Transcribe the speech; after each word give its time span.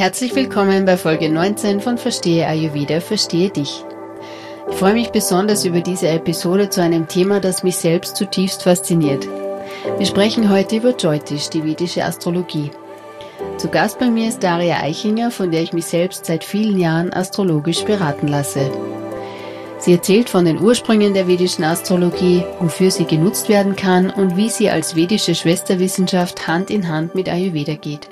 Herzlich 0.00 0.34
willkommen 0.34 0.86
bei 0.86 0.96
Folge 0.96 1.28
19 1.28 1.82
von 1.82 1.98
Verstehe 1.98 2.46
Ayurveda, 2.46 3.02
Verstehe 3.02 3.50
dich. 3.50 3.84
Ich 4.70 4.76
freue 4.76 4.94
mich 4.94 5.10
besonders 5.10 5.66
über 5.66 5.82
diese 5.82 6.08
Episode 6.08 6.70
zu 6.70 6.80
einem 6.80 7.06
Thema, 7.06 7.38
das 7.38 7.62
mich 7.62 7.76
selbst 7.76 8.16
zutiefst 8.16 8.62
fasziniert. 8.62 9.28
Wir 9.98 10.06
sprechen 10.06 10.48
heute 10.48 10.76
über 10.76 10.96
Jyotish, 10.96 11.50
die 11.50 11.62
vedische 11.62 12.02
Astrologie. 12.02 12.70
Zu 13.58 13.68
Gast 13.68 13.98
bei 13.98 14.08
mir 14.08 14.30
ist 14.30 14.42
Daria 14.42 14.78
Eichinger, 14.80 15.30
von 15.30 15.50
der 15.50 15.60
ich 15.60 15.74
mich 15.74 15.84
selbst 15.84 16.24
seit 16.24 16.44
vielen 16.44 16.78
Jahren 16.80 17.12
astrologisch 17.12 17.84
beraten 17.84 18.28
lasse. 18.28 18.70
Sie 19.80 19.92
erzählt 19.92 20.30
von 20.30 20.46
den 20.46 20.62
Ursprüngen 20.62 21.12
der 21.12 21.28
vedischen 21.28 21.64
Astrologie, 21.64 22.42
wofür 22.58 22.90
sie 22.90 23.04
genutzt 23.04 23.50
werden 23.50 23.76
kann 23.76 24.08
und 24.08 24.38
wie 24.38 24.48
sie 24.48 24.70
als 24.70 24.96
vedische 24.96 25.34
Schwesterwissenschaft 25.34 26.48
Hand 26.48 26.70
in 26.70 26.88
Hand 26.88 27.14
mit 27.14 27.28
Ayurveda 27.28 27.74
geht. 27.74 28.08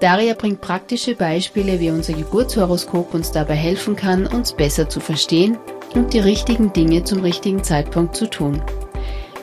Daria 0.00 0.34
bringt 0.34 0.60
praktische 0.60 1.14
Beispiele, 1.14 1.80
wie 1.80 1.90
unser 1.90 2.12
Geburtshoroskop 2.12 3.14
uns 3.14 3.32
dabei 3.32 3.54
helfen 3.54 3.96
kann, 3.96 4.26
uns 4.26 4.52
besser 4.52 4.88
zu 4.88 5.00
verstehen 5.00 5.58
und 5.94 6.12
die 6.12 6.20
richtigen 6.20 6.72
Dinge 6.72 7.04
zum 7.04 7.20
richtigen 7.20 7.62
Zeitpunkt 7.62 8.16
zu 8.16 8.28
tun. 8.28 8.62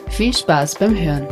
Viel 0.08 0.34
Spaß 0.36 0.76
beim 0.76 0.96
Hören! 0.96 1.26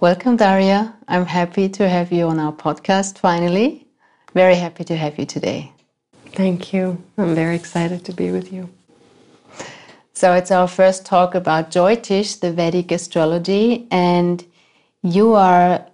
Welcome, 0.00 0.36
Daria. 0.38 0.94
I'm 1.08 1.26
happy 1.26 1.68
to 1.68 1.86
have 1.86 2.10
you 2.10 2.28
on 2.28 2.38
our 2.40 2.54
podcast 2.54 3.18
finally. 3.18 3.86
Very 4.32 4.54
happy 4.54 4.82
to 4.84 4.96
have 4.96 5.18
you 5.18 5.26
today. 5.26 5.72
Thank 6.32 6.72
you. 6.72 7.04
I'm 7.18 7.34
very 7.34 7.54
excited 7.54 8.02
to 8.06 8.14
be 8.14 8.30
with 8.30 8.50
you. 8.50 8.70
So, 10.14 10.32
it's 10.32 10.50
our 10.50 10.68
first 10.68 11.04
talk 11.04 11.34
about 11.34 11.70
Jyotish, 11.70 12.40
the 12.40 12.50
Vedic 12.50 12.92
astrology, 12.92 13.86
and 13.90 14.42
you 15.02 15.34
are 15.34 15.84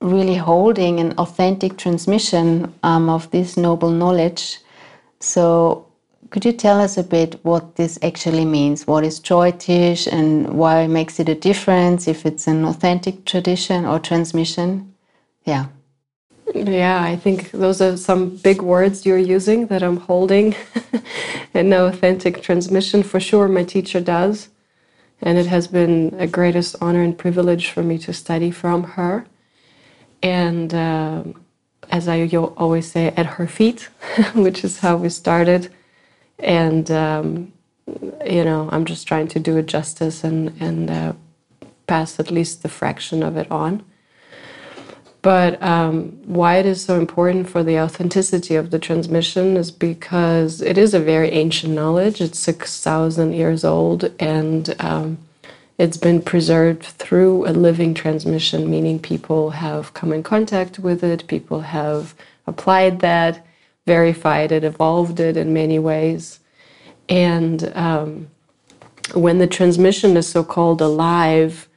really 0.00 0.36
holding 0.36 1.00
an 1.00 1.10
authentic 1.18 1.76
transmission 1.76 2.72
um, 2.84 3.08
of 3.08 3.28
this 3.32 3.56
noble 3.56 3.90
knowledge. 3.90 4.60
So, 5.18 5.88
could 6.32 6.46
you 6.46 6.52
tell 6.52 6.80
us 6.80 6.96
a 6.96 7.02
bit 7.02 7.38
what 7.42 7.76
this 7.76 7.98
actually 8.02 8.46
means? 8.46 8.86
What 8.86 9.04
is 9.04 9.20
Jyotish 9.20 10.10
and 10.10 10.54
why 10.54 10.86
makes 10.86 11.20
it 11.20 11.28
a 11.28 11.34
difference 11.34 12.08
if 12.08 12.24
it's 12.24 12.46
an 12.46 12.64
authentic 12.64 13.26
tradition 13.26 13.84
or 13.84 13.98
transmission? 13.98 14.94
Yeah. 15.44 15.66
Yeah, 16.54 17.02
I 17.02 17.16
think 17.16 17.50
those 17.50 17.82
are 17.82 17.98
some 17.98 18.36
big 18.36 18.62
words 18.62 19.04
you're 19.04 19.18
using 19.18 19.66
that 19.66 19.82
I'm 19.82 19.98
holding. 19.98 20.54
and 21.54 21.68
no 21.68 21.84
authentic 21.86 22.42
transmission, 22.42 23.02
for 23.02 23.20
sure, 23.20 23.46
my 23.46 23.64
teacher 23.64 24.00
does. 24.00 24.48
And 25.20 25.36
it 25.36 25.46
has 25.46 25.68
been 25.68 26.16
a 26.18 26.26
greatest 26.26 26.76
honor 26.80 27.02
and 27.02 27.16
privilege 27.16 27.68
for 27.68 27.82
me 27.82 27.98
to 27.98 28.12
study 28.14 28.50
from 28.50 28.84
her. 28.96 29.26
And 30.22 30.72
uh, 30.72 31.24
as 31.90 32.08
I 32.08 32.26
always 32.26 32.90
say, 32.90 33.08
at 33.18 33.26
her 33.36 33.46
feet, 33.46 33.90
which 34.34 34.64
is 34.64 34.78
how 34.78 34.96
we 34.96 35.10
started 35.10 35.70
and 36.42 36.90
um, 36.90 37.52
you 38.26 38.44
know 38.44 38.68
i'm 38.70 38.84
just 38.84 39.08
trying 39.08 39.28
to 39.28 39.40
do 39.40 39.56
it 39.56 39.66
justice 39.66 40.22
and 40.24 40.52
and 40.60 40.90
uh, 40.90 41.12
pass 41.86 42.18
at 42.18 42.30
least 42.30 42.62
the 42.62 42.68
fraction 42.68 43.22
of 43.22 43.36
it 43.36 43.50
on. 43.50 43.84
But 45.20 45.62
um, 45.62 46.18
why 46.24 46.56
it 46.56 46.66
is 46.66 46.82
so 46.82 46.98
important 46.98 47.48
for 47.48 47.62
the 47.62 47.78
authenticity 47.78 48.56
of 48.56 48.70
the 48.70 48.78
transmission 48.78 49.56
is 49.56 49.70
because 49.70 50.60
it 50.60 50.76
is 50.76 50.94
a 50.94 51.00
very 51.00 51.30
ancient 51.30 51.74
knowledge. 51.74 52.20
It's 52.20 52.38
6000 52.38 53.32
years 53.32 53.62
old 53.62 54.10
and 54.18 54.74
um, 54.80 55.18
it's 55.78 55.96
been 55.96 56.22
preserved 56.22 56.82
through 56.82 57.46
a 57.46 57.52
living 57.52 57.92
transmission 57.94 58.70
meaning 58.70 58.98
people 58.98 59.50
have 59.50 59.94
come 59.94 60.12
in 60.12 60.22
contact 60.22 60.78
with 60.78 61.04
it 61.04 61.26
people 61.26 61.60
have 61.60 62.14
applied 62.46 63.00
that 63.00 63.44
verified 63.86 64.52
it, 64.52 64.64
evolved 64.64 65.20
it 65.20 65.36
in 65.36 65.52
many 65.52 65.78
ways. 65.78 66.40
And 67.08 67.72
um, 67.76 68.28
when 69.14 69.38
the 69.38 69.46
transmission 69.46 70.16
is 70.16 70.28
so 70.28 70.44
called 70.44 70.80
alive, 70.80 71.68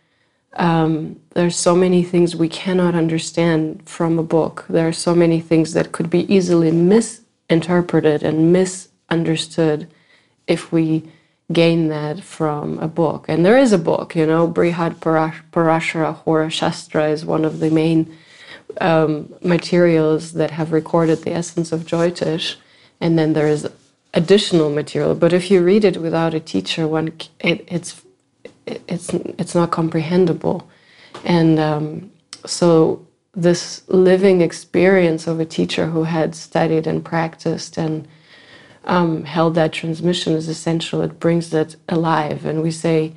um, 0.54 1.20
there's 1.34 1.56
so 1.58 1.76
many 1.76 2.04
things 2.04 2.36
we 2.36 2.48
cannot 2.48 2.96
understand 2.96 3.88
from 3.88 4.18
a 4.18 4.24
book. 4.24 4.66
There 4.70 4.88
are 4.88 4.94
so 4.94 5.14
many 5.14 5.42
things 5.42 5.74
that 5.74 5.92
could 5.92 6.10
be 6.10 6.32
easily 6.34 6.72
misinterpreted 6.72 8.24
and 8.24 8.54
misunderstood 8.54 9.88
if 10.48 10.72
we 10.72 11.04
gain 11.52 11.90
that 11.90 12.24
from 12.24 12.80
a 12.80 12.88
book. 12.88 13.26
And 13.28 13.46
there 13.46 13.58
is 13.58 13.74
a 13.74 13.78
book, 13.78 14.16
you 14.16 14.26
know, 14.26 14.48
Brihad 14.48 14.96
Parashara 14.96 16.14
Hora 16.14 16.50
Shastra 16.50 17.10
is 17.10 17.26
one 17.26 17.46
of 17.46 17.60
the 17.60 17.70
main 17.70 18.16
um, 18.82 19.34
materials 19.42 20.34
that 20.34 20.52
have 20.52 20.72
recorded 20.72 21.24
the 21.24 21.34
essence 21.34 21.72
of 21.72 21.82
Jyotish, 21.82 22.56
and 23.02 23.18
then 23.18 23.34
there 23.34 23.48
is 23.48 23.68
additional 24.14 24.70
material. 24.70 25.16
But 25.16 25.34
if 25.34 25.52
you 25.52 25.64
read 25.64 25.84
it 25.86 25.98
without 25.98 26.34
a 26.34 26.40
teacher, 26.40 26.88
one 26.88 27.14
it, 27.40 27.66
it's 27.68 28.02
it's 28.66 29.14
it's 29.14 29.56
not 29.56 29.72
comprehensible, 29.72 30.70
and 31.24 31.60
um, 31.60 32.12
so 32.46 33.06
this 33.36 33.84
living 33.90 34.42
experience 34.42 35.28
of 35.28 35.40
a 35.40 35.46
teacher 35.46 35.88
who 35.88 36.04
had 36.04 36.34
studied 36.36 36.88
and 36.88 37.04
practiced 37.04 37.78
and 37.78 38.08
um, 38.86 39.26
held 39.26 39.56
that 39.56 39.74
transmission 39.74 40.34
is 40.34 40.48
essential. 40.48 41.02
It 41.02 41.20
brings 41.20 41.54
it 41.54 41.76
alive, 41.90 42.46
and 42.46 42.64
we 42.64 42.72
say, 42.72 43.14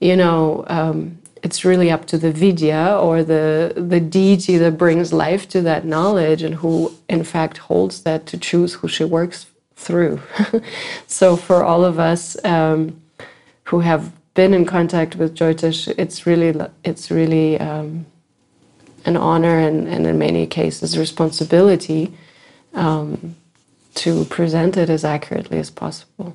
you 0.00 0.16
know 0.16 0.64
um, 0.66 1.18
it's 1.42 1.64
really 1.64 1.90
up 1.90 2.06
to 2.06 2.18
the 2.18 2.32
vidya 2.32 2.96
or 3.00 3.22
the 3.24 3.72
the 3.76 4.00
deity 4.00 4.56
that 4.58 4.78
brings 4.78 5.12
life 5.12 5.48
to 5.48 5.60
that 5.62 5.84
knowledge 5.84 6.42
and 6.42 6.56
who 6.56 6.92
in 7.08 7.24
fact 7.24 7.58
holds 7.58 8.02
that 8.02 8.26
to 8.26 8.38
choose 8.38 8.74
who 8.74 8.88
she 8.88 9.04
works 9.04 9.46
through 9.76 10.20
so 11.06 11.36
for 11.36 11.64
all 11.64 11.84
of 11.84 11.98
us 11.98 12.42
um, 12.44 13.00
who 13.64 13.80
have 13.80 14.12
been 14.34 14.54
in 14.54 14.64
contact 14.64 15.16
with 15.16 15.34
Jyotish, 15.34 15.92
it's 15.98 16.26
really 16.26 16.54
it's 16.84 17.10
really 17.10 17.58
um, 17.60 18.06
an 19.04 19.16
honor 19.16 19.58
and, 19.58 19.88
and 19.88 20.06
in 20.06 20.18
many 20.18 20.46
cases 20.46 20.96
responsibility 20.96 22.12
um, 22.74 23.36
to 23.94 24.24
present 24.26 24.76
it 24.76 24.88
as 24.88 25.04
accurately 25.04 25.58
as 25.58 25.70
possible. 25.70 26.34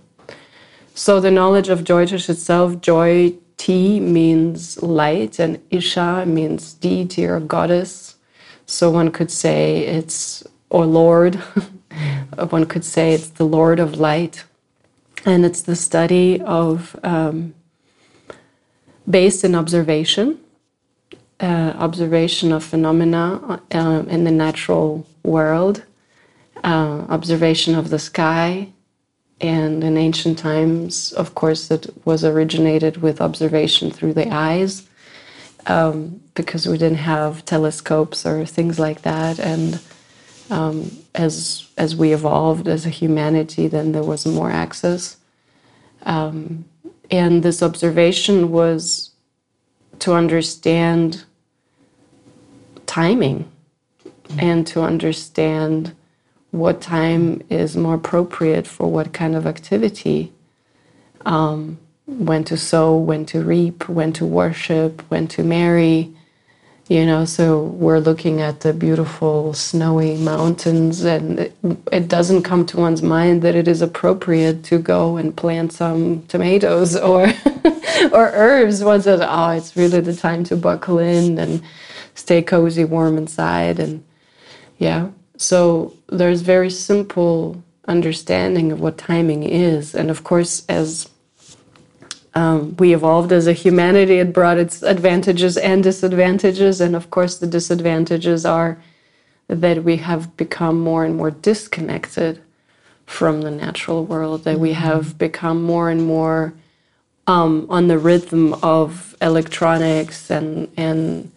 So 0.93 1.19
the 1.19 1.31
knowledge 1.31 1.69
of 1.69 1.81
Jyotish 1.81 2.29
itself, 2.29 2.81
joy 2.81 3.33
T 3.57 3.99
means 3.99 4.81
light 4.81 5.39
and 5.39 5.59
Isha 5.71 6.25
means 6.25 6.73
deity 6.73 7.25
or 7.25 7.39
goddess. 7.39 8.15
So 8.65 8.91
one 8.91 9.11
could 9.11 9.31
say 9.31 9.79
it's, 9.79 10.43
or 10.69 10.85
Lord, 10.85 11.35
one 12.49 12.65
could 12.65 12.85
say 12.85 13.13
it's 13.13 13.29
the 13.29 13.45
Lord 13.45 13.79
of 13.79 13.99
light. 13.99 14.43
And 15.25 15.45
it's 15.45 15.61
the 15.61 15.75
study 15.75 16.39
of, 16.41 16.97
um, 17.03 17.53
based 19.09 19.43
in 19.43 19.55
observation, 19.55 20.39
uh, 21.39 21.73
observation 21.77 22.51
of 22.51 22.63
phenomena 22.63 23.61
uh, 23.73 24.03
in 24.07 24.23
the 24.23 24.31
natural 24.31 25.05
world, 25.23 25.83
uh, 26.63 27.05
observation 27.09 27.75
of 27.75 27.89
the 27.89 27.99
sky, 27.99 28.69
and 29.39 29.83
in 29.83 29.97
ancient 29.97 30.39
times, 30.39 31.13
of 31.13 31.35
course, 31.35 31.69
it 31.69 31.87
was 32.05 32.23
originated 32.23 32.97
with 32.97 33.21
observation 33.21 33.91
through 33.91 34.13
the 34.13 34.31
eyes 34.33 34.87
um, 35.67 36.21
because 36.33 36.67
we 36.67 36.77
didn't 36.77 36.97
have 36.97 37.45
telescopes 37.45 38.25
or 38.25 38.45
things 38.45 38.79
like 38.79 39.03
that. 39.03 39.39
And 39.39 39.79
um, 40.49 40.91
as 41.13 41.67
as 41.77 41.95
we 41.95 42.13
evolved 42.13 42.67
as 42.67 42.85
a 42.85 42.89
humanity, 42.89 43.67
then 43.67 43.91
there 43.91 44.03
was 44.03 44.25
more 44.25 44.49
access. 44.49 45.17
Um, 46.03 46.65
and 47.11 47.43
this 47.43 47.61
observation 47.61 48.51
was 48.51 49.11
to 49.99 50.13
understand 50.13 51.25
timing 52.85 53.51
and 54.39 54.65
to 54.67 54.81
understand 54.81 55.95
what 56.51 56.81
time 56.81 57.41
is 57.49 57.75
more 57.75 57.95
appropriate 57.95 58.67
for 58.67 58.89
what 58.91 59.13
kind 59.13 59.35
of 59.35 59.45
activity. 59.45 60.31
Um, 61.25 61.77
when 62.05 62.43
to 62.45 62.55
sow, 62.55 62.95
when 62.95 63.25
to 63.27 63.43
reap, 63.43 63.89
when 63.89 64.13
to 64.13 64.25
worship, 64.25 65.01
when 65.09 65.27
to 65.27 65.43
marry. 65.43 66.13
You 66.87 67.05
know, 67.05 67.25
so 67.25 67.63
we're 67.63 67.99
looking 67.99 68.39
at 68.39 68.61
the 68.61 68.71
beautiful 68.71 69.53
snowy 69.53 70.15
mountains, 70.15 71.03
and 71.03 71.37
it, 71.37 71.57
it, 71.91 72.07
doesn't 72.07 72.43
come 72.43 72.65
to 72.67 72.77
one's 72.77 73.01
mind 73.01 73.41
that 73.41 73.55
it 73.55 73.67
is 73.67 73.81
appropriate 73.81 74.63
to 74.65 74.79
go 74.79 75.17
and 75.17 75.35
plant 75.35 75.73
some 75.73 76.25
tomatoes 76.27 76.95
or 76.95 77.33
or 78.13 78.31
herbs. 78.33 78.81
One 78.81 79.01
says, 79.01 79.19
"Oh, 79.21 79.49
it's 79.49 79.75
really 79.75 79.99
the 79.99 80.15
time 80.15 80.45
to 80.45 80.55
buckle 80.55 80.99
in 80.99 81.37
and 81.37 81.61
stay 82.15 82.41
cozy, 82.41 82.85
warm 82.85 83.17
inside," 83.17 83.79
and 83.79 84.01
yeah, 84.77 85.09
So 85.37 85.93
there's 86.07 86.41
very 86.41 86.69
simple 86.69 87.63
understanding 87.87 88.71
of 88.71 88.81
what 88.81 88.97
timing 88.97 89.43
is. 89.43 89.95
And 89.95 90.09
of 90.09 90.23
course, 90.23 90.65
as 90.67 91.09
um, 92.35 92.75
we 92.77 92.93
evolved 92.93 93.31
as 93.31 93.47
a 93.47 93.53
humanity, 93.53 94.19
it 94.19 94.33
brought 94.33 94.57
its 94.57 94.83
advantages 94.83 95.57
and 95.57 95.83
disadvantages. 95.83 96.81
And 96.81 96.95
of 96.95 97.09
course, 97.09 97.37
the 97.37 97.47
disadvantages 97.47 98.45
are 98.45 98.81
that 99.47 99.83
we 99.83 99.97
have 99.97 100.35
become 100.35 100.79
more 100.79 101.05
and 101.05 101.15
more 101.15 101.31
disconnected 101.31 102.41
from 103.05 103.41
the 103.41 103.51
natural 103.51 104.03
world, 104.03 104.43
that 104.43 104.59
we 104.59 104.73
have 104.73 105.17
become 105.17 105.63
more 105.63 105.89
and 105.89 106.05
more 106.05 106.53
um, 107.25 107.65
on 107.69 107.87
the 107.87 107.97
rhythm 107.97 108.53
of 108.55 109.15
electronics 109.21 110.29
and, 110.29 110.69
and 110.75 111.31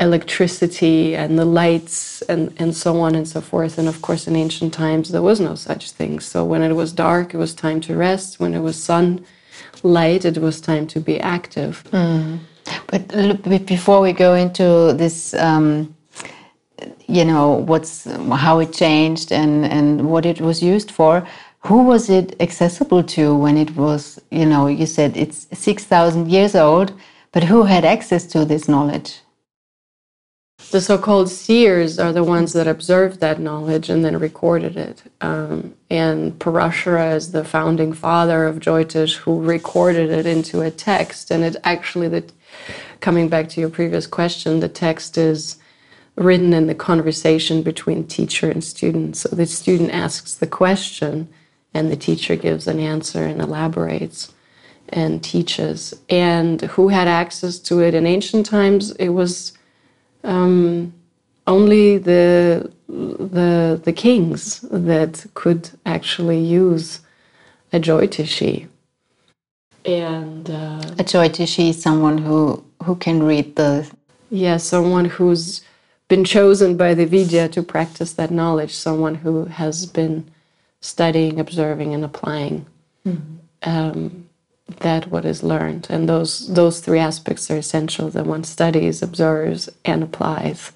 electricity 0.00 1.14
and 1.14 1.38
the 1.38 1.44
lights 1.44 2.22
and, 2.22 2.52
and 2.58 2.74
so 2.74 3.00
on 3.00 3.14
and 3.14 3.28
so 3.28 3.40
forth. 3.40 3.78
And 3.78 3.88
of 3.88 4.02
course, 4.02 4.26
in 4.26 4.36
ancient 4.36 4.72
times, 4.74 5.10
there 5.10 5.22
was 5.22 5.40
no 5.40 5.54
such 5.54 5.90
thing. 5.92 6.20
So 6.20 6.44
when 6.44 6.62
it 6.62 6.72
was 6.72 6.92
dark, 6.92 7.34
it 7.34 7.38
was 7.38 7.54
time 7.54 7.80
to 7.82 7.96
rest. 7.96 8.40
When 8.40 8.54
it 8.54 8.60
was 8.60 8.82
sunlight, 8.82 10.24
it 10.24 10.38
was 10.38 10.60
time 10.60 10.86
to 10.88 11.00
be 11.00 11.20
active. 11.20 11.84
Mm. 11.92 12.40
But 12.88 13.66
before 13.66 14.00
we 14.00 14.12
go 14.12 14.34
into 14.34 14.92
this, 14.92 15.34
um, 15.34 15.94
you 17.06 17.24
know, 17.24 17.52
what's 17.52 18.04
how 18.04 18.58
it 18.60 18.72
changed 18.72 19.32
and, 19.32 19.64
and 19.66 20.10
what 20.10 20.26
it 20.26 20.40
was 20.40 20.62
used 20.62 20.90
for, 20.90 21.26
who 21.60 21.84
was 21.84 22.10
it 22.10 22.34
accessible 22.40 23.02
to 23.04 23.36
when 23.36 23.56
it 23.56 23.76
was, 23.76 24.20
you 24.30 24.46
know, 24.46 24.66
you 24.66 24.86
said 24.86 25.16
it's 25.16 25.46
6,000 25.52 26.30
years 26.30 26.54
old, 26.54 26.92
but 27.30 27.44
who 27.44 27.64
had 27.64 27.84
access 27.84 28.26
to 28.26 28.44
this 28.44 28.68
knowledge? 28.68 29.20
The 30.70 30.80
so 30.80 30.96
called 30.96 31.28
seers 31.28 31.98
are 31.98 32.12
the 32.12 32.24
ones 32.24 32.52
that 32.54 32.66
observed 32.66 33.20
that 33.20 33.38
knowledge 33.40 33.90
and 33.90 34.04
then 34.04 34.18
recorded 34.18 34.76
it. 34.76 35.02
Um, 35.20 35.74
and 35.90 36.38
Parashara 36.38 37.14
is 37.14 37.32
the 37.32 37.44
founding 37.44 37.92
father 37.92 38.46
of 38.46 38.58
Jyotish 38.58 39.16
who 39.16 39.42
recorded 39.42 40.10
it 40.10 40.24
into 40.24 40.62
a 40.62 40.70
text. 40.70 41.30
And 41.30 41.44
it 41.44 41.56
actually, 41.64 42.08
the, 42.08 42.24
coming 43.00 43.28
back 43.28 43.48
to 43.50 43.60
your 43.60 43.68
previous 43.68 44.06
question, 44.06 44.60
the 44.60 44.68
text 44.68 45.18
is 45.18 45.56
written 46.16 46.52
in 46.52 46.66
the 46.66 46.74
conversation 46.74 47.62
between 47.62 48.06
teacher 48.06 48.50
and 48.50 48.62
student. 48.62 49.16
So 49.16 49.28
the 49.30 49.46
student 49.46 49.90
asks 49.90 50.34
the 50.34 50.46
question 50.46 51.28
and 51.74 51.90
the 51.90 51.96
teacher 51.96 52.36
gives 52.36 52.66
an 52.66 52.78
answer 52.78 53.24
and 53.24 53.40
elaborates 53.40 54.32
and 54.90 55.22
teaches. 55.22 55.94
And 56.08 56.60
who 56.62 56.88
had 56.88 57.08
access 57.08 57.58
to 57.60 57.80
it 57.80 57.94
in 57.94 58.06
ancient 58.06 58.46
times? 58.46 58.90
It 58.92 59.10
was 59.10 59.52
um, 60.24 60.92
only 61.46 61.98
the 61.98 62.70
the 62.88 63.80
the 63.82 63.92
kings 63.92 64.60
that 64.70 65.26
could 65.34 65.70
actually 65.86 66.38
use 66.38 67.00
a 67.72 67.80
jyotishi. 67.80 68.68
And 69.84 70.48
uh, 70.48 70.82
a 70.98 71.04
jyotishi 71.04 71.70
is 71.70 71.82
someone 71.82 72.18
who 72.18 72.62
who 72.84 72.96
can 72.96 73.22
read 73.22 73.56
the 73.56 73.90
yeah 74.30 74.56
someone 74.56 75.06
who's 75.06 75.62
been 76.08 76.24
chosen 76.24 76.76
by 76.76 76.94
the 76.94 77.06
vidya 77.06 77.48
to 77.48 77.62
practice 77.62 78.12
that 78.14 78.30
knowledge. 78.30 78.74
Someone 78.74 79.14
who 79.14 79.46
has 79.46 79.86
been 79.86 80.30
studying, 80.80 81.40
observing, 81.40 81.94
and 81.94 82.04
applying. 82.04 82.66
Mm-hmm. 83.06 83.36
Um, 83.64 84.28
that 84.80 85.08
what 85.08 85.24
is 85.24 85.42
learned. 85.42 85.86
And 85.90 86.08
those 86.08 86.52
those 86.54 86.80
three 86.80 86.98
aspects 86.98 87.50
are 87.50 87.56
essential 87.56 88.10
that 88.10 88.26
one 88.26 88.44
studies 88.44 89.02
observes 89.02 89.68
and 89.84 90.02
applies. 90.02 90.72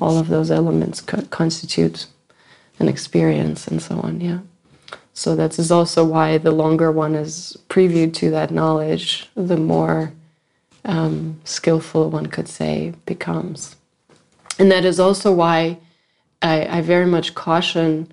All 0.00 0.18
of 0.18 0.28
those 0.28 0.50
elements 0.50 1.00
co- 1.00 1.22
constitute 1.30 2.06
an 2.78 2.88
experience 2.88 3.68
and 3.68 3.82
so 3.82 4.00
on 4.00 4.20
yeah. 4.20 4.38
So 5.12 5.36
that 5.36 5.58
is 5.58 5.70
also 5.70 6.04
why 6.04 6.38
the 6.38 6.52
longer 6.52 6.90
one 6.90 7.14
is 7.14 7.58
previewed 7.68 8.14
to 8.14 8.30
that 8.30 8.50
knowledge 8.50 9.28
the 9.34 9.58
more 9.58 10.12
um, 10.84 11.38
skillful 11.44 12.08
one 12.08 12.26
could 12.26 12.48
say 12.48 12.94
becomes. 13.04 13.76
And 14.58 14.70
that 14.72 14.84
is 14.84 14.98
also 14.98 15.32
why 15.32 15.78
i, 16.42 16.78
I 16.78 16.80
very 16.80 17.06
much 17.06 17.34
caution 17.34 18.10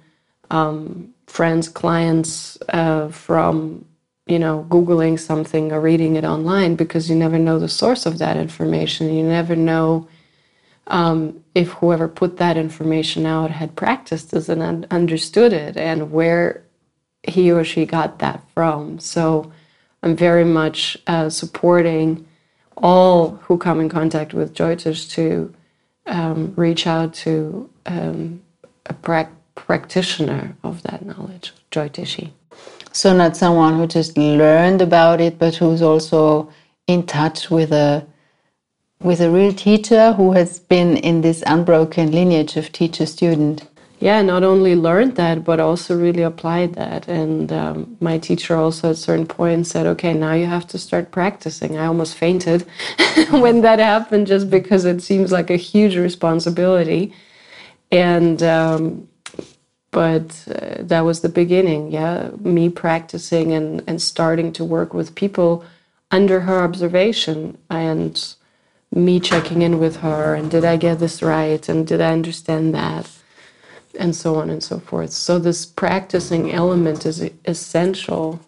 um, 0.49 1.13
friends 1.27 1.67
clients 1.67 2.57
uh, 2.69 3.09
from 3.09 3.85
you 4.27 4.39
know, 4.39 4.65
Googling 4.69 5.19
something 5.19 5.71
or 5.71 5.79
reading 5.79 6.15
it 6.15 6.23
online 6.23 6.75
because 6.75 7.09
you 7.09 7.15
never 7.15 7.39
know 7.39 7.59
the 7.59 7.69
source 7.69 8.05
of 8.05 8.17
that 8.19 8.37
information. 8.37 9.13
You 9.13 9.23
never 9.23 9.55
know 9.55 10.07
um, 10.87 11.43
if 11.55 11.69
whoever 11.73 12.07
put 12.07 12.37
that 12.37 12.57
information 12.57 13.25
out 13.25 13.51
had 13.51 13.75
practiced 13.75 14.31
this 14.31 14.49
and 14.49 14.85
understood 14.91 15.53
it 15.53 15.77
and 15.77 16.11
where 16.11 16.63
he 17.23 17.51
or 17.51 17.63
she 17.63 17.85
got 17.85 18.19
that 18.19 18.41
from. 18.53 18.99
So 18.99 19.51
I'm 20.03 20.15
very 20.15 20.45
much 20.45 20.97
uh, 21.07 21.29
supporting 21.29 22.25
all 22.77 23.31
who 23.43 23.57
come 23.57 23.79
in 23.79 23.89
contact 23.89 24.33
with 24.33 24.53
Jyotish 24.53 25.09
to 25.11 25.53
um, 26.05 26.53
reach 26.55 26.87
out 26.87 27.13
to 27.15 27.69
um, 27.85 28.41
a 28.85 28.93
pra- 28.93 29.31
practitioner 29.55 30.55
of 30.63 30.83
that 30.83 31.05
knowledge, 31.05 31.53
Jyotishi. 31.71 32.31
So 32.91 33.15
not 33.15 33.37
someone 33.37 33.77
who 33.77 33.87
just 33.87 34.17
learned 34.17 34.81
about 34.81 35.21
it, 35.21 35.37
but 35.37 35.55
who's 35.55 35.81
also 35.81 36.49
in 36.87 37.05
touch 37.05 37.49
with 37.49 37.71
a 37.71 38.05
with 39.01 39.21
a 39.21 39.29
real 39.29 39.53
teacher 39.53 40.13
who 40.13 40.31
has 40.31 40.59
been 40.59 40.97
in 40.97 41.21
this 41.21 41.43
unbroken 41.45 42.11
lineage 42.11 42.57
of 42.57 42.71
teacher 42.71 43.05
student. 43.05 43.67
Yeah, 43.99 44.21
not 44.21 44.43
only 44.43 44.75
learned 44.75 45.15
that, 45.15 45.43
but 45.43 45.59
also 45.59 45.97
really 45.97 46.21
applied 46.21 46.75
that. 46.75 47.07
And 47.07 47.51
um, 47.51 47.97
my 47.99 48.19
teacher 48.19 48.55
also 48.55 48.91
at 48.91 48.97
certain 48.97 49.25
point 49.25 49.65
said, 49.65 49.87
"Okay, 49.87 50.13
now 50.13 50.33
you 50.33 50.45
have 50.45 50.67
to 50.67 50.77
start 50.77 51.11
practicing." 51.11 51.77
I 51.77 51.87
almost 51.87 52.15
fainted 52.15 52.61
when 53.31 53.61
that 53.61 53.79
happened, 53.79 54.27
just 54.27 54.49
because 54.51 54.85
it 54.85 55.01
seems 55.01 55.31
like 55.31 55.49
a 55.49 55.57
huge 55.57 55.97
responsibility. 55.97 57.13
And 57.91 58.43
um, 58.43 59.07
but 59.97 60.29
uh, 60.47 60.83
that 60.91 61.03
was 61.09 61.21
the 61.21 61.35
beginning 61.41 61.91
yeah? 61.91 62.29
Me 62.55 62.69
practicing 62.69 63.47
and, 63.57 63.83
and 63.87 63.99
starting 63.99 64.49
to 64.57 64.63
work 64.63 64.93
with 64.93 65.15
people 65.23 65.51
under 66.11 66.41
her 66.41 66.59
observation 66.69 67.57
and 67.71 68.13
me 68.91 69.19
checking 69.19 69.63
in 69.63 69.79
with 69.79 69.95
her 70.07 70.35
and 70.35 70.51
did 70.51 70.63
i 70.63 70.75
get 70.77 70.99
this 70.99 71.17
right 71.23 71.63
and 71.69 71.87
did 71.87 71.99
i 71.99 72.11
understand 72.19 72.75
that? 72.75 73.05
And 74.03 74.15
so 74.15 74.35
on 74.35 74.51
and 74.51 74.63
so 74.69 74.77
forth. 74.89 75.11
So 75.11 75.39
this 75.39 75.65
practicing 75.65 76.51
element 76.51 76.99
is 77.03 77.17
essential. 77.45 78.39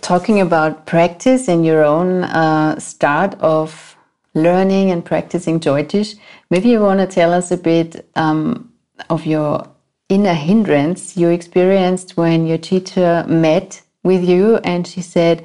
Talking 0.00 0.40
about 0.40 0.86
practice 0.94 1.46
in 1.46 1.62
your 1.62 1.84
own 1.84 2.24
uh, 2.24 2.80
start 2.80 3.32
of 3.38 3.96
learning 4.34 4.90
and 4.90 5.04
practicing 5.04 5.60
jyotish 5.60 6.10
maybe 6.50 6.68
you 6.70 6.80
want 6.80 7.00
to 7.04 7.06
tell 7.06 7.32
us 7.32 7.50
a 7.52 7.56
bit 7.56 8.08
um, 8.16 8.72
of 9.10 9.26
your 9.26 9.71
inner 10.12 10.34
hindrance 10.34 11.16
you 11.16 11.30
experienced 11.30 12.18
when 12.18 12.46
your 12.46 12.58
teacher 12.58 13.24
met 13.26 13.80
with 14.02 14.22
you 14.22 14.56
and 14.58 14.86
she 14.86 15.00
said, 15.00 15.42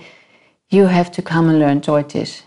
You 0.69 0.87
have 0.87 1.09
to 1.13 1.21
come 1.21 1.47
and 1.49 1.59
learn 1.59 1.79
Jyotish? 1.79 2.41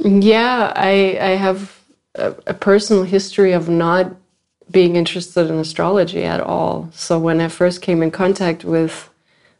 Yeah, 0.00 0.72
I, 0.74 1.16
I 1.20 1.30
have 1.46 1.80
a, 2.16 2.34
a 2.48 2.54
personal 2.54 3.04
history 3.04 3.52
of 3.52 3.68
not 3.68 4.16
being 4.72 4.96
interested 4.96 5.48
in 5.48 5.58
astrology 5.58 6.24
at 6.24 6.40
all. 6.40 6.90
So 6.92 7.20
when 7.20 7.40
I 7.40 7.46
first 7.46 7.80
came 7.80 8.02
in 8.02 8.10
contact 8.10 8.64
with 8.64 9.08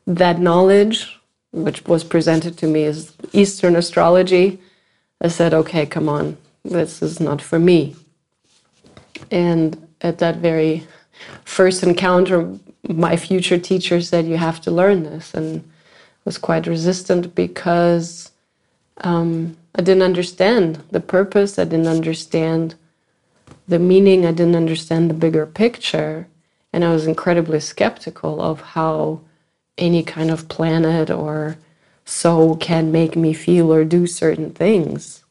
that 0.05 0.41
knowledge, 0.41 1.21
which 1.53 1.85
was 1.85 2.03
presented 2.03 2.59
to 2.59 2.67
me 2.67 2.85
as 2.85 3.13
Eastern 3.33 3.77
astrology, 3.77 4.59
I 5.21 5.29
said, 5.29 5.55
okay, 5.55 5.87
come 5.87 6.09
on, 6.09 6.37
this 6.65 7.03
is 7.03 7.21
not 7.21 7.41
for 7.41 7.61
me. 7.61 7.95
And 9.31 9.86
at 10.01 10.19
that 10.19 10.37
very 10.37 10.87
first 11.45 11.83
encounter, 11.83 12.59
my 12.89 13.17
future 13.17 13.59
teacher 13.59 14.01
said, 14.01 14.27
You 14.27 14.37
have 14.37 14.61
to 14.63 14.71
learn 14.71 15.03
this. 15.05 15.35
And 15.35 15.65
was 16.27 16.37
quite 16.37 16.67
resistant 16.67 17.35
because 17.35 18.33
um, 18.99 19.57
I 19.75 19.81
didn't 19.81 20.03
understand 20.03 20.83
the 20.91 21.01
purpose, 21.01 21.59
I 21.59 21.65
didn't 21.65 21.87
understand 21.87 22.75
the 23.69 23.79
meaning, 23.79 24.27
I 24.27 24.33
didn't 24.33 24.57
understand 24.57 25.09
the 25.09 25.15
bigger 25.15 25.47
picture. 25.47 26.27
And 26.73 26.85
I 26.85 26.93
was 26.93 27.07
incredibly 27.07 27.61
skeptical 27.61 28.43
of 28.43 28.61
how 28.61 29.21
any 29.79 30.03
kind 30.03 30.31
of 30.31 30.49
planet 30.49 31.11
or 31.11 31.57
soul 32.05 32.57
can 32.57 32.93
make 32.93 33.17
me 33.17 33.33
feel 33.33 33.73
or 33.73 33.85
do 33.85 34.07
certain 34.07 34.53
things. 34.53 35.23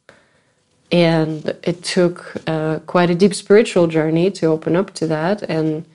And 0.95 1.45
it 1.63 1.83
took 1.83 2.35
uh, 2.47 2.79
quite 2.87 3.09
a 3.09 3.15
deep 3.15 3.35
spiritual 3.35 3.87
journey 3.87 4.31
to 4.31 4.45
open 4.45 4.77
up 4.77 4.93
to 4.93 5.07
that. 5.07 5.41
And 5.43 5.85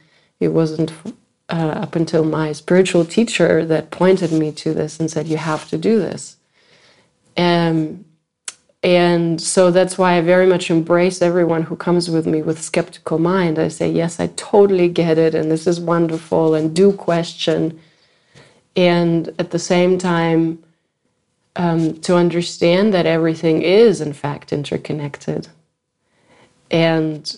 it 0.40 0.48
wasn't 0.48 0.92
uh, 1.48 1.72
up 1.84 1.96
until 1.96 2.22
my 2.22 2.52
spiritual 2.52 3.06
teacher 3.06 3.64
that 3.64 3.90
pointed 3.90 4.30
me 4.30 4.52
to 4.52 4.74
this 4.74 5.00
and 5.00 5.10
said, 5.10 5.26
You 5.26 5.38
have 5.38 5.66
to 5.70 5.78
do 5.78 5.98
this. 5.98 6.36
And 7.34 8.04
and 8.82 9.40
so 9.40 9.70
that's 9.70 9.98
why 9.98 10.16
I 10.16 10.20
very 10.22 10.46
much 10.46 10.70
embrace 10.70 11.20
everyone 11.20 11.62
who 11.64 11.76
comes 11.76 12.10
with 12.10 12.26
me 12.26 12.42
with 12.42 12.62
skeptical 12.62 13.18
mind. 13.18 13.58
I 13.58 13.68
say, 13.68 13.90
yes, 13.90 14.18
I 14.20 14.28
totally 14.36 14.88
get 14.88 15.18
it, 15.18 15.34
and 15.34 15.50
this 15.50 15.66
is 15.66 15.80
wonderful, 15.80 16.54
and 16.54 16.74
do 16.74 16.92
question. 16.92 17.78
And 18.76 19.34
at 19.38 19.50
the 19.50 19.58
same 19.58 19.98
time, 19.98 20.62
um, 21.56 22.00
to 22.00 22.16
understand 22.16 22.94
that 22.94 23.06
everything 23.06 23.62
is, 23.62 24.00
in 24.00 24.12
fact, 24.12 24.52
interconnected. 24.52 25.48
And 26.70 27.36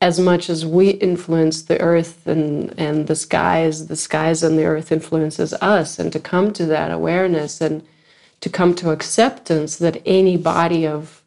as 0.00 0.18
much 0.18 0.50
as 0.50 0.66
we 0.66 0.90
influence 0.90 1.62
the 1.62 1.80
earth 1.80 2.26
and, 2.26 2.74
and 2.78 3.06
the 3.06 3.14
skies, 3.14 3.86
the 3.86 3.96
skies 3.96 4.42
and 4.42 4.58
the 4.58 4.64
earth 4.64 4.90
influences 4.90 5.52
us, 5.54 5.98
and 5.98 6.12
to 6.12 6.18
come 6.18 6.52
to 6.54 6.66
that 6.66 6.90
awareness 6.90 7.60
and 7.60 7.86
to 8.40 8.50
come 8.50 8.74
to 8.74 8.90
acceptance 8.90 9.76
that 9.78 10.02
any 10.04 10.36
body 10.36 10.86
of 10.86 11.22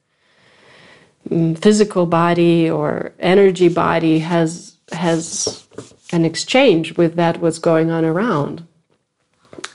mm, 1.29 1.58
physical 1.58 2.05
body 2.05 2.70
or 2.70 3.13
energy 3.20 3.70
body 3.70 4.20
has 4.20 4.75
has 4.91 5.65
an 6.12 6.25
exchange 6.25 6.98
with 6.98 7.15
that 7.15 7.39
what's 7.39 7.58
going 7.58 7.89
on 7.89 8.05
around 8.05 8.67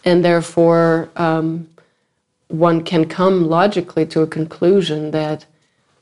and 0.04 0.24
therefore 0.24 1.10
um, 1.16 1.68
one 2.50 2.82
can 2.82 3.06
come 3.06 3.48
logically 3.48 4.06
to 4.06 4.22
a 4.22 4.26
conclusion 4.26 5.10
that 5.12 5.46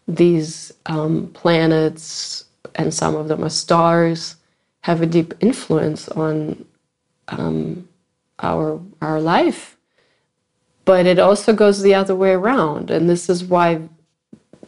these 0.07 0.73
um, 0.87 1.29
planets 1.35 2.45
and 2.75 2.93
some 2.93 3.15
of 3.15 3.29
them 3.29 3.45
are 3.45 3.51
stars 3.51 4.37
have 4.81 5.03
a 5.03 5.07
deep 5.07 5.35
influence 5.41 6.09
on 6.09 6.65
um, 7.29 7.89
our 8.41 8.81
our 9.03 9.21
life 9.21 9.79
but 10.89 11.05
it 11.05 11.19
also 11.19 11.53
goes 11.53 11.83
the 11.83 11.95
other 11.95 12.17
way 12.17 12.31
around. 12.31 12.91
And 12.91 13.11
this 13.11 13.29
is 13.29 13.45
why, 13.45 13.83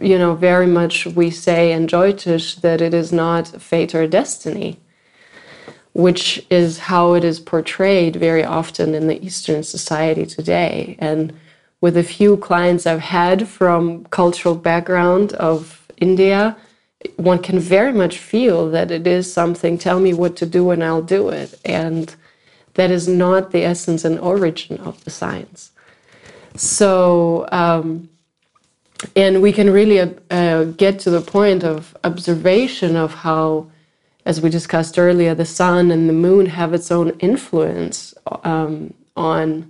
you 0.01 0.19
know, 0.19 0.35
very 0.35 0.67
much 0.67 1.07
we 1.07 1.31
say 1.31 1.73
in 1.73 1.87
Jyotish 1.87 2.61
that 2.61 2.83
it 2.83 2.93
is 2.93 3.11
not 3.11 3.49
fate 3.49 3.95
or 3.95 4.07
destiny, 4.07 4.79
which 5.95 6.47
is 6.51 6.79
how 6.91 7.15
it 7.15 7.25
is 7.25 7.41
portrayed 7.41 8.17
very 8.17 8.45
often 8.45 8.95
in 8.95 9.07
the 9.07 9.25
Eastern 9.25 9.63
society 9.63 10.27
today. 10.27 10.95
And 10.99 11.33
with 11.81 11.97
a 11.97 12.03
few 12.03 12.37
clients 12.37 12.87
I've 12.87 13.01
had 13.01 13.49
from 13.49 14.05
cultural 14.07 14.55
background 14.55 15.33
of 15.35 15.87
India, 15.97 16.57
one 17.17 17.39
can 17.39 17.59
very 17.59 17.93
much 17.93 18.19
feel 18.19 18.71
that 18.71 18.91
it 18.91 19.07
is 19.07 19.33
something, 19.33 19.79
tell 19.79 20.01
me 20.01 20.13
what 20.13 20.37
to 20.37 20.47
do 20.47 20.71
and 20.71 20.85
I'll 20.85 21.03
do 21.03 21.31
it. 21.31 21.59
And 21.65 22.15
that 22.75 22.91
is 22.91 23.09
not 23.09 23.51
the 23.51 23.65
essence 23.65 24.05
and 24.05 24.19
origin 24.21 24.79
of 24.79 25.03
the 25.05 25.11
science. 25.11 25.73
So, 26.57 27.49
um, 27.51 28.11
and 29.17 29.41
we 29.41 29.53
can 29.53 29.71
really 29.71 30.01
uh, 30.31 30.65
get 30.65 30.99
to 31.01 31.11
the 31.11 31.23
point 31.23 31.65
of 31.65 31.97
observation 32.05 32.97
of 32.97 33.15
how, 33.15 33.71
as 34.27 34.43
we 34.43 34.51
discussed 34.51 34.99
earlier, 34.99 35.35
the 35.35 35.47
sun 35.47 35.91
and 35.91 36.07
the 36.07 36.13
moon 36.13 36.47
have 36.47 36.75
its 36.75 36.91
own 36.91 37.11
influence 37.21 38.13
um, 38.45 38.93
on 39.17 39.70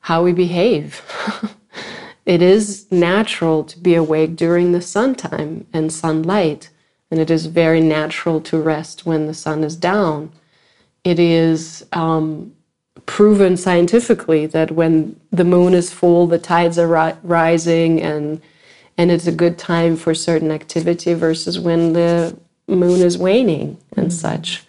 how 0.00 0.22
we 0.22 0.32
behave. 0.32 1.02
it 2.26 2.42
is 2.42 2.90
natural 2.90 3.64
to 3.64 3.78
be 3.78 3.94
awake 3.94 4.36
during 4.36 4.72
the 4.72 4.82
sun 4.82 5.14
time 5.14 5.66
and 5.72 5.92
sunlight, 5.92 6.70
and 7.10 7.20
it 7.20 7.30
is 7.30 7.46
very 7.46 7.80
natural 7.80 8.40
to 8.40 8.60
rest 8.60 9.06
when 9.06 9.26
the 9.26 9.34
sun 9.34 9.64
is 9.64 9.76
down. 9.76 10.32
It 11.04 11.18
is 11.18 11.86
um, 11.92 12.54
proven 13.06 13.56
scientifically 13.56 14.46
that 14.46 14.70
when 14.70 15.18
the 15.30 15.44
moon 15.44 15.74
is 15.74 15.92
full, 15.92 16.26
the 16.26 16.38
tides 16.38 16.78
are 16.78 16.86
ri- 16.86 17.18
rising, 17.22 18.00
and 18.00 18.40
and 18.96 19.10
it's 19.10 19.26
a 19.26 19.32
good 19.32 19.58
time 19.58 19.96
for 19.96 20.14
certain 20.14 20.50
activity 20.50 21.14
versus 21.14 21.58
when 21.58 21.94
the 21.94 22.38
moon 22.66 23.00
is 23.00 23.16
waning 23.16 23.78
and 23.96 24.08
mm-hmm. 24.08 24.10
such. 24.10 24.62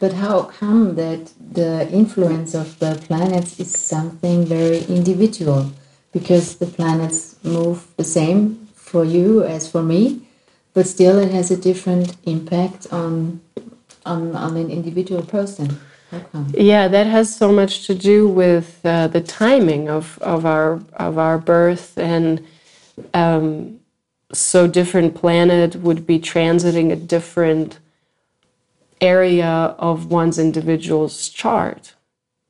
But 0.00 0.14
how 0.14 0.44
come 0.44 0.94
that 0.96 1.30
the 1.38 1.88
influence 1.92 2.54
of 2.54 2.78
the 2.78 3.00
planets 3.06 3.60
is 3.60 3.70
something 3.70 4.46
very 4.46 4.80
individual? 4.84 5.72
Because 6.10 6.56
the 6.56 6.66
planets 6.66 7.36
move 7.44 7.86
the 7.96 8.04
same 8.04 8.66
for 8.74 9.04
you 9.04 9.44
as 9.44 9.70
for 9.70 9.82
me, 9.82 10.22
but 10.74 10.86
still 10.86 11.18
it 11.18 11.30
has 11.30 11.50
a 11.50 11.56
different 11.56 12.16
impact 12.24 12.86
on 12.90 13.40
on, 14.06 14.34
on 14.34 14.56
an 14.56 14.70
individual 14.70 15.22
person. 15.22 15.78
Yeah, 16.54 16.88
that 16.88 17.06
has 17.06 17.36
so 17.36 17.52
much 17.52 17.86
to 17.86 17.94
do 17.94 18.26
with 18.26 18.80
uh, 18.84 19.06
the 19.08 19.20
timing 19.20 19.88
of, 19.88 20.18
of 20.20 20.44
our 20.44 20.80
of 20.94 21.18
our 21.18 21.38
birth, 21.38 21.96
and 21.96 22.44
um, 23.14 23.78
so 24.32 24.66
different 24.66 25.14
planet 25.14 25.76
would 25.76 26.06
be 26.06 26.18
transiting 26.18 26.90
a 26.90 26.96
different 26.96 27.78
area 29.00 29.74
of 29.78 30.10
one's 30.10 30.38
individual's 30.38 31.28
chart, 31.28 31.94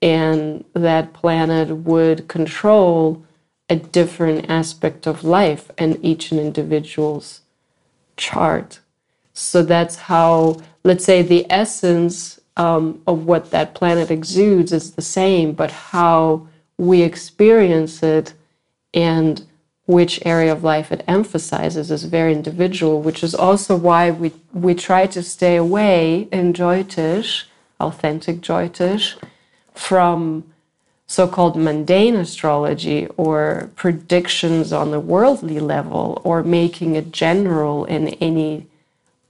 and 0.02 0.64
that 0.74 1.12
planet 1.12 1.68
would 1.76 2.28
control 2.28 3.24
a 3.68 3.76
different 3.76 4.50
aspect 4.50 5.06
of 5.06 5.22
life 5.22 5.70
and 5.78 5.98
each 6.04 6.32
individual's 6.32 7.42
chart. 8.16 8.80
So 9.32 9.62
that's 9.62 9.96
how, 9.96 10.60
let's 10.84 11.04
say, 11.04 11.22
the 11.22 11.46
essence 11.50 12.40
um, 12.56 13.00
of 13.06 13.26
what 13.26 13.50
that 13.52 13.74
planet 13.74 14.10
exudes 14.10 14.72
is 14.72 14.92
the 14.92 15.02
same, 15.02 15.52
but 15.52 15.70
how 15.70 16.48
we 16.76 17.02
experience 17.02 18.02
it 18.02 18.34
and 18.92 19.46
which 19.90 20.24
area 20.24 20.52
of 20.52 20.62
life 20.62 20.92
it 20.92 21.02
emphasizes 21.08 21.90
is 21.90 22.04
very 22.04 22.32
individual, 22.32 23.02
which 23.02 23.24
is 23.24 23.34
also 23.34 23.74
why 23.74 24.10
we, 24.10 24.32
we 24.52 24.72
try 24.72 25.04
to 25.04 25.20
stay 25.20 25.56
away 25.56 26.28
in 26.30 26.52
Jyotish, 26.52 27.44
authentic 27.80 28.40
Jyotish, 28.40 29.16
from 29.74 30.44
so 31.08 31.26
called 31.26 31.56
mundane 31.56 32.14
astrology 32.14 33.08
or 33.16 33.68
predictions 33.74 34.72
on 34.72 34.92
the 34.92 35.00
worldly 35.00 35.58
level 35.58 36.22
or 36.22 36.44
making 36.44 36.94
it 36.94 37.10
general 37.10 37.84
in 37.84 38.10
any 38.20 38.68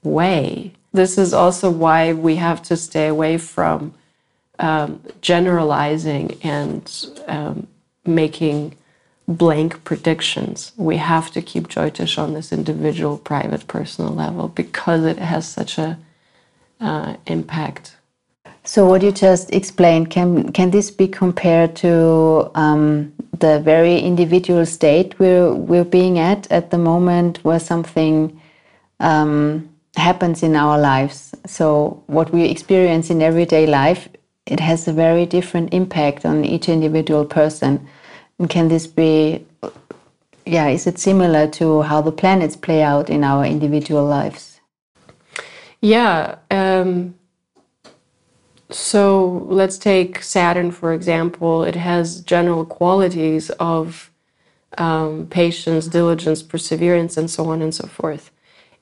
way. 0.03 0.73
This 0.93 1.17
is 1.17 1.33
also 1.33 1.71
why 1.71 2.13
we 2.13 2.37
have 2.37 2.63
to 2.65 2.77
stay 2.77 3.07
away 3.07 3.39
from 3.39 3.95
um, 4.59 5.01
generalizing 5.23 6.39
and 6.43 6.85
um, 7.27 7.67
making 8.05 8.77
blank 9.31 9.85
predictions. 9.85 10.73
We 10.77 10.97
have 10.97 11.31
to 11.33 11.41
keep 11.41 11.69
Jyotish 11.69 12.19
on 12.19 12.35
this 12.35 12.53
individual, 12.53 13.17
private, 13.17 13.67
personal 13.69 14.13
level 14.13 14.49
because 14.49 15.05
it 15.05 15.19
has 15.19 15.49
such 15.49 15.79
a 15.79 15.99
uh, 16.81 17.17
impact. 17.27 17.97
So, 18.65 18.87
what 18.87 19.03
you 19.03 19.13
just 19.13 19.53
explained 19.53 20.11
can 20.11 20.53
can 20.53 20.71
this 20.71 20.91
be 20.91 21.09
compared 21.09 21.77
to 21.77 22.51
um, 22.55 23.13
the 23.39 23.61
very 23.61 23.99
individual 23.99 24.67
state 24.67 25.19
we're 25.19 25.53
we're 25.55 25.85
being 25.85 26.19
at 26.19 26.51
at 26.51 26.71
the 26.71 26.79
moment, 26.79 27.43
where 27.43 27.61
something 27.61 28.39
um, 28.99 29.69
happens 29.97 30.43
in 30.43 30.57
our 30.57 30.79
lives. 30.79 31.35
So, 31.47 32.03
what 32.07 32.33
we 32.33 32.45
experience 32.45 33.09
in 33.09 33.23
everyday 33.23 33.67
life, 33.67 34.09
it 34.47 34.61
has 34.61 34.87
a 34.89 34.93
very 34.93 35.25
different 35.25 35.73
impact 35.73 36.27
on 36.27 36.45
each 36.45 36.69
individual 36.69 37.25
person. 37.25 37.89
And 38.41 38.49
can 38.49 38.69
this 38.69 38.87
be, 38.87 39.45
yeah, 40.47 40.69
is 40.69 40.87
it 40.87 40.99
similar 40.99 41.47
to 41.49 41.83
how 41.83 42.01
the 42.01 42.11
planets 42.11 42.57
play 42.57 42.83
out 42.83 43.11
in 43.11 43.23
our 43.23 43.45
individual 43.45 44.07
lives? 44.07 44.63
Yeah. 45.83 46.37
Um, 46.51 47.17
so, 48.71 49.47
let's 49.51 49.77
take 49.77 50.23
Saturn, 50.23 50.71
for 50.71 50.95
example. 50.95 51.65
It 51.65 51.77
has 51.77 52.23
general 52.23 52.65
qualities 52.65 53.51
of 53.61 54.11
um, 54.79 55.27
patience, 55.27 55.87
diligence, 55.89 56.43
perseverance, 56.43 57.19
and 57.19 57.31
so 57.31 57.51
on 57.51 57.61
and 57.61 57.75
so 57.75 57.87
forth. 57.89 58.31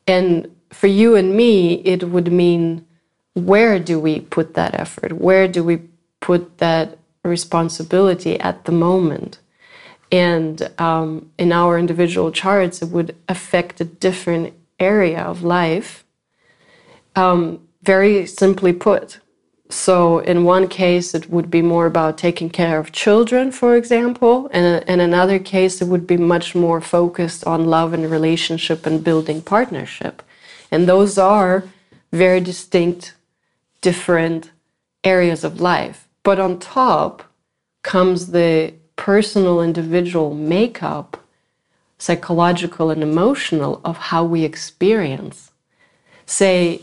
And 0.07 0.55
for 0.71 0.87
you 0.87 1.17
and 1.17 1.35
me, 1.37 1.83
it 1.85 2.05
would 2.05 2.31
mean 2.31 2.87
where 3.35 3.81
do 3.81 3.99
we 3.99 4.21
put 4.21 4.55
that 4.55 4.79
effort? 4.79 5.15
Where 5.15 5.49
do 5.49 5.65
we 5.65 5.81
put 6.21 6.59
that 6.59 6.99
responsibility 7.25 8.39
at 8.39 8.65
the 8.65 8.73
moment? 8.73 9.41
And 10.11 10.71
um, 10.79 11.31
in 11.39 11.53
our 11.53 11.79
individual 11.79 12.33
charts, 12.33 12.83
it 12.83 12.89
would 12.89 13.15
affect 13.29 13.81
a 13.81 13.85
different 13.85 14.55
area 14.79 15.21
of 15.21 15.43
life. 15.43 16.05
Um, 17.15 17.67
very 17.83 18.27
simply 18.27 18.73
put. 18.73 19.21
So, 19.71 20.21
in 20.21 20.45
one 20.45 20.67
case, 20.67 21.15
it 21.15 21.29
would 21.29 21.51
be 21.51 21.61
more 21.61 21.85
about 21.85 22.17
taking 22.17 22.49
care 22.49 22.79
of 22.79 22.91
children, 22.91 23.53
for 23.53 23.77
example. 23.77 24.49
And 24.51 24.83
in 24.89 25.01
another 25.01 25.39
case, 25.39 25.83
it 25.83 25.89
would 25.89 26.07
be 26.07 26.17
much 26.17 26.55
more 26.55 26.81
focused 26.81 27.47
on 27.47 27.67
love 27.67 27.93
and 27.93 28.11
relationship 28.11 28.87
and 28.87 29.05
building 29.05 29.43
partnership. 29.43 30.23
And 30.71 30.89
those 30.89 31.19
are 31.19 31.65
very 32.13 32.41
distinct, 32.41 33.15
different 33.83 34.51
areas 35.05 35.45
of 35.45 35.61
life. 35.61 36.09
But 36.23 36.41
on 36.41 36.59
top 36.59 37.25
comes 37.83 38.29
the 38.29 38.75
personal, 38.99 39.63
individual 39.63 40.35
makeup 40.35 41.17
psychological 41.99 42.91
and 42.91 43.03
emotional 43.03 43.81
of 43.85 43.97
how 43.97 44.23
we 44.25 44.45
experience. 44.45 45.51
Say, 46.27 46.83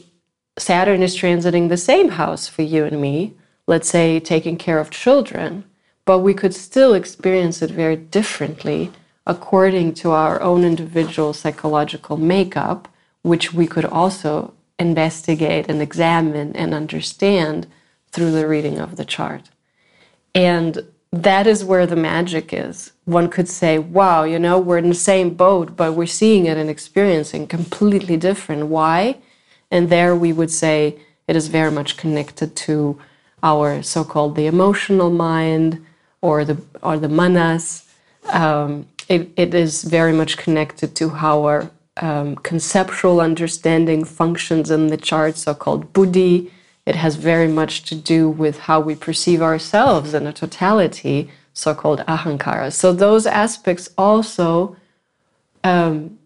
Saturn 0.57 1.03
is 1.03 1.15
transiting 1.15 1.69
the 1.69 1.77
same 1.77 2.09
house 2.09 2.47
for 2.47 2.63
you 2.63 2.85
and 2.85 2.99
me, 2.99 3.33
let's 3.67 3.89
say 3.89 4.19
taking 4.19 4.57
care 4.57 4.79
of 4.79 4.89
children, 4.89 5.63
but 6.05 6.19
we 6.19 6.33
could 6.33 6.53
still 6.53 6.93
experience 6.93 7.61
it 7.61 7.71
very 7.71 7.95
differently 7.95 8.91
according 9.27 9.93
to 9.93 10.11
our 10.11 10.41
own 10.41 10.63
individual 10.63 11.33
psychological 11.33 12.15
makeup, 12.17 12.87
which 13.21 13.53
we 13.53 13.67
could 13.67 13.85
also 13.85 14.53
investigate 14.77 15.67
and 15.69 15.81
examine 15.81 16.55
and 16.55 16.73
understand 16.73 17.67
through 18.11 18.31
the 18.31 18.47
reading 18.47 18.79
of 18.79 18.97
the 18.97 19.05
chart. 19.05 19.49
And 20.33 20.85
that 21.23 21.47
is 21.47 21.63
where 21.63 21.85
the 21.85 21.95
magic 21.95 22.51
is. 22.51 22.91
One 23.05 23.29
could 23.29 23.47
say, 23.47 23.77
wow, 23.79 24.23
you 24.23 24.39
know, 24.39 24.59
we're 24.59 24.77
in 24.79 24.89
the 24.89 24.95
same 24.95 25.29
boat, 25.31 25.75
but 25.75 25.93
we're 25.93 26.07
seeing 26.07 26.45
it 26.45 26.57
and 26.57 26.69
experiencing 26.69 27.47
completely 27.47 28.17
different. 28.17 28.67
Why? 28.67 29.17
And 29.69 29.89
there 29.89 30.15
we 30.15 30.33
would 30.33 30.51
say 30.51 30.97
it 31.27 31.35
is 31.35 31.47
very 31.47 31.71
much 31.71 31.97
connected 31.97 32.55
to 32.67 32.99
our 33.43 33.83
so-called 33.83 34.35
the 34.35 34.47
emotional 34.47 35.09
mind 35.09 35.85
or 36.21 36.43
the 36.43 36.57
or 36.81 36.97
the 36.97 37.09
manas. 37.09 37.85
Um, 38.29 38.87
it, 39.07 39.29
it 39.35 39.53
is 39.53 39.83
very 39.83 40.13
much 40.13 40.37
connected 40.37 40.95
to 40.95 41.09
how 41.09 41.43
our 41.45 41.71
um, 41.97 42.35
conceptual 42.37 43.21
understanding 43.21 44.03
functions 44.03 44.71
in 44.71 44.87
the 44.87 44.97
chart, 44.97 45.37
so-called 45.37 45.93
buddhi. 45.93 46.51
It 46.85 46.95
has 46.95 47.15
very 47.15 47.47
much 47.47 47.83
to 47.83 47.95
do 47.95 48.29
with 48.29 48.59
how 48.59 48.79
we 48.79 48.95
perceive 48.95 49.41
ourselves 49.41 50.13
in 50.13 50.27
a 50.27 50.33
totality, 50.33 51.29
so-called 51.53 52.01
ahankara. 52.07 52.71
So 52.71 52.93
those 52.93 53.25
aspects 53.25 53.89
also 53.97 54.75
um, 55.63 56.19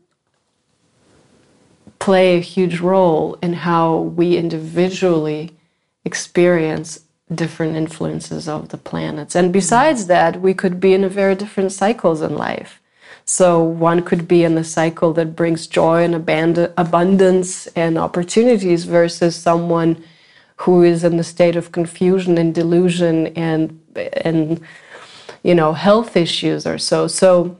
play 1.99 2.37
a 2.37 2.41
huge 2.41 2.79
role 2.79 3.37
in 3.41 3.53
how 3.53 3.97
we 3.99 4.35
individually 4.35 5.51
experience 6.03 7.01
different 7.33 7.75
influences 7.75 8.47
of 8.47 8.69
the 8.69 8.77
planets. 8.77 9.35
And 9.35 9.53
besides 9.53 10.07
that, 10.07 10.41
we 10.41 10.53
could 10.53 10.79
be 10.79 10.93
in 10.93 11.03
a 11.03 11.09
very 11.09 11.35
different 11.35 11.71
cycles 11.71 12.21
in 12.21 12.35
life. 12.35 12.81
So 13.23 13.61
one 13.61 14.01
could 14.01 14.27
be 14.27 14.43
in 14.43 14.57
a 14.57 14.63
cycle 14.63 15.13
that 15.13 15.35
brings 15.35 15.67
joy 15.67 16.03
and 16.03 16.15
abundance 16.15 17.67
and 17.67 17.97
opportunities 17.97 18.85
versus 18.85 19.35
someone 19.35 20.03
who 20.59 20.83
is 20.83 21.03
in 21.03 21.17
a 21.19 21.23
state 21.23 21.55
of 21.55 21.71
confusion 21.71 22.37
and 22.37 22.53
delusion 22.53 23.27
and 23.27 23.79
and 24.25 24.61
you 25.43 25.55
know 25.55 25.73
health 25.73 26.17
issues 26.17 26.67
or 26.67 26.77
so. 26.77 27.07
So 27.07 27.57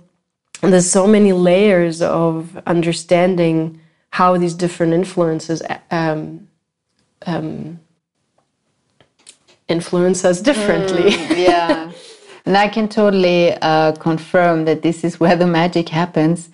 there's 0.61 0.89
so 0.89 1.07
many 1.07 1.31
layers 1.31 2.01
of 2.01 2.57
understanding 2.67 3.79
how 4.11 4.37
these 4.37 4.53
different 4.53 4.93
influences 4.93 5.61
um, 5.91 6.47
um, 7.25 7.79
influence 9.69 10.25
us 10.25 10.41
differently. 10.41 11.11
Mm, 11.11 11.37
yeah. 11.37 11.91
and 12.45 12.57
I 12.57 12.67
can 12.67 12.89
totally 12.89 13.53
uh, 13.61 13.93
confirm 13.93 14.65
that 14.65 14.81
this 14.81 15.03
is 15.03 15.19
where 15.19 15.37
the 15.37 15.47
magic 15.47 15.87
happens. 15.87 16.49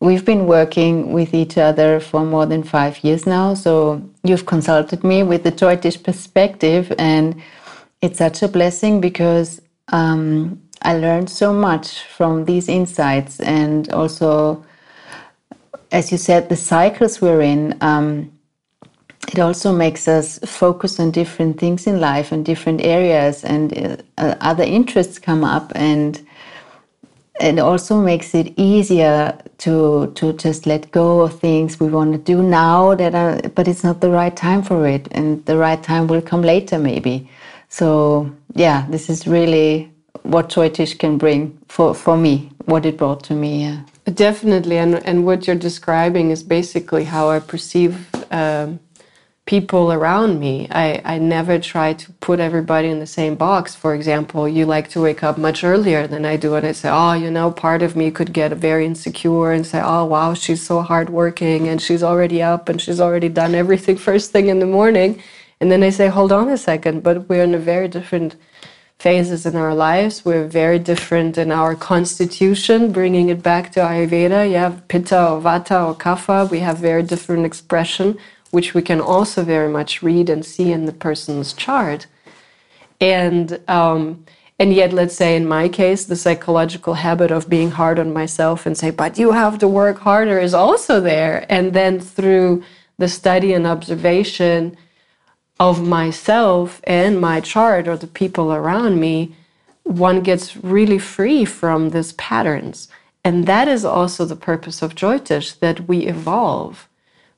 We've 0.00 0.24
been 0.24 0.46
working 0.46 1.12
with 1.12 1.34
each 1.34 1.56
other 1.56 2.00
for 2.00 2.24
more 2.24 2.46
than 2.46 2.62
five 2.62 3.02
years 3.04 3.26
now. 3.26 3.54
So 3.54 4.02
you've 4.22 4.46
consulted 4.46 5.02
me 5.02 5.22
with 5.22 5.44
the 5.44 5.52
Jyotish 5.52 6.02
perspective, 6.02 6.92
and 6.98 7.40
it's 8.02 8.18
such 8.18 8.42
a 8.42 8.48
blessing 8.48 9.00
because 9.00 9.60
um, 9.88 10.60
I 10.82 10.98
learned 10.98 11.30
so 11.30 11.52
much 11.52 12.02
from 12.02 12.44
these 12.44 12.68
insights 12.68 13.40
and 13.40 13.90
also 13.92 14.64
as 15.94 16.10
you 16.10 16.18
said, 16.18 16.48
the 16.48 16.56
cycles 16.56 17.20
we're 17.20 17.40
in, 17.40 17.78
um, 17.80 18.32
it 19.32 19.38
also 19.38 19.72
makes 19.72 20.08
us 20.08 20.40
focus 20.40 20.98
on 20.98 21.12
different 21.12 21.58
things 21.58 21.86
in 21.86 22.00
life 22.00 22.32
and 22.32 22.44
different 22.44 22.80
areas, 22.82 23.44
and 23.44 24.02
uh, 24.18 24.34
other 24.40 24.64
interests 24.64 25.18
come 25.20 25.44
up, 25.44 25.70
and 25.76 26.23
it 27.40 27.58
also 27.58 28.00
makes 28.00 28.34
it 28.34 28.52
easier 28.56 29.36
to 29.58 30.12
to 30.14 30.32
just 30.34 30.66
let 30.66 30.90
go 30.92 31.22
of 31.22 31.38
things 31.40 31.80
we 31.80 31.88
want 31.88 32.12
to 32.12 32.18
do 32.18 32.42
now 32.42 32.94
that 32.94 33.14
are, 33.14 33.40
but 33.54 33.66
it's 33.66 33.82
not 33.82 34.00
the 34.00 34.10
right 34.10 34.36
time 34.36 34.62
for 34.62 34.86
it, 34.86 35.08
and 35.10 35.44
the 35.46 35.56
right 35.56 35.82
time 35.82 36.06
will 36.06 36.22
come 36.22 36.42
later 36.42 36.78
maybe. 36.78 37.28
So 37.68 38.30
yeah, 38.54 38.86
this 38.88 39.10
is 39.10 39.26
really 39.26 39.90
what 40.22 40.48
Jyotish 40.48 40.98
can 40.98 41.18
bring 41.18 41.58
for 41.68 41.94
for 41.94 42.16
me, 42.16 42.50
what 42.66 42.86
it 42.86 42.96
brought 42.96 43.24
to 43.24 43.34
me. 43.34 43.64
Yeah. 43.64 43.80
Definitely, 44.04 44.78
and 44.78 44.94
and 45.06 45.24
what 45.24 45.46
you're 45.46 45.56
describing 45.56 46.30
is 46.30 46.42
basically 46.42 47.04
how 47.04 47.30
I 47.30 47.40
perceive 47.40 47.96
um, 48.30 48.78
people 49.46 49.92
around 49.92 50.40
me. 50.40 50.68
I 50.70 51.00
I 51.04 51.18
never 51.18 51.58
try 51.58 51.92
to 51.94 52.12
put 52.20 52.40
everybody 52.40 52.88
in 52.88 53.00
the 53.00 53.06
same 53.06 53.34
box. 53.36 53.74
For 53.74 53.94
example, 53.94 54.48
you 54.48 54.66
like 54.66 54.88
to 54.90 55.00
wake 55.02 55.22
up 55.22 55.38
much 55.38 55.64
earlier 55.64 56.06
than 56.06 56.24
I 56.24 56.36
do, 56.36 56.54
and 56.54 56.66
I 56.66 56.72
say, 56.72 56.90
oh, 56.90 57.12
you 57.14 57.30
know, 57.30 57.50
part 57.50 57.82
of 57.82 57.96
me 57.96 58.10
could 58.10 58.32
get 58.32 58.52
very 58.52 58.86
insecure 58.86 59.52
and 59.52 59.66
say, 59.66 59.80
oh, 59.84 60.04
wow, 60.06 60.34
she's 60.34 60.62
so 60.66 60.82
hardworking 60.82 61.68
and 61.68 61.80
she's 61.82 62.02
already 62.02 62.42
up 62.42 62.68
and 62.68 62.80
she's 62.80 63.00
already 63.00 63.28
done 63.28 63.54
everything 63.54 63.96
first 64.10 64.32
thing 64.32 64.48
in 64.48 64.60
the 64.60 64.66
morning, 64.66 65.22
and 65.60 65.70
then 65.72 65.82
I 65.82 65.90
say, 65.90 66.08
hold 66.08 66.32
on 66.32 66.48
a 66.48 66.58
second, 66.58 67.02
but 67.02 67.28
we're 67.28 67.44
in 67.44 67.54
a 67.54 67.58
very 67.58 67.88
different 67.88 68.36
phases 68.98 69.44
in 69.46 69.56
our 69.56 69.74
lives. 69.74 70.24
We're 70.24 70.46
very 70.46 70.78
different 70.78 71.36
in 71.38 71.50
our 71.52 71.74
constitution, 71.74 72.92
bringing 72.92 73.28
it 73.28 73.42
back 73.42 73.72
to 73.72 73.80
Ayurveda. 73.80 74.50
You 74.50 74.56
have 74.56 74.86
Pitta 74.88 75.30
or 75.30 75.40
Vata 75.40 75.88
or 75.88 75.94
Kapha. 75.94 76.50
We 76.50 76.60
have 76.60 76.78
very 76.78 77.02
different 77.02 77.44
expression, 77.44 78.18
which 78.54 78.72
we 78.74 78.82
can 78.90 79.00
also 79.00 79.42
very 79.42 79.70
much 79.78 80.02
read 80.02 80.30
and 80.30 80.44
see 80.44 80.70
in 80.72 80.86
the 80.86 80.92
person's 81.06 81.52
chart. 81.52 82.06
And 83.00 83.60
um, 83.68 84.24
and 84.60 84.72
yet, 84.72 84.92
let's 84.92 85.16
say 85.16 85.34
in 85.34 85.46
my 85.48 85.68
case, 85.68 86.04
the 86.04 86.22
psychological 86.24 86.94
habit 86.94 87.30
of 87.32 87.50
being 87.50 87.72
hard 87.72 87.98
on 87.98 88.12
myself 88.12 88.66
and 88.66 88.78
say, 88.78 88.90
but 88.90 89.18
you 89.18 89.32
have 89.32 89.58
to 89.58 89.66
work 89.66 89.98
harder 89.98 90.38
is 90.38 90.54
also 90.54 91.00
there. 91.00 91.44
And 91.48 91.72
then 91.72 91.98
through 91.98 92.62
the 92.96 93.08
study 93.08 93.52
and 93.52 93.66
observation, 93.66 94.76
of 95.60 95.86
myself 95.86 96.80
and 96.84 97.20
my 97.20 97.40
chart 97.40 97.86
or 97.86 97.96
the 97.96 98.06
people 98.06 98.52
around 98.52 99.00
me, 99.00 99.34
one 99.84 100.20
gets 100.20 100.56
really 100.56 100.98
free 100.98 101.44
from 101.44 101.90
these 101.90 102.12
patterns. 102.14 102.88
And 103.24 103.46
that 103.46 103.68
is 103.68 103.84
also 103.84 104.24
the 104.24 104.36
purpose 104.36 104.82
of 104.82 104.94
Jyotish, 104.94 105.58
that 105.60 105.88
we 105.88 106.06
evolve 106.06 106.88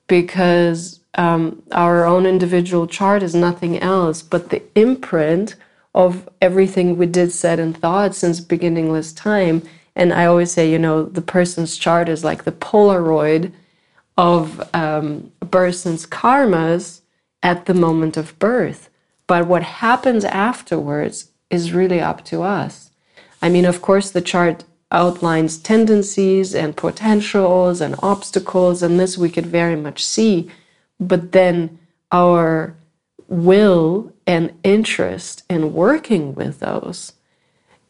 because 0.07 1.00
um, 1.16 1.62
our 1.72 2.05
own 2.05 2.26
individual 2.26 2.87
chart 2.87 3.22
is 3.22 3.35
nothing 3.35 3.79
else 3.79 4.22
but 4.22 4.50
the 4.50 4.62
imprint 4.74 5.57
of 5.94 6.29
everything 6.42 6.96
we 6.96 7.07
did, 7.07 7.33
said, 7.33 7.59
and 7.59 7.76
thought 7.76 8.14
since 8.14 8.38
beginningless 8.38 9.12
time. 9.14 9.62
And 9.94 10.12
I 10.12 10.26
always 10.26 10.52
say, 10.52 10.70
you 10.70 10.79
know, 10.79 11.02
the 11.02 11.22
person's 11.22 11.76
chart 11.76 12.09
is 12.09 12.22
like 12.22 12.44
the 12.44 12.52
Polaroid 12.52 13.50
of 14.18 14.62
um, 14.74 15.33
a 15.40 15.46
person's 15.46 16.07
karmas 16.07 17.00
at 17.42 17.64
the 17.64 17.74
moment 17.74 18.18
of 18.18 18.38
birth. 18.38 18.90
But 19.26 19.46
what 19.46 19.62
happens 19.62 20.24
afterwards 20.24 21.31
is 21.48 21.72
really 21.72 22.00
up 22.00 22.24
to 22.26 22.42
us. 22.42 22.90
I 23.40 23.48
mean, 23.48 23.64
of 23.64 23.81
course, 23.81 24.11
the 24.11 24.20
chart 24.20 24.64
outlines 24.90 25.59
tendencies 25.59 26.55
and 26.55 26.76
potentials 26.76 27.81
and 27.81 27.94
obstacles, 28.02 28.83
and 28.83 29.00
this 29.00 29.18
we 29.18 29.31
could 29.31 29.46
very 29.46 29.76
much 29.76 30.05
see. 30.05 30.50
But 30.98 31.32
then 31.32 31.78
our 32.11 32.76
will 33.28 34.12
and 34.26 34.52
interest 34.62 35.42
in 35.48 35.72
working 35.72 36.35
with 36.35 36.61
those 36.61 37.12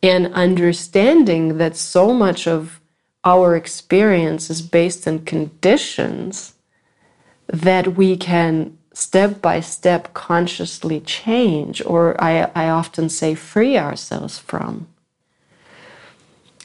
and 0.02 0.32
understanding 0.34 1.58
that 1.58 1.76
so 1.76 2.12
much 2.12 2.46
of 2.46 2.80
our 3.24 3.56
experience 3.56 4.50
is 4.50 4.62
based 4.62 5.06
on 5.08 5.24
conditions 5.24 6.54
that 7.48 7.96
we 7.96 8.16
can 8.16 8.76
step 8.92 9.42
by 9.42 9.60
step 9.60 10.14
consciously 10.14 11.00
change, 11.00 11.84
or 11.84 12.18
I, 12.22 12.50
I 12.54 12.68
often 12.68 13.08
say 13.08 13.34
free 13.34 13.76
ourselves 13.76 14.38
from. 14.38 14.86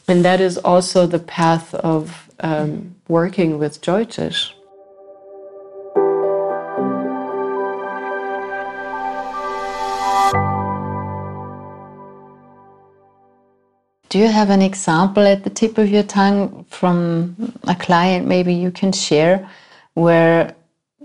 And 0.07 0.23
that 0.23 0.39
is 0.39 0.57
also 0.57 1.07
the 1.07 1.19
path 1.19 1.73
of 1.75 2.29
um, 2.39 2.95
working 3.07 3.57
with 3.57 3.81
Jyotish. 3.81 4.53
Do 14.11 14.19
you 14.19 14.27
have 14.27 14.49
an 14.49 14.61
example 14.61 15.25
at 15.25 15.45
the 15.45 15.49
tip 15.49 15.77
of 15.77 15.89
your 15.89 16.03
tongue 16.03 16.65
from 16.69 17.53
a 17.63 17.75
client 17.75 18.27
maybe 18.27 18.53
you 18.53 18.69
can 18.69 18.91
share 18.91 19.49
where 19.93 20.53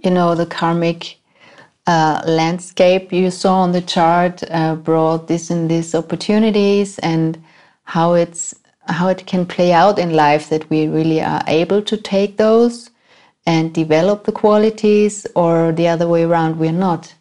you 0.05 0.11
know 0.11 0.35
the 0.35 0.47
karmic 0.47 1.17
uh, 1.87 2.21
landscape 2.27 3.13
you 3.13 3.31
saw 3.31 3.61
on 3.61 3.71
the 3.71 3.81
chart 3.81 4.43
uh, 4.51 4.75
brought 4.75 5.29
this 5.29 5.51
and 5.51 5.71
this 5.71 5.95
opportunities 5.95 6.99
and 6.99 7.41
how 7.85 8.15
it's 8.15 8.57
how 8.89 9.07
it 9.07 9.25
can 9.27 9.47
play 9.47 9.73
out 9.73 10.01
in 10.01 10.13
life 10.15 10.51
that 10.51 10.69
we 10.69 10.89
really 10.89 11.21
are 11.23 11.45
able 11.47 11.83
to 11.83 11.97
take 11.97 12.37
those 12.39 12.91
and 13.47 13.73
develop 13.73 14.25
the 14.25 14.33
qualities, 14.33 15.27
or 15.37 15.73
the 15.73 15.89
other 15.89 16.09
way 16.09 16.25
around, 16.25 16.59
we're 16.59 16.73
not. 16.73 17.15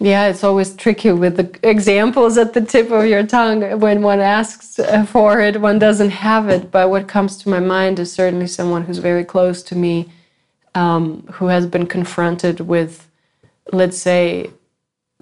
Yeah, 0.00 0.26
it's 0.26 0.42
always 0.42 0.74
tricky 0.74 1.12
with 1.12 1.36
the 1.36 1.68
examples 1.68 2.36
at 2.36 2.52
the 2.52 2.60
tip 2.60 2.90
of 2.90 3.06
your 3.06 3.24
tongue. 3.24 3.78
When 3.78 4.02
one 4.02 4.20
asks 4.20 4.80
for 5.06 5.40
it, 5.40 5.60
one 5.60 5.78
doesn't 5.78 6.10
have 6.10 6.48
it. 6.48 6.70
But 6.72 6.90
what 6.90 7.06
comes 7.06 7.36
to 7.38 7.48
my 7.48 7.60
mind 7.60 8.00
is 8.00 8.12
certainly 8.12 8.48
someone 8.48 8.82
who's 8.82 8.98
very 8.98 9.24
close 9.24 9.62
to 9.64 9.76
me, 9.76 10.10
um, 10.74 11.22
who 11.34 11.46
has 11.46 11.66
been 11.66 11.86
confronted 11.86 12.58
with, 12.60 13.08
let's 13.72 13.96
say, 13.96 14.50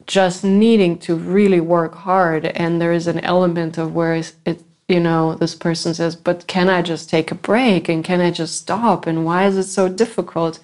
just 0.06 0.42
needing 0.42 0.98
to 1.00 1.16
really 1.16 1.60
work 1.60 1.94
hard. 1.94 2.46
And 2.46 2.80
there 2.80 2.92
is 2.92 3.06
an 3.06 3.20
element 3.20 3.76
of 3.76 3.94
where 3.94 4.14
it, 4.14 4.62
you 4.88 5.00
know, 5.00 5.34
this 5.34 5.54
person 5.54 5.92
says, 5.92 6.16
but 6.16 6.46
can 6.46 6.70
I 6.70 6.80
just 6.80 7.10
take 7.10 7.30
a 7.30 7.34
break? 7.34 7.90
And 7.90 8.02
can 8.02 8.22
I 8.22 8.30
just 8.30 8.56
stop? 8.56 9.06
And 9.06 9.26
why 9.26 9.46
is 9.46 9.58
it 9.58 9.64
so 9.64 9.90
difficult? 9.90 10.60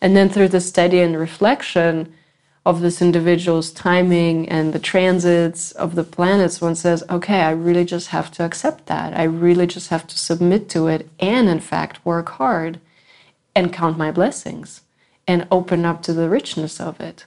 And 0.00 0.16
then 0.16 0.30
through 0.30 0.48
the 0.48 0.62
study 0.62 1.00
and 1.00 1.18
reflection, 1.18 2.12
of 2.66 2.80
this 2.80 3.02
individual's 3.02 3.70
timing 3.70 4.48
and 4.48 4.72
the 4.72 4.78
transits 4.78 5.72
of 5.72 5.94
the 5.94 6.04
planets, 6.04 6.60
one 6.60 6.74
says, 6.74 7.04
okay, 7.10 7.42
I 7.42 7.50
really 7.50 7.84
just 7.84 8.08
have 8.08 8.30
to 8.32 8.44
accept 8.44 8.86
that. 8.86 9.16
I 9.16 9.24
really 9.24 9.66
just 9.66 9.88
have 9.88 10.06
to 10.06 10.18
submit 10.18 10.68
to 10.70 10.86
it 10.86 11.08
and, 11.20 11.48
in 11.48 11.60
fact, 11.60 12.04
work 12.06 12.30
hard 12.30 12.80
and 13.54 13.72
count 13.72 13.98
my 13.98 14.10
blessings 14.10 14.80
and 15.26 15.46
open 15.50 15.84
up 15.84 16.02
to 16.02 16.14
the 16.14 16.28
richness 16.28 16.80
of 16.80 17.00
it. 17.00 17.26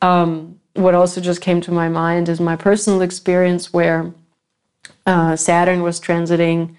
Um, 0.00 0.60
what 0.72 0.94
also 0.94 1.20
just 1.20 1.40
came 1.40 1.60
to 1.62 1.72
my 1.72 1.88
mind 1.88 2.28
is 2.28 2.40
my 2.40 2.56
personal 2.56 3.02
experience 3.02 3.72
where 3.72 4.12
uh, 5.06 5.36
Saturn 5.36 5.82
was 5.82 6.00
transiting. 6.00 6.74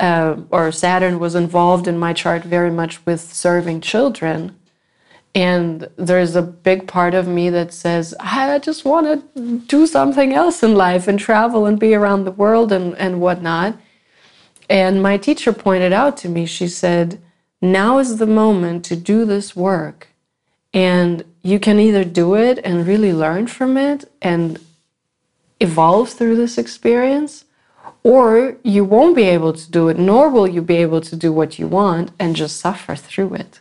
Uh, 0.00 0.36
or 0.50 0.70
Saturn 0.70 1.18
was 1.18 1.34
involved 1.34 1.88
in 1.88 1.98
my 1.98 2.12
chart 2.12 2.44
very 2.44 2.70
much 2.70 3.04
with 3.04 3.20
serving 3.20 3.80
children 3.80 4.56
and 5.34 5.88
there's 5.96 6.34
a 6.34 6.42
big 6.42 6.88
part 6.88 7.14
of 7.14 7.28
me 7.28 7.50
that 7.50 7.72
says, 7.72 8.14
I 8.18 8.58
just 8.58 8.84
want 8.84 9.34
to 9.34 9.58
do 9.66 9.86
something 9.86 10.32
else 10.32 10.62
in 10.62 10.74
life 10.74 11.06
and 11.06 11.18
travel 11.18 11.66
and 11.66 11.78
be 11.78 11.94
around 11.94 12.24
the 12.24 12.32
world 12.32 12.72
and, 12.72 12.96
and 12.96 13.20
whatnot. 13.20 13.76
And 14.68 15.02
my 15.02 15.16
teacher 15.16 15.52
pointed 15.52 15.92
out 15.92 16.16
to 16.18 16.28
me, 16.28 16.46
she 16.46 16.68
said, 16.68 17.20
Now 17.60 17.98
is 17.98 18.16
the 18.16 18.26
moment 18.26 18.84
to 18.86 18.96
do 18.96 19.24
this 19.24 19.54
work. 19.54 20.08
And 20.74 21.24
you 21.42 21.58
can 21.58 21.78
either 21.78 22.04
do 22.04 22.34
it 22.34 22.58
and 22.64 22.86
really 22.86 23.12
learn 23.12 23.46
from 23.46 23.76
it 23.76 24.10
and 24.20 24.58
evolve 25.60 26.10
through 26.10 26.36
this 26.36 26.58
experience, 26.58 27.44
or 28.02 28.56
you 28.62 28.84
won't 28.84 29.16
be 29.16 29.24
able 29.24 29.52
to 29.52 29.70
do 29.70 29.88
it, 29.88 29.98
nor 29.98 30.28
will 30.28 30.46
you 30.46 30.62
be 30.62 30.76
able 30.76 31.00
to 31.00 31.16
do 31.16 31.32
what 31.32 31.58
you 31.58 31.66
want 31.66 32.10
and 32.18 32.36
just 32.36 32.58
suffer 32.60 32.94
through 32.94 33.34
it. 33.34 33.60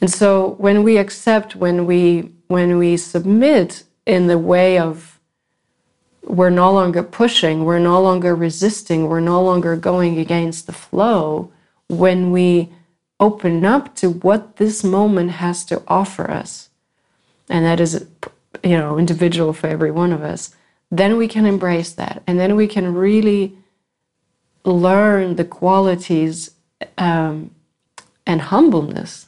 And 0.00 0.10
so 0.10 0.54
when 0.58 0.82
we 0.82 0.98
accept, 0.98 1.56
when 1.56 1.86
we 1.86 2.30
when 2.48 2.78
we 2.78 2.96
submit 2.96 3.82
in 4.04 4.28
the 4.28 4.38
way 4.38 4.78
of 4.78 5.18
we're 6.22 6.50
no 6.50 6.72
longer 6.72 7.02
pushing, 7.02 7.64
we're 7.64 7.78
no 7.78 8.00
longer 8.00 8.34
resisting, 8.34 9.08
we're 9.08 9.20
no 9.20 9.42
longer 9.42 9.76
going 9.76 10.18
against 10.18 10.66
the 10.66 10.72
flow, 10.72 11.50
when 11.88 12.32
we 12.32 12.68
open 13.20 13.64
up 13.64 13.94
to 13.96 14.10
what 14.10 14.56
this 14.56 14.82
moment 14.84 15.30
has 15.30 15.64
to 15.64 15.82
offer 15.86 16.30
us, 16.30 16.68
and 17.48 17.64
that 17.64 17.80
is, 17.80 18.06
you 18.62 18.76
know, 18.76 18.98
individual 18.98 19.52
for 19.52 19.68
every 19.68 19.90
one 19.90 20.12
of 20.12 20.22
us, 20.22 20.54
then 20.90 21.16
we 21.16 21.28
can 21.28 21.46
embrace 21.46 21.92
that. 21.92 22.22
And 22.26 22.38
then 22.38 22.56
we 22.56 22.66
can 22.66 22.94
really 22.94 23.56
learn 24.64 25.36
the 25.36 25.44
qualities 25.44 26.50
um, 26.98 27.52
and 28.26 28.40
humbleness 28.40 29.25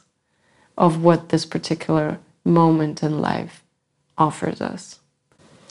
of 0.79 1.03
what 1.03 1.29
this 1.29 1.45
particular 1.45 2.17
moment 2.45 3.03
in 3.03 3.19
life 3.19 3.61
offers 4.17 4.61
us. 4.61 4.99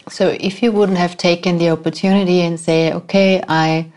So 0.09 0.37
if 0.39 0.63
you 0.63 0.71
wouldn't 0.71 0.99
have 0.99 1.17
taken 1.17 1.59
the 1.59 1.71
opportunity 1.71 2.41
and 2.43 2.61
say, 2.61 2.93
okay, 2.93 3.43
I 3.49 3.91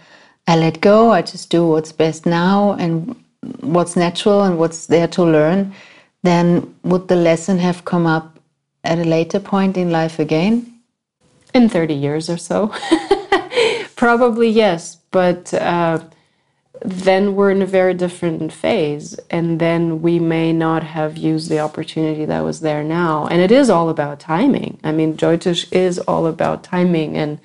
I 0.48 0.56
let 0.56 0.82
go, 0.82 1.12
I 1.12 1.22
just 1.22 1.50
do 1.50 1.68
what's 1.68 1.92
best 1.92 2.26
now 2.26 2.74
and 2.74 3.16
what's 3.60 3.96
natural 3.96 4.42
and 4.44 4.58
what's 4.58 4.88
there 4.88 5.08
to 5.10 5.24
learn, 5.24 5.74
then 6.24 6.76
would 6.84 7.08
the 7.08 7.16
lesson 7.16 7.60
have 7.60 7.86
come 7.86 8.08
up 8.08 8.40
at 8.84 8.98
a 8.98 9.04
later 9.04 9.40
point 9.40 9.78
in 9.78 9.92
life 9.92 10.18
again? 10.20 10.80
In 11.54 11.70
30 11.70 11.94
years 11.94 12.30
or 12.30 12.38
so. 12.38 12.74
Probably 13.96 14.50
yes, 14.50 14.98
but 15.12 15.54
uh, 15.54 16.00
then 16.84 17.36
we're 17.36 17.52
in 17.52 17.62
a 17.62 17.66
very 17.66 17.94
different 17.94 18.52
phase 18.52 19.20
and 19.30 19.60
then 19.60 20.02
we 20.02 20.18
may 20.20 20.52
not 20.52 20.84
have 20.84 21.16
used 21.18 21.50
the 21.50 21.60
opportunity 21.60 22.26
that 22.26 22.42
was 22.42 22.62
there 22.62 22.84
now. 22.84 23.28
And 23.28 23.42
it 23.42 23.52
is 23.52 23.70
all 23.70 23.90
about 23.90 24.20
timing. 24.20 24.80
I 24.84 24.92
mean 24.92 25.16
Jyotish 25.16 25.72
is 25.72 26.00
all 26.00 26.26
about 26.26 26.64
timing 26.64 27.16
and 27.16 27.40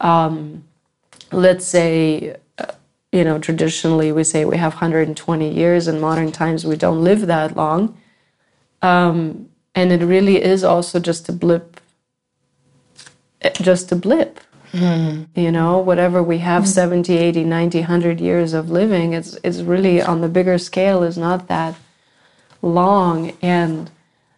um, 0.00 0.64
let's 1.30 1.64
say 1.64 2.36
uh, 2.58 2.72
you 3.12 3.22
know 3.22 3.38
traditionally 3.38 4.10
we 4.10 4.24
say 4.24 4.44
we 4.44 4.56
have 4.56 4.74
120 4.74 5.54
years. 5.54 5.86
In 5.86 6.00
modern 6.00 6.32
times 6.32 6.64
we 6.64 6.76
don't 6.76 7.04
live 7.04 7.26
that 7.26 7.56
long. 7.56 7.96
Um, 8.82 9.48
and 9.74 9.92
it 9.92 10.04
really 10.04 10.42
is 10.42 10.64
also 10.64 10.98
just 10.98 11.28
a 11.28 11.32
blip 11.32 11.80
just 13.54 13.92
a 13.92 13.96
blip 13.96 14.40
Mm. 14.72 15.28
You 15.34 15.52
know, 15.52 15.78
whatever 15.78 16.22
we 16.22 16.38
have 16.38 16.64
mm. 16.64 16.68
70, 16.68 17.16
80, 17.16 17.44
90, 17.44 17.78
100 17.80 18.20
years 18.20 18.52
of 18.52 18.70
living, 18.70 19.12
it's, 19.12 19.38
it's 19.42 19.60
really 19.60 20.00
on 20.00 20.20
the 20.20 20.28
bigger 20.28 20.58
scale 20.58 21.02
is 21.02 21.18
not 21.18 21.48
that 21.48 21.74
long. 22.62 23.36
And 23.42 23.90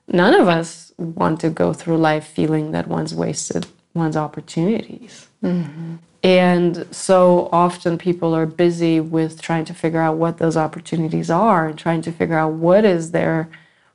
none 0.09 0.35
of 0.35 0.49
us 0.49 0.93
want 0.97 1.41
to 1.41 1.51
go 1.51 1.73
through 1.73 1.99
life 1.99 2.27
feeling 2.27 2.73
that 2.73 2.89
one's 2.89 3.15
wasted 3.15 3.67
one's 3.95 4.17
opportunities. 4.17 5.29
Mm-hmm. 5.43 5.97
And 6.23 6.87
so 6.93 7.49
often 7.53 7.99
people 7.99 8.35
are 8.35 8.47
busy 8.47 9.01
with 9.01 9.43
trying 9.43 9.65
to 9.67 9.75
figure 9.75 10.01
out 10.01 10.17
what 10.17 10.39
those 10.39 10.57
opportunities 10.57 11.31
are 11.31 11.67
and 11.67 11.79
trying 11.79 12.01
to 12.03 12.13
figure 12.13 12.39
out 12.39 12.53
what 12.53 12.85
is 12.85 13.11
their 13.11 13.49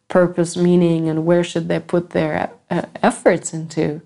purpose, 0.09 0.57
meaning, 0.57 1.07
and 1.07 1.25
where 1.25 1.43
should 1.43 1.67
they 1.69 1.79
put 1.79 2.09
their 2.09 2.51
efforts 2.69 3.53
into. 3.53 4.01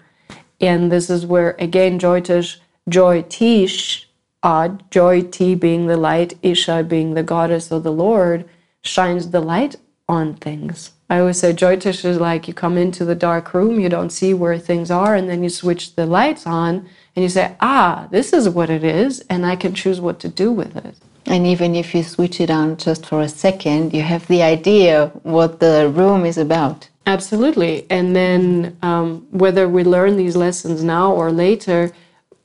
And 0.61 0.91
this 0.91 1.09
is 1.09 1.25
where, 1.25 1.55
again, 1.57 1.99
Jyotish, 1.99 2.57
Joy 2.87 3.23
Tish, 3.23 4.07
Joy 4.43 5.21
T 5.21 5.55
being 5.55 5.87
the 5.87 5.97
light, 5.97 6.37
Isha 6.41 6.83
being 6.83 7.15
the 7.15 7.23
goddess 7.23 7.71
of 7.71 7.83
the 7.83 7.91
Lord, 7.91 8.47
shines 8.83 9.31
the 9.31 9.41
light 9.41 9.75
on 10.07 10.35
things. 10.35 10.91
I 11.09 11.19
always 11.19 11.39
say 11.39 11.51
Jyotish 11.51 12.05
is 12.05 12.19
like 12.19 12.47
you 12.47 12.53
come 12.53 12.77
into 12.77 13.03
the 13.03 13.15
dark 13.15 13.53
room, 13.53 13.79
you 13.79 13.89
don't 13.89 14.11
see 14.11 14.33
where 14.33 14.57
things 14.57 14.89
are, 14.89 15.13
and 15.15 15.29
then 15.29 15.43
you 15.43 15.49
switch 15.49 15.95
the 15.95 16.05
lights 16.05 16.47
on 16.47 16.87
and 17.15 17.23
you 17.23 17.29
say, 17.29 17.55
ah, 17.59 18.07
this 18.11 18.31
is 18.31 18.47
what 18.47 18.69
it 18.69 18.83
is, 18.83 19.19
and 19.29 19.45
I 19.45 19.57
can 19.57 19.73
choose 19.73 19.99
what 19.99 20.19
to 20.21 20.29
do 20.29 20.51
with 20.51 20.77
it. 20.77 20.95
And 21.25 21.45
even 21.45 21.75
if 21.75 21.93
you 21.93 22.03
switch 22.03 22.39
it 22.39 22.49
on 22.49 22.77
just 22.77 23.05
for 23.05 23.21
a 23.21 23.27
second, 23.27 23.93
you 23.93 24.01
have 24.01 24.25
the 24.27 24.41
idea 24.41 25.07
what 25.23 25.59
the 25.59 25.91
room 25.93 26.25
is 26.25 26.37
about. 26.37 26.87
Absolutely. 27.05 27.85
And 27.89 28.15
then 28.15 28.77
um, 28.81 29.27
whether 29.31 29.67
we 29.67 29.83
learn 29.83 30.17
these 30.17 30.35
lessons 30.35 30.83
now 30.83 31.11
or 31.11 31.31
later, 31.31 31.91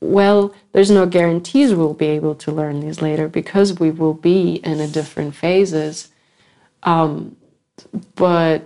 well, 0.01 0.55
there's 0.73 0.90
no 0.90 1.07
guarantees 1.07 1.75
we'll 1.75 1.95
be 1.95 2.07
able 2.07 2.35
to 2.37 2.53
learn 2.53 2.81
these 2.81 3.03
later 3.03 3.29
because 3.29 3.79
we 3.79 3.90
will 3.90 4.14
be 4.14 4.57
in 4.57 4.81
a 4.81 4.88
different 4.88 5.35
phases. 5.35 6.11
Um, 6.83 7.37
but 8.14 8.64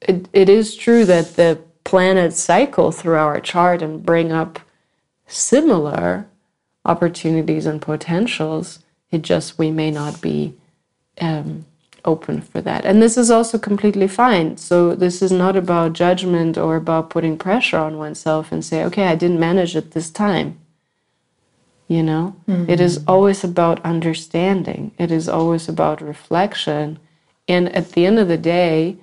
it, 0.00 0.28
it 0.32 0.48
is 0.48 0.76
true 0.76 1.04
that 1.04 1.36
the 1.36 1.60
planets 1.84 2.40
cycle 2.40 2.92
through 2.92 3.16
our 3.16 3.40
chart 3.40 3.82
and 3.82 4.04
bring 4.04 4.32
up 4.32 4.60
similar 5.26 6.26
opportunities 6.84 7.66
and 7.66 7.80
potentials. 7.80 8.80
It 9.10 9.22
just 9.22 9.58
we 9.58 9.70
may 9.70 9.90
not 9.90 10.20
be 10.20 10.54
um, 11.20 11.66
open 12.04 12.40
for 12.40 12.60
that. 12.60 12.84
And 12.84 13.00
this 13.00 13.16
is 13.16 13.30
also 13.30 13.58
completely 13.58 14.08
fine. 14.08 14.56
So 14.56 14.94
this 14.94 15.22
is 15.22 15.32
not 15.32 15.56
about 15.56 15.92
judgment 15.92 16.58
or 16.58 16.76
about 16.76 17.10
putting 17.10 17.38
pressure 17.38 17.78
on 17.78 17.98
oneself 17.98 18.52
and 18.52 18.64
say, 18.64 18.84
okay, 18.84 19.06
I 19.06 19.14
didn't 19.14 19.40
manage 19.40 19.76
it 19.76 19.92
this 19.92 20.10
time. 20.10 20.58
You 21.88 22.02
know, 22.02 22.36
mm-hmm. 22.48 22.70
it 22.70 22.80
is 22.80 23.04
always 23.06 23.44
about 23.44 23.84
understanding. 23.84 24.92
It 24.98 25.10
is 25.10 25.28
always 25.28 25.68
about 25.68 26.00
reflection. 26.00 26.98
And 27.48 27.68
at 27.74 27.92
the 27.92 28.06
end 28.06 28.18
of 28.18 28.28
the 28.28 28.38
day, 28.38 28.96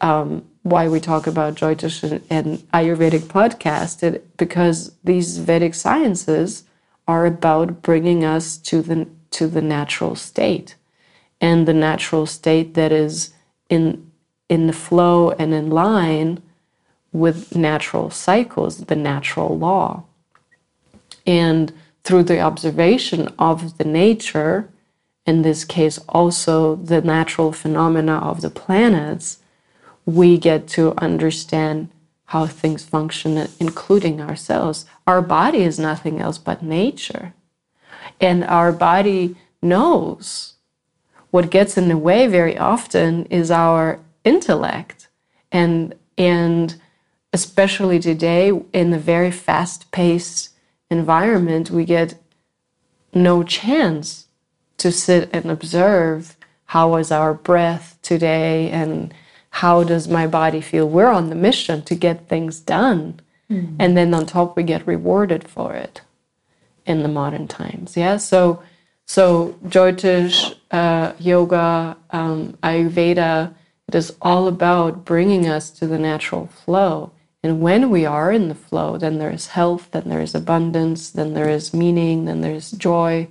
um, 0.00 0.44
why 0.62 0.88
we 0.88 0.98
talk 0.98 1.26
about 1.26 1.54
Jyotish 1.54 2.22
and 2.30 2.58
Ayurvedic 2.72 3.20
podcast, 3.20 4.02
it, 4.02 4.36
because 4.36 4.92
these 5.04 5.38
Vedic 5.38 5.74
sciences 5.74 6.64
are 7.06 7.26
about 7.26 7.82
bringing 7.82 8.24
us 8.24 8.56
to 8.58 8.82
the 8.82 9.06
to 9.30 9.46
the 9.46 9.60
natural 9.60 10.14
state 10.14 10.76
and 11.44 11.68
the 11.68 11.74
natural 11.74 12.24
state 12.24 12.72
that 12.72 12.90
is 12.90 13.34
in 13.68 13.84
in 14.48 14.66
the 14.66 14.78
flow 14.86 15.30
and 15.32 15.52
in 15.52 15.68
line 15.68 16.42
with 17.12 17.54
natural 17.54 18.08
cycles, 18.10 18.72
the 18.92 18.96
natural 18.96 19.58
law. 19.58 20.04
And 21.26 21.72
through 22.02 22.24
the 22.24 22.40
observation 22.40 23.28
of 23.38 23.76
the 23.78 23.84
nature, 23.84 24.70
in 25.26 25.42
this 25.42 25.64
case 25.64 25.98
also 26.08 26.76
the 26.76 27.02
natural 27.02 27.52
phenomena 27.52 28.16
of 28.30 28.40
the 28.40 28.54
planets, 28.62 29.38
we 30.06 30.38
get 30.38 30.66
to 30.76 30.94
understand 31.08 31.88
how 32.32 32.46
things 32.46 32.84
function, 32.84 33.48
including 33.60 34.20
ourselves. 34.20 34.86
Our 35.06 35.20
body 35.20 35.62
is 35.70 35.78
nothing 35.78 36.20
else 36.20 36.38
but 36.38 36.62
nature. 36.62 37.34
And 38.18 38.44
our 38.44 38.72
body 38.72 39.36
knows. 39.60 40.53
What 41.34 41.50
gets 41.50 41.76
in 41.76 41.88
the 41.88 41.98
way 41.98 42.28
very 42.28 42.56
often 42.56 43.24
is 43.24 43.50
our 43.50 43.98
intellect. 44.22 45.08
And, 45.50 45.96
and 46.16 46.80
especially 47.32 47.98
today, 47.98 48.52
in 48.72 48.92
a 48.92 49.00
very 49.00 49.32
fast 49.32 49.90
paced 49.90 50.50
environment, 50.92 51.72
we 51.72 51.86
get 51.86 52.14
no 53.12 53.42
chance 53.42 54.28
to 54.76 54.92
sit 54.92 55.28
and 55.32 55.50
observe 55.50 56.36
how 56.66 56.90
was 56.90 57.10
our 57.10 57.34
breath 57.34 57.98
today 58.00 58.70
and 58.70 59.12
how 59.50 59.82
does 59.82 60.06
my 60.06 60.28
body 60.28 60.60
feel 60.60 60.88
we're 60.88 61.10
on 61.10 61.30
the 61.30 61.34
mission 61.34 61.82
to 61.82 61.96
get 61.96 62.28
things 62.28 62.60
done 62.60 63.18
mm-hmm. 63.50 63.74
and 63.80 63.96
then 63.96 64.14
on 64.14 64.26
top 64.26 64.56
we 64.56 64.62
get 64.62 64.86
rewarded 64.86 65.48
for 65.48 65.74
it 65.74 66.00
in 66.86 67.02
the 67.02 67.08
modern 67.08 67.48
times 67.48 67.96
yeah 67.96 68.16
so 68.16 68.62
so 69.06 69.58
jyotish 69.66 70.54
uh, 70.70 71.12
yoga 71.18 71.96
um, 72.10 72.56
ayurveda 72.62 73.54
it 73.88 73.94
is 73.94 74.14
all 74.22 74.48
about 74.48 75.04
bringing 75.04 75.46
us 75.46 75.70
to 75.70 75.86
the 75.86 75.98
natural 75.98 76.46
flow 76.46 77.10
and 77.42 77.60
when 77.60 77.90
we 77.90 78.06
are 78.06 78.32
in 78.32 78.48
the 78.48 78.54
flow 78.54 78.96
then 78.96 79.18
there 79.18 79.30
is 79.30 79.48
health 79.48 79.90
then 79.92 80.08
there 80.08 80.20
is 80.20 80.34
abundance 80.34 81.10
then 81.10 81.34
there 81.34 81.48
is 81.48 81.74
meaning 81.74 82.24
then 82.24 82.40
there 82.40 82.54
is 82.54 82.70
joy 82.72 83.28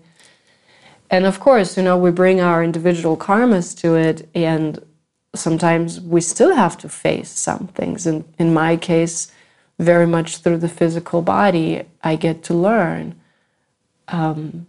and 1.14 1.28
of 1.28 1.40
course, 1.40 1.78
you 1.78 1.84
know, 1.84 1.96
we 1.96 2.10
bring 2.10 2.42
our 2.42 2.64
individual 2.64 3.16
karmas 3.16 3.78
to 3.82 3.94
it, 3.94 4.28
and 4.34 4.84
sometimes 5.36 6.02
we 6.02 6.22
still 6.22 6.56
have 6.56 6.76
to 6.80 6.90
face 6.90 7.30
some 7.30 7.68
things. 7.68 8.08
And 8.08 8.24
in 8.40 8.52
my 8.52 8.78
case, 8.78 9.32
very 9.78 10.08
much 10.08 10.38
through 10.38 10.58
the 10.58 10.68
physical 10.68 11.22
body, 11.22 11.84
I 12.04 12.16
get 12.16 12.42
to 12.46 12.56
learn 12.56 13.14
um, 14.08 14.66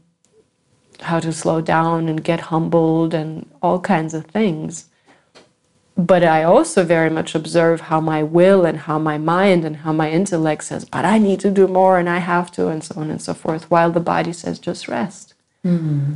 how 1.04 1.20
to 1.20 1.32
slow 1.32 1.60
down 1.60 2.08
and 2.08 2.24
get 2.24 2.40
humbled 2.40 3.14
and 3.14 3.46
all 3.62 3.80
kinds 3.80 4.14
of 4.14 4.26
things. 4.26 4.86
But 5.96 6.24
I 6.24 6.42
also 6.42 6.82
very 6.82 7.10
much 7.10 7.34
observe 7.34 7.82
how 7.82 8.00
my 8.00 8.22
will 8.22 8.64
and 8.64 8.78
how 8.78 8.98
my 8.98 9.16
mind 9.16 9.64
and 9.64 9.76
how 9.76 9.92
my 9.92 10.10
intellect 10.10 10.64
says, 10.64 10.84
but 10.84 11.04
I 11.04 11.18
need 11.18 11.38
to 11.40 11.50
do 11.50 11.68
more 11.68 11.98
and 11.98 12.08
I 12.08 12.18
have 12.18 12.50
to, 12.52 12.68
and 12.68 12.82
so 12.82 13.00
on 13.00 13.10
and 13.10 13.22
so 13.22 13.32
forth, 13.32 13.70
while 13.70 13.92
the 13.92 14.00
body 14.00 14.32
says, 14.32 14.58
just 14.58 14.88
rest. 14.88 15.34
Mm-hmm. 15.64 16.14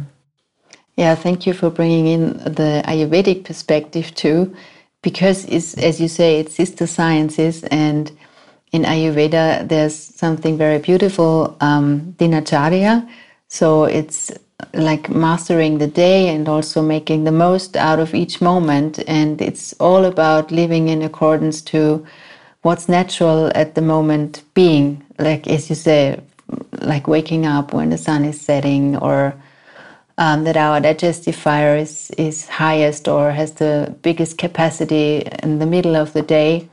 Yeah, 0.96 1.14
thank 1.14 1.46
you 1.46 1.54
for 1.54 1.70
bringing 1.70 2.08
in 2.08 2.38
the 2.38 2.82
Ayurvedic 2.86 3.44
perspective 3.44 4.12
too, 4.16 4.52
because 5.00 5.44
it's, 5.44 5.78
as 5.78 6.00
you 6.00 6.08
say, 6.08 6.40
it's 6.40 6.56
sister 6.56 6.88
sciences, 6.88 7.62
and 7.62 8.10
in 8.72 8.82
Ayurveda 8.82 9.68
there's 9.68 9.94
something 9.94 10.58
very 10.58 10.80
beautiful, 10.80 11.56
um, 11.60 12.16
dinacharya. 12.18 13.08
So 13.46 13.84
it's 13.84 14.32
like 14.74 15.08
mastering 15.08 15.78
the 15.78 15.86
day 15.86 16.28
and 16.28 16.48
also 16.48 16.82
making 16.82 17.24
the 17.24 17.32
most 17.32 17.76
out 17.76 18.00
of 18.00 18.14
each 18.14 18.40
moment, 18.40 18.98
and 19.06 19.40
it's 19.40 19.72
all 19.74 20.04
about 20.04 20.50
living 20.50 20.88
in 20.88 21.02
accordance 21.02 21.62
to 21.62 22.04
what's 22.62 22.88
natural 22.88 23.50
at 23.54 23.74
the 23.74 23.80
moment 23.80 24.42
being, 24.54 25.04
like 25.18 25.46
as 25.46 25.70
you 25.70 25.76
say, 25.76 26.20
like 26.80 27.06
waking 27.06 27.46
up 27.46 27.72
when 27.72 27.90
the 27.90 27.98
sun 27.98 28.24
is 28.24 28.40
setting 28.40 28.96
or 28.96 29.34
um, 30.18 30.44
that 30.44 30.56
our 30.56 30.80
digestive 30.80 31.36
fire 31.36 31.76
is, 31.76 32.10
is 32.18 32.48
highest 32.48 33.06
or 33.06 33.30
has 33.30 33.52
the 33.52 33.94
biggest 34.02 34.38
capacity 34.38 35.28
in 35.42 35.60
the 35.60 35.66
middle 35.66 35.94
of 35.96 36.12
the 36.12 36.22
day. 36.22 36.68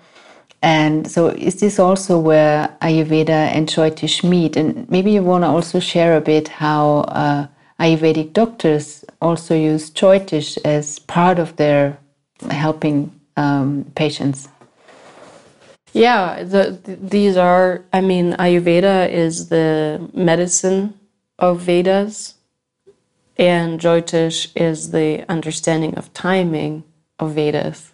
And 0.64 1.10
so, 1.10 1.28
is 1.28 1.60
this 1.60 1.78
also 1.78 2.18
where 2.20 2.76
Ayurveda 2.82 3.30
and 3.30 3.68
Jyotish 3.68 4.28
meet? 4.28 4.58
And 4.58 4.90
maybe 4.90 5.12
you 5.12 5.22
want 5.22 5.44
to 5.44 5.48
also 5.48 5.80
share 5.80 6.18
a 6.18 6.22
bit 6.22 6.48
how 6.48 7.02
uh, 7.10 7.46
Ayurvedic 7.80 8.34
doctors 8.34 9.04
also 9.22 9.56
use 9.56 9.90
Jyotish 9.92 10.58
as 10.64 11.00
part 11.00 11.40
of 11.40 11.56
their 11.58 11.98
helping 12.50 13.12
um, 13.36 13.92
patients. 13.96 14.48
Yeah, 15.94 16.44
the, 16.44 16.80
these 16.84 17.38
are, 17.38 17.84
I 17.94 18.02
mean, 18.02 18.34
Ayurveda 18.34 19.10
is 19.10 19.50
the 19.50 20.10
medicine 20.14 21.00
of 21.40 21.62
Vedas. 21.62 22.36
And 23.38 23.80
Jyotish 23.80 24.52
is 24.56 24.92
the 24.92 25.26
understanding 25.30 25.96
of 25.96 26.14
timing 26.14 26.84
of 27.20 27.34
Vedas. 27.34 27.94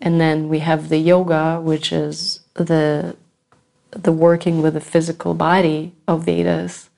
And 0.00 0.20
then 0.20 0.48
we 0.48 0.58
have 0.58 0.90
the 0.90 0.98
yoga, 0.98 1.60
which 1.60 1.92
is 1.92 2.40
the 2.54 3.16
the 3.90 4.12
working 4.12 4.60
with 4.60 4.74
the 4.74 4.80
physical 4.80 5.34
body 5.34 5.92
of 6.08 6.24
Vedas. 6.24 6.90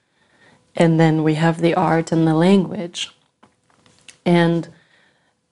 And 0.76 1.00
then 1.00 1.22
we 1.22 1.34
have 1.34 1.60
the 1.60 1.74
art 1.74 2.12
and 2.12 2.26
the 2.26 2.34
language. 2.34 3.10
And 4.24 4.68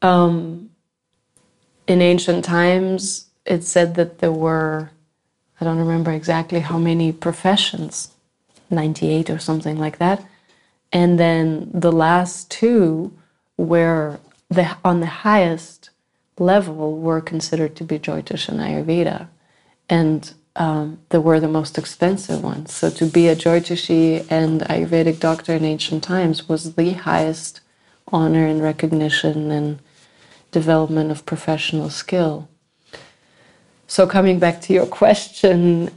um, 0.03 0.71
in 1.87 2.03
ancient 2.03 2.45
times, 2.45 3.27
it 3.47 3.65
said 3.65 3.95
that 3.95 4.19
there 4.19 4.33
were, 4.33 4.91
I 5.61 5.65
don't 5.65 5.79
remember 5.79 6.13
exactly 6.13 6.61
how 6.61 6.79
many 6.79 7.13
professions, 7.13 8.11
98 8.71 9.31
or 9.31 9.39
something 9.39 9.79
like 9.79 9.99
that. 9.99 10.25
And 10.93 11.19
then 11.19 11.71
the 11.73 11.93
last 11.93 12.51
two 12.51 13.17
were 13.57 14.19
the, 14.49 14.77
on 14.85 15.01
the 15.01 15.07
highest 15.07 15.91
level 16.39 16.99
were 16.99 17.21
considered 17.21 17.77
to 17.77 17.85
be 17.85 17.99
Jyotish 17.99 18.49
and 18.49 18.61
Ayurveda. 18.61 19.29
And 19.89 20.33
um, 20.57 20.99
they 21.09 21.19
were 21.19 21.41
the 21.41 21.49
most 21.49 21.79
expensive 21.79 22.43
ones. 22.43 22.73
So 22.73 22.91
to 22.91 23.07
be 23.07 23.29
a 23.29 23.37
Jyotishi 23.37 24.27
and 24.31 24.61
Ayurvedic 24.63 25.19
doctor 25.21 25.55
in 25.55 25.65
ancient 25.65 26.05
times 26.05 26.49
was 26.49 26.75
the 26.75 26.93
highest 26.93 27.61
honor 28.13 28.47
and 28.47 28.63
recognition 28.63 29.51
and 29.51 29.81
development 30.53 31.11
of 31.11 31.27
professional 31.27 31.91
skill. 31.91 32.49
So 33.87 34.07
coming 34.07 34.39
back 34.39 34.61
to 34.63 34.73
your 34.73 34.87
question, 35.01 35.91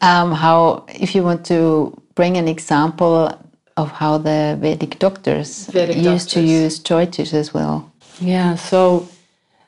um, 0.00 0.32
how 0.32 0.84
if 0.88 1.14
you 1.14 1.22
want 1.22 1.44
to 1.46 2.00
bring 2.14 2.36
an 2.36 2.48
example 2.48 3.38
of 3.76 3.90
how 3.90 4.18
the 4.18 4.56
Vedic 4.60 4.98
doctors 4.98 5.66
Vedic 5.66 5.96
used 5.96 6.28
doctors. 6.28 6.32
to 6.32 6.40
use 6.40 6.80
Jyotish 6.80 7.34
as 7.34 7.52
well. 7.52 7.92
Yeah, 8.20 8.54
so 8.54 9.08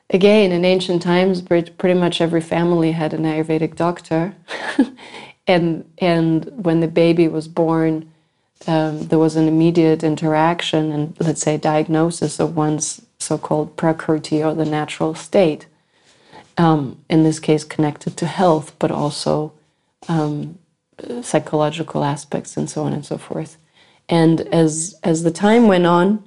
again, 0.09 0.51
in 0.51 0.65
ancient 0.65 1.01
times, 1.01 1.41
pretty 1.41 1.93
much 1.93 2.21
every 2.21 2.41
family 2.41 2.91
had 2.93 3.13
an 3.13 3.23
Ayurvedic 3.23 3.75
doctor. 3.75 4.35
and, 5.47 5.89
and 5.97 6.45
when 6.65 6.79
the 6.79 6.87
baby 6.87 7.27
was 7.27 7.47
born, 7.47 8.11
um, 8.67 9.07
there 9.07 9.19
was 9.19 9.35
an 9.35 9.47
immediate 9.47 10.03
interaction 10.03 10.91
and, 10.91 11.15
let's 11.19 11.41
say, 11.41 11.57
diagnosis 11.57 12.39
of 12.39 12.55
one's 12.55 13.01
so 13.19 13.37
called 13.37 13.75
prakriti 13.77 14.43
or 14.43 14.53
the 14.53 14.65
natural 14.65 15.13
state. 15.15 15.67
Um, 16.57 16.99
in 17.09 17.23
this 17.23 17.39
case, 17.39 17.63
connected 17.63 18.17
to 18.17 18.25
health, 18.25 18.73
but 18.79 18.89
also 18.89 19.53
um, 20.07 20.57
psychological 21.21 22.03
aspects 22.03 22.57
and 22.57 22.69
so 22.69 22.83
on 22.83 22.93
and 22.93 23.05
so 23.05 23.17
forth. 23.17 23.57
And 24.09 24.41
as 24.53 24.95
as 25.03 25.23
the 25.23 25.31
time 25.31 25.67
went 25.67 25.85
on, 25.85 26.23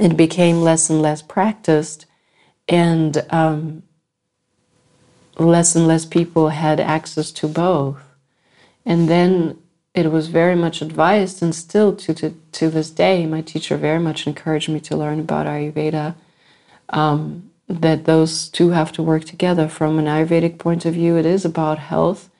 it 0.00 0.16
became 0.16 0.62
less 0.62 0.90
and 0.90 1.02
less 1.02 1.22
practiced, 1.22 2.06
and 2.68 3.24
um, 3.30 3.82
less 5.36 5.74
and 5.74 5.86
less 5.86 6.04
people 6.04 6.50
had 6.50 6.80
access 6.80 7.30
to 7.32 7.48
both. 7.48 8.00
And 8.84 9.08
then 9.08 9.58
it 9.94 10.10
was 10.10 10.28
very 10.28 10.54
much 10.54 10.82
advised, 10.82 11.42
and 11.42 11.54
still 11.54 11.94
to, 11.96 12.14
to, 12.14 12.34
to 12.52 12.70
this 12.70 12.90
day, 12.90 13.26
my 13.26 13.40
teacher 13.40 13.76
very 13.76 13.98
much 13.98 14.26
encouraged 14.26 14.68
me 14.68 14.80
to 14.80 14.96
learn 14.96 15.20
about 15.20 15.46
Ayurveda. 15.46 16.14
Um, 16.90 17.50
that 17.68 18.06
those 18.06 18.48
two 18.48 18.70
have 18.70 18.92
to 18.92 19.02
work 19.02 19.24
together. 19.24 19.68
From 19.68 19.98
an 19.98 20.06
Ayurvedic 20.06 20.58
point 20.58 20.86
of 20.86 20.94
view, 20.94 21.18
it 21.18 21.26
is 21.26 21.44
about 21.44 21.78
health, 21.78 22.30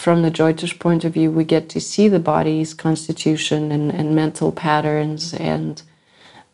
from 0.00 0.22
the 0.22 0.30
Jyotish 0.30 0.78
point 0.78 1.04
of 1.04 1.12
view, 1.12 1.30
we 1.30 1.44
get 1.44 1.68
to 1.68 1.80
see 1.80 2.08
the 2.08 2.18
body's 2.18 2.72
constitution 2.72 3.70
and, 3.70 3.92
and 3.92 4.14
mental 4.14 4.50
patterns 4.50 5.34
and 5.34 5.82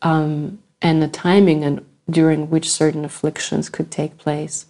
um, 0.02 0.58
and 0.82 1.00
the 1.00 1.08
timing 1.08 1.62
and 1.62 1.86
during 2.10 2.50
which 2.50 2.70
certain 2.70 3.04
afflictions 3.04 3.68
could 3.70 3.90
take 3.90 4.18
place. 4.18 4.66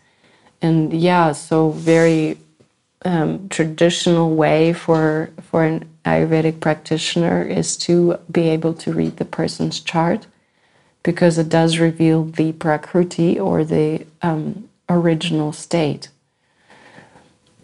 And 0.62 0.92
yeah, 0.92 1.32
so 1.32 1.70
very 1.70 2.38
um, 3.04 3.48
traditional 3.50 4.34
way 4.36 4.72
for 4.74 5.30
for 5.42 5.64
an 5.64 5.88
Ayurvedic 6.04 6.60
practitioner 6.60 7.42
is 7.42 7.76
to 7.78 8.18
be 8.30 8.48
able 8.50 8.74
to 8.74 8.92
read 8.92 9.18
the 9.18 9.26
person's 9.26 9.80
chart 9.80 10.26
because 11.04 11.38
it 11.38 11.48
does 11.48 11.78
reveal 11.78 12.24
the 12.24 12.52
prakriti 12.52 13.38
or 13.38 13.64
the 13.64 14.06
um, 14.22 14.68
original 14.88 15.52
state 15.52 16.08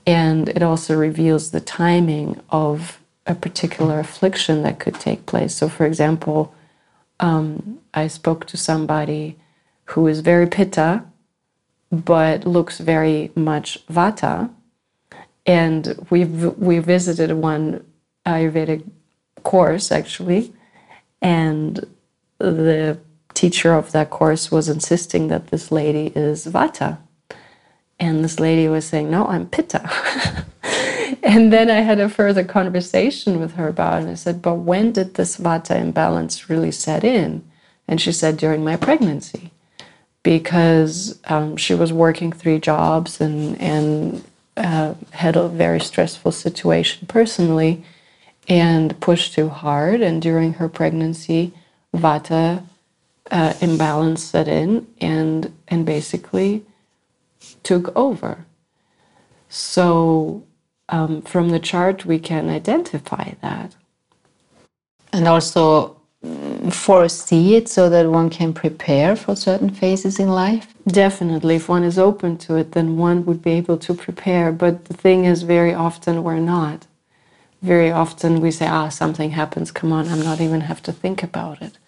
And 0.06 0.50
it 0.50 0.62
also 0.62 0.96
reveals 0.96 1.50
the 1.52 1.60
timing 1.60 2.40
of 2.50 3.00
a 3.26 3.34
particular 3.34 4.00
affliction 4.00 4.62
that 4.64 4.80
could 4.80 4.96
take 4.96 5.26
place. 5.26 5.54
So, 5.54 5.68
for 5.68 5.86
example, 5.86 6.54
um, 7.20 7.80
I 7.94 8.08
spoke 8.08 8.46
to 8.48 8.58
somebody 8.58 9.36
who 9.92 10.06
is 10.06 10.20
very 10.20 10.46
pitta, 10.46 11.04
but 11.90 12.46
looks 12.46 12.78
very 12.78 13.30
much 13.34 13.86
vata. 13.86 14.50
And 15.44 16.06
we 16.08 16.24
we 16.24 16.78
visited 16.78 17.32
one 17.32 17.84
Ayurvedic 18.26 18.88
course 19.42 19.92
actually, 19.92 20.52
and 21.20 21.84
the 22.38 22.98
teacher 23.34 23.74
of 23.74 23.92
that 23.92 24.08
course 24.08 24.50
was 24.50 24.68
insisting 24.68 25.28
that 25.28 25.48
this 25.48 25.70
lady 25.70 26.12
is 26.14 26.46
vata, 26.46 26.98
and 27.98 28.24
this 28.24 28.40
lady 28.40 28.68
was 28.68 28.86
saying, 28.86 29.10
"No, 29.10 29.26
I'm 29.26 29.46
pitta." 29.46 29.82
and 31.22 31.52
then 31.52 31.70
I 31.70 31.80
had 31.80 32.00
a 32.00 32.08
further 32.08 32.44
conversation 32.44 33.40
with 33.40 33.54
her 33.54 33.68
about 33.68 33.94
it. 33.94 34.02
And 34.02 34.10
I 34.12 34.14
said, 34.14 34.40
"But 34.40 34.54
when 34.54 34.92
did 34.92 35.14
this 35.14 35.36
vata 35.36 35.76
imbalance 35.78 36.48
really 36.48 36.72
set 36.72 37.04
in?" 37.04 37.42
And 37.86 38.00
she 38.00 38.12
said, 38.12 38.38
"During 38.38 38.64
my 38.64 38.76
pregnancy." 38.76 39.50
Because 40.22 41.18
um, 41.24 41.56
she 41.56 41.74
was 41.74 41.92
working 41.92 42.32
three 42.32 42.58
jobs 42.58 43.20
and 43.20 43.60
and 43.60 44.24
uh, 44.56 44.94
had 45.10 45.36
a 45.36 45.48
very 45.48 45.80
stressful 45.80 46.32
situation 46.32 47.06
personally 47.06 47.84
and 48.48 48.98
pushed 49.00 49.34
too 49.34 49.48
hard. 49.48 50.00
And 50.00 50.20
during 50.20 50.54
her 50.54 50.68
pregnancy, 50.68 51.52
vata 51.94 52.64
uh, 53.30 53.54
imbalance 53.60 54.22
set 54.22 54.48
in 54.48 54.86
and 55.00 55.52
and 55.68 55.86
basically 55.86 56.64
took 57.62 57.94
over. 57.96 58.44
So 59.48 60.44
um, 60.88 61.22
from 61.22 61.50
the 61.50 61.58
chart, 61.58 62.04
we 62.04 62.18
can 62.18 62.48
identify 62.48 63.32
that. 63.40 63.74
And 65.12 65.28
also 65.28 66.01
foresee 66.70 67.56
it 67.56 67.68
so 67.68 67.88
that 67.90 68.08
one 68.08 68.30
can 68.30 68.52
prepare 68.52 69.16
for 69.16 69.34
certain 69.34 69.70
phases 69.70 70.18
in 70.18 70.28
life? 70.28 70.72
Definitely. 70.86 71.56
If 71.56 71.68
one 71.68 71.84
is 71.84 71.98
open 71.98 72.38
to 72.38 72.56
it, 72.56 72.72
then 72.72 72.96
one 72.96 73.24
would 73.26 73.42
be 73.42 73.52
able 73.52 73.78
to 73.78 73.94
prepare. 73.94 74.52
But 74.52 74.84
the 74.86 74.94
thing 74.94 75.24
is, 75.24 75.42
very 75.42 75.74
often 75.74 76.22
we're 76.22 76.38
not. 76.38 76.86
Very 77.60 77.90
often 77.90 78.40
we 78.40 78.50
say, 78.50 78.66
ah, 78.66 78.88
something 78.88 79.30
happens, 79.30 79.70
come 79.70 79.92
on, 79.92 80.08
I'm 80.08 80.22
not 80.22 80.40
even 80.40 80.62
have 80.62 80.82
to 80.82 80.92
think 80.92 81.22
about 81.22 81.62
it. 81.62 81.78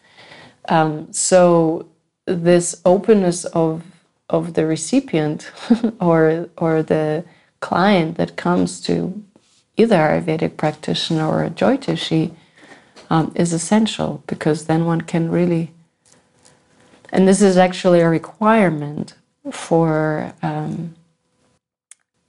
Um, 0.68 1.12
so 1.12 1.87
this 2.27 2.81
openness 2.85 3.44
of 3.47 3.83
of 4.31 4.55
the 4.55 4.64
recipient 4.66 5.51
or 6.01 6.49
or 6.57 6.83
the 6.83 7.25
client 7.61 8.16
that 8.16 8.37
comes 8.37 8.81
to 8.81 9.23
either 9.77 9.97
a 9.97 10.23
Ayurvedic 10.23 10.57
practitioner 10.57 11.27
or 11.27 11.44
a 11.44 11.51
Jyotishi 11.51 12.35
um, 13.10 13.32
is 13.34 13.52
essential 13.52 14.22
because 14.26 14.66
then 14.66 14.84
one 14.84 15.02
can 15.02 15.30
really, 15.30 15.72
and 17.10 17.28
this 17.28 17.42
is 17.42 17.56
actually 17.56 18.00
a 18.00 18.08
requirement 18.08 19.14
for 19.50 20.32
um, 20.42 20.94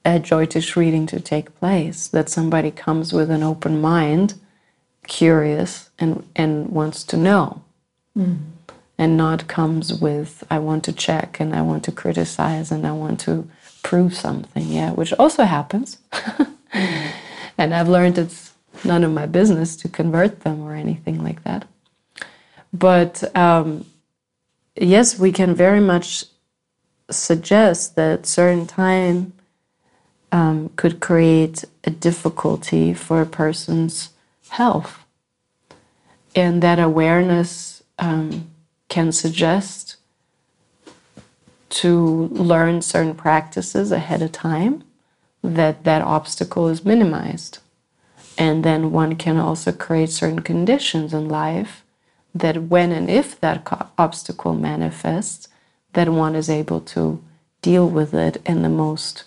a 0.04 0.20
Jyotish 0.20 0.76
reading 0.76 1.08
to 1.08 1.20
take 1.20 1.58
place, 1.60 2.08
that 2.08 2.30
somebody 2.30 2.72
comes 2.72 3.12
with 3.12 3.32
an 3.32 3.42
open 3.42 3.82
mind, 3.82 4.36
curious, 5.08 5.90
and, 5.98 6.28
and 6.36 6.70
wants 6.70 7.04
to 7.06 7.18
know. 7.18 7.64
Mm. 8.18 8.38
And 8.98 9.18
not 9.18 9.48
comes 9.48 9.94
with, 9.94 10.44
I 10.50 10.60
want 10.60 10.86
to 10.86 10.94
check 10.94 11.42
and 11.42 11.54
I 11.54 11.62
want 11.62 11.84
to 11.84 11.92
criticize 11.92 12.72
and 12.72 12.88
I 12.88 12.94
want 12.94 13.20
to 13.22 13.50
prove 13.84 14.16
something, 14.16 14.68
yeah, 14.68 14.92
which 14.92 15.12
also 15.14 15.44
happens. 15.44 15.98
mm. 16.14 17.12
And 17.58 17.74
I've 17.74 17.90
learned 17.90 18.18
it's 18.18 18.54
none 18.84 19.04
of 19.04 19.12
my 19.12 19.26
business 19.26 19.76
to 19.78 19.88
convert 19.88 20.42
them 20.42 20.62
or 20.62 20.74
anything 20.74 21.24
like 21.24 21.44
that. 21.44 21.68
But 22.74 23.36
um, 23.38 23.86
yes, 24.76 25.18
we 25.18 25.32
can 25.32 25.56
very 25.56 25.80
much 25.80 26.26
suggest 27.10 27.96
that 27.96 28.26
certain 28.26 28.66
time 28.66 29.34
um, 30.32 30.70
could 30.76 31.00
create 31.00 31.64
a 31.84 31.90
difficulty 31.90 32.94
for 32.94 33.22
a 33.22 33.26
person's 33.26 34.10
health. 34.50 35.06
And 36.36 36.62
that 36.62 36.80
awareness 36.80 37.84
um, 38.00 38.50
can 38.90 39.12
suggest 39.12 39.96
to 41.70 42.28
learn 42.32 42.82
certain 42.82 43.16
practices 43.16 43.92
ahead 43.92 44.22
of 44.22 44.32
time 44.32 44.84
that 45.44 45.84
that 45.84 46.02
obstacle 46.02 46.68
is 46.68 46.84
minimized. 46.84 47.60
And 48.38 48.64
then 48.64 48.92
one 48.92 49.16
can 49.16 49.38
also 49.38 49.72
create 49.72 50.10
certain 50.10 50.42
conditions 50.42 51.14
in 51.14 51.30
life 51.30 51.84
that 52.34 52.64
when 52.64 52.92
and 52.92 53.10
if 53.10 53.40
that 53.40 53.66
obstacle 53.98 54.54
manifests, 54.54 55.48
that 55.94 56.10
one 56.10 56.36
is 56.36 56.50
able 56.50 56.82
to 56.82 57.24
deal 57.62 57.90
with 57.90 58.14
it 58.14 58.42
in 58.46 58.62
the 58.62 58.70
most 58.70 59.24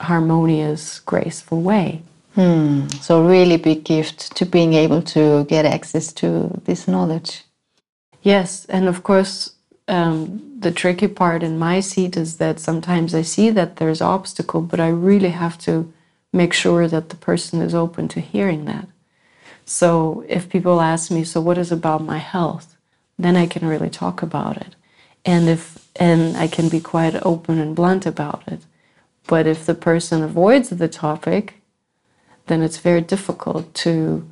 harmonious, 0.00 1.00
graceful 1.00 1.60
way. 1.60 2.02
Hmm. 2.34 2.88
So, 3.00 3.24
really 3.24 3.58
big 3.58 3.84
gift 3.84 4.34
to 4.36 4.44
being 4.44 4.74
able 4.74 5.02
to 5.02 5.44
get 5.44 5.64
access 5.64 6.12
to 6.14 6.60
this 6.64 6.88
knowledge. 6.88 7.44
Yes, 8.22 8.64
and 8.64 8.88
of 8.88 9.04
course, 9.04 9.54
um, 9.86 10.42
the 10.58 10.72
tricky 10.72 11.06
part 11.06 11.42
in 11.42 11.58
my 11.58 11.80
seat 11.80 12.16
is 12.16 12.38
that 12.38 12.58
sometimes 12.58 13.14
I 13.14 13.22
see 13.22 13.50
that 13.50 13.76
there's 13.76 14.00
obstacle, 14.00 14.62
but 14.62 14.80
I 14.80 14.88
really 14.88 15.28
have 15.28 15.58
to 15.58 15.92
make 16.34 16.52
sure 16.52 16.88
that 16.88 17.08
the 17.10 17.16
person 17.16 17.62
is 17.62 17.74
open 17.74 18.08
to 18.08 18.20
hearing 18.20 18.64
that. 18.64 18.88
So 19.64 20.24
if 20.28 20.48
people 20.48 20.80
ask 20.80 21.10
me, 21.10 21.24
so 21.24 21.40
what 21.40 21.58
is 21.58 21.72
about 21.72 22.02
my 22.02 22.18
health? 22.18 22.76
Then 23.18 23.36
I 23.36 23.46
can 23.46 23.66
really 23.66 23.88
talk 23.88 24.20
about 24.20 24.56
it. 24.56 24.74
And 25.24 25.48
if 25.48 25.88
and 25.96 26.36
I 26.36 26.48
can 26.48 26.68
be 26.68 26.80
quite 26.80 27.14
open 27.24 27.60
and 27.60 27.76
blunt 27.76 28.04
about 28.04 28.42
it. 28.48 28.60
But 29.28 29.46
if 29.46 29.64
the 29.64 29.74
person 29.74 30.22
avoids 30.22 30.70
the 30.70 30.88
topic, 30.88 31.54
then 32.46 32.62
it's 32.62 32.78
very 32.78 33.00
difficult 33.00 33.72
to 33.74 34.28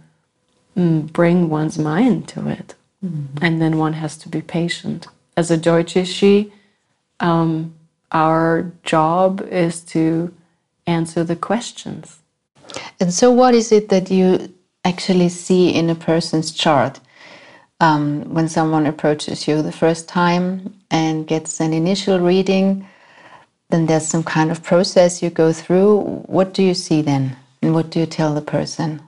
mm, 0.77 1.11
bring 1.12 1.49
one's 1.49 1.79
mind 1.79 2.29
to 2.29 2.49
it. 2.49 2.75
Mm-hmm. 3.05 3.45
And 3.45 3.62
then 3.62 3.79
one 3.79 3.95
has 3.95 4.19
to 4.19 4.29
be 4.29 4.43
patient. 4.43 5.07
As 5.37 5.51
a 5.51 5.57
Jyotishi, 5.57 6.51
um, 7.21 7.75
our 8.11 8.73
job 8.83 9.41
is 9.41 9.81
to 9.95 10.35
answer 10.87 11.25
the 11.25 11.37
questions. 11.37 12.18
And 13.01 13.12
so, 13.12 13.31
what 13.31 13.55
is 13.55 13.73
it 13.73 13.88
that 13.88 14.11
you 14.11 14.53
actually 14.85 15.29
see 15.29 15.71
in 15.71 15.90
a 15.90 15.95
person's 15.95 16.53
chart 16.53 17.01
um, 17.81 18.23
when 18.33 18.49
someone 18.49 18.87
approaches 18.87 19.47
you 19.47 19.62
the 19.62 19.73
first 19.73 20.09
time 20.09 20.75
and 20.90 21.27
gets 21.27 21.61
an 21.61 21.73
initial 21.73 22.21
reading? 22.21 22.87
Then 23.71 23.87
there's 23.87 24.07
some 24.07 24.23
kind 24.23 24.51
of 24.51 24.62
process 24.62 25.23
you 25.23 25.31
go 25.31 25.53
through. 25.53 26.01
What 26.27 26.53
do 26.55 26.62
you 26.62 26.75
see 26.75 27.03
then? 27.03 27.37
And 27.62 27.75
what 27.75 27.90
do 27.90 28.01
you 28.01 28.07
tell 28.07 28.35
the 28.35 28.42
person? 28.42 29.01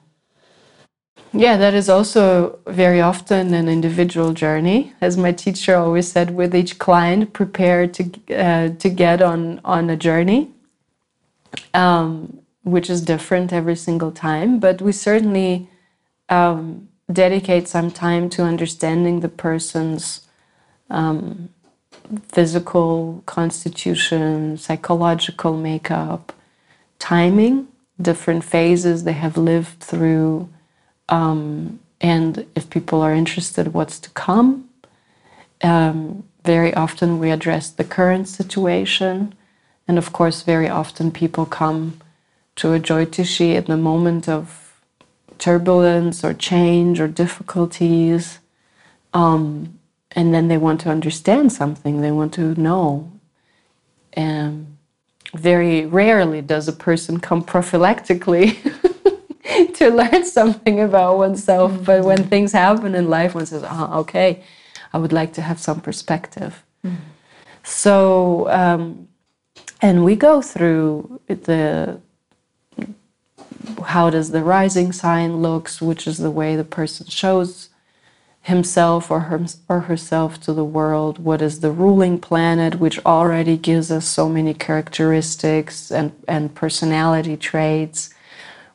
Yeah, 1.32 1.56
that 1.56 1.74
is 1.74 1.88
also 1.88 2.60
very 2.66 3.00
often 3.00 3.54
an 3.54 3.68
individual 3.68 4.32
journey. 4.32 4.92
As 5.00 5.16
my 5.16 5.32
teacher 5.32 5.74
always 5.74 6.10
said, 6.10 6.30
with 6.30 6.54
each 6.54 6.78
client, 6.78 7.32
prepare 7.32 7.88
to 7.88 8.04
uh, 8.30 8.68
to 8.68 8.88
get 8.88 9.20
on 9.20 9.60
on 9.64 9.90
a 9.90 9.96
journey 9.96 10.54
um, 11.72 12.40
which 12.62 12.88
is 12.88 13.02
different 13.02 13.52
every 13.52 13.76
single 13.76 14.10
time. 14.12 14.58
But 14.58 14.80
we 14.80 14.92
certainly 14.92 15.68
um, 16.28 16.88
dedicate 17.12 17.68
some 17.68 17.90
time 17.90 18.30
to 18.30 18.42
understanding 18.42 19.20
the 19.20 19.28
person's 19.28 20.26
um, 20.90 21.50
physical 22.28 23.22
constitution, 23.26 24.56
psychological 24.56 25.56
makeup, 25.56 26.32
timing, 26.98 27.68
different 28.00 28.44
phases 28.44 29.04
they 29.04 29.12
have 29.12 29.36
lived 29.36 29.80
through, 29.80 30.48
um, 31.08 31.78
and 32.00 32.46
if 32.54 32.68
people 32.68 33.00
are 33.00 33.14
interested, 33.14 33.72
what's 33.72 33.98
to 34.00 34.10
come. 34.10 34.68
Um, 35.62 36.24
very 36.44 36.74
often 36.74 37.18
we 37.18 37.30
address 37.30 37.70
the 37.70 37.84
current 37.84 38.28
situation 38.28 39.34
and 39.86 39.98
of 39.98 40.12
course, 40.12 40.42
very 40.42 40.68
often 40.68 41.10
people 41.10 41.46
come 41.46 42.00
to 42.56 42.72
a 42.72 42.78
joy 42.78 43.04
Jyotishi 43.04 43.56
at 43.56 43.66
the 43.66 43.76
moment 43.76 44.28
of 44.28 44.80
turbulence 45.38 46.24
or 46.24 46.32
change 46.32 47.00
or 47.00 47.08
difficulties. 47.08 48.38
Um, 49.12 49.78
and 50.12 50.32
then 50.32 50.48
they 50.48 50.56
want 50.56 50.80
to 50.82 50.90
understand 50.90 51.52
something, 51.52 52.00
they 52.00 52.12
want 52.12 52.32
to 52.34 52.54
know. 52.54 53.10
And 54.12 54.76
very 55.34 55.84
rarely 55.86 56.40
does 56.40 56.68
a 56.68 56.72
person 56.72 57.18
come 57.18 57.42
prophylactically 57.42 58.56
to 59.74 59.90
learn 59.90 60.24
something 60.24 60.80
about 60.80 61.18
oneself. 61.18 61.72
Mm-hmm. 61.72 61.84
But 61.84 62.04
when 62.04 62.24
things 62.28 62.52
happen 62.52 62.94
in 62.94 63.10
life, 63.10 63.34
one 63.34 63.46
says, 63.46 63.64
oh, 63.66 64.00
okay, 64.00 64.44
I 64.92 64.98
would 64.98 65.12
like 65.12 65.32
to 65.34 65.42
have 65.42 65.58
some 65.58 65.80
perspective. 65.80 66.62
Mm-hmm. 66.84 66.96
So, 67.64 68.48
um, 68.50 69.08
and 69.84 70.02
we 70.02 70.16
go 70.16 70.40
through 70.40 71.20
the 71.28 72.00
how 73.84 74.08
does 74.08 74.30
the 74.30 74.42
rising 74.42 74.92
sign 74.92 75.42
looks, 75.42 75.82
which 75.82 76.06
is 76.06 76.16
the 76.16 76.30
way 76.30 76.56
the 76.56 76.64
person 76.64 77.06
shows 77.06 77.68
himself 78.40 79.10
or, 79.10 79.20
her, 79.20 79.44
or 79.68 79.80
herself 79.80 80.40
to 80.40 80.54
the 80.54 80.64
world? 80.64 81.18
What 81.18 81.42
is 81.42 81.60
the 81.60 81.70
ruling 81.70 82.18
planet, 82.18 82.80
which 82.80 82.98
already 83.04 83.58
gives 83.58 83.90
us 83.90 84.08
so 84.08 84.26
many 84.26 84.54
characteristics 84.54 85.90
and, 85.90 86.12
and 86.26 86.54
personality 86.54 87.36
traits? 87.36 88.08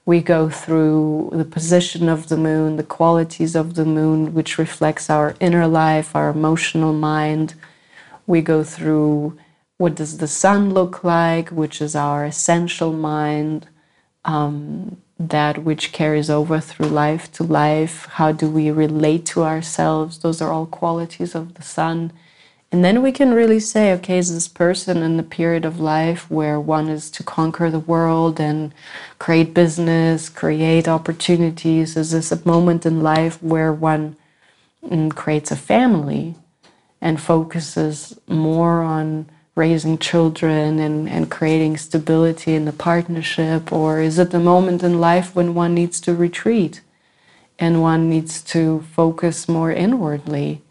We 0.06 0.22
go 0.22 0.48
through 0.48 1.32
the 1.34 1.46
position 1.58 2.08
of 2.08 2.30
the 2.30 2.38
moon, 2.38 2.78
the 2.78 2.84
qualities 2.84 3.56
of 3.56 3.74
the 3.74 3.86
moon, 3.86 4.36
which 4.36 4.60
reflects 4.60 5.10
our 5.10 5.36
inner 5.40 5.66
life, 5.66 6.16
our 6.16 6.30
emotional 6.30 6.94
mind. 6.94 7.56
We 8.28 8.42
go 8.42 8.64
through 8.64 9.40
what 9.80 9.96
does 9.96 10.20
the 10.20 10.28
sun 10.28 10.74
look 10.74 11.04
like, 11.04 11.50
which 11.50 11.82
is 11.82 11.96
our 11.96 12.26
essential 12.26 12.94
mind. 12.94 13.68
Um, 14.24 15.02
that 15.20 15.64
which 15.66 15.92
carries 15.92 16.30
over 16.30 16.60
through 16.62 16.88
life 16.88 17.32
to 17.34 17.44
life. 17.44 18.06
How 18.06 18.32
do 18.32 18.50
we 18.50 18.72
relate 18.72 19.26
to 19.28 19.44
ourselves? 19.44 20.20
Those 20.20 20.42
are 20.42 20.52
all 20.52 20.66
qualities 20.66 21.36
of 21.36 21.56
the 21.56 21.62
sun. 21.62 22.14
And 22.72 22.86
then 22.86 23.02
we 23.02 23.12
can 23.12 23.34
really 23.34 23.60
say, 23.60 23.92
okay, 23.94 24.20
is 24.20 24.34
this 24.34 24.48
person 24.48 24.98
in 24.98 25.18
the 25.18 25.24
period 25.24 25.66
of 25.66 25.80
life 25.80 26.30
where 26.32 26.60
one 26.60 26.88
is 26.88 27.10
to 27.12 27.24
conquer 27.24 27.70
the 27.70 27.80
world 27.80 28.40
and 28.40 28.74
create 29.18 29.54
business, 29.54 30.30
create 30.30 30.88
opportunities? 30.88 31.98
Is 31.98 32.12
this 32.12 32.32
a 32.32 32.48
moment 32.48 32.86
in 32.86 33.02
life 33.02 33.42
where 33.42 33.74
one 33.74 34.16
mm, 34.86 35.14
creates 35.14 35.52
a 35.52 35.56
family 35.56 36.36
and 37.02 37.20
focuses 37.20 38.20
more 38.28 38.84
on 38.84 39.26
raising 39.60 39.98
children 39.98 40.80
and, 40.80 41.10
and 41.10 41.30
creating 41.30 41.78
stability 41.78 42.56
in 42.56 42.66
the 42.66 42.74
partnership? 42.74 43.72
Or 43.72 44.00
is 44.00 44.18
it 44.18 44.32
the 44.32 44.40
moment 44.40 44.82
in 44.82 45.00
life 45.00 45.36
when 45.36 45.54
one 45.54 45.74
needs 45.76 46.00
to 46.02 46.16
retreat 46.16 46.82
and 47.60 47.82
one 47.82 48.10
needs 48.10 48.42
to 48.54 48.82
focus 48.96 49.50
more 49.50 49.72
inwardly? 49.72 50.62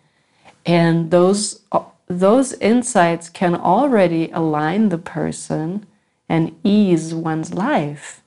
And 0.64 1.11
those, 1.11 1.61
those 2.07 2.55
insights 2.55 3.28
can 3.28 3.55
already 3.55 4.30
align 4.30 4.89
the 4.89 4.99
person 4.99 5.86
and 6.28 6.59
ease 6.64 7.14
one's 7.14 7.53
life 7.53 8.22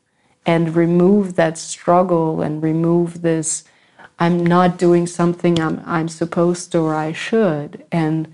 and 0.45 0.75
remove 0.75 1.35
that 1.35 1.57
struggle 1.57 2.41
and 2.41 2.63
remove 2.63 3.21
this 3.21 3.63
I'm 4.21 4.45
not 4.45 4.77
doing 4.77 5.07
something 5.07 5.59
I'm, 5.59 5.81
I'm 5.83 6.07
supposed 6.07 6.71
to 6.71 6.79
or 6.79 6.93
I 6.93 7.11
should. 7.11 7.83
And 7.91 8.31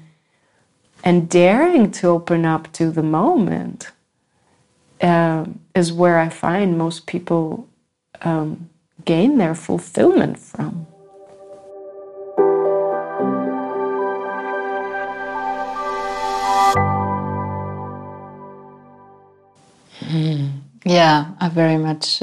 and 1.07 1.29
daring 1.29 1.89
to 1.89 2.05
open 2.05 2.43
up 2.43 2.69
to 2.73 2.91
the 2.91 3.01
moment 3.01 3.91
uh, 4.99 5.45
is 5.73 5.93
where 5.93 6.19
I 6.19 6.27
find 6.27 6.77
most 6.77 7.07
people 7.07 7.65
um, 8.23 8.69
gain 9.05 9.37
their 9.37 9.55
fulfillment 9.55 10.37
from. 10.37 10.85
Yeah, 20.83 21.31
I 21.39 21.47
very 21.47 21.77
much 21.77 22.21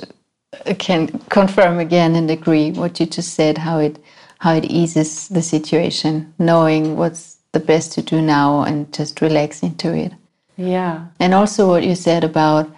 uh, 0.66 0.74
can 0.74 1.08
confirm 1.30 1.78
again 1.78 2.14
and 2.16 2.30
agree 2.30 2.70
what 2.72 3.00
you 3.00 3.06
just 3.06 3.32
said. 3.32 3.56
How 3.56 3.78
it 3.78 3.98
how 4.40 4.52
it 4.52 4.66
eases 4.66 5.28
the 5.28 5.40
situation, 5.40 6.34
knowing 6.38 6.98
what's 6.98 7.33
the 7.54 7.60
best 7.60 7.92
to 7.92 8.02
do 8.02 8.20
now 8.20 8.62
and 8.62 8.92
just 8.92 9.20
relax 9.22 9.62
into 9.62 9.94
it. 9.94 10.12
Yeah. 10.56 11.06
And 11.18 11.32
also 11.32 11.66
what 11.66 11.84
you 11.84 11.94
said 11.94 12.22
about, 12.22 12.70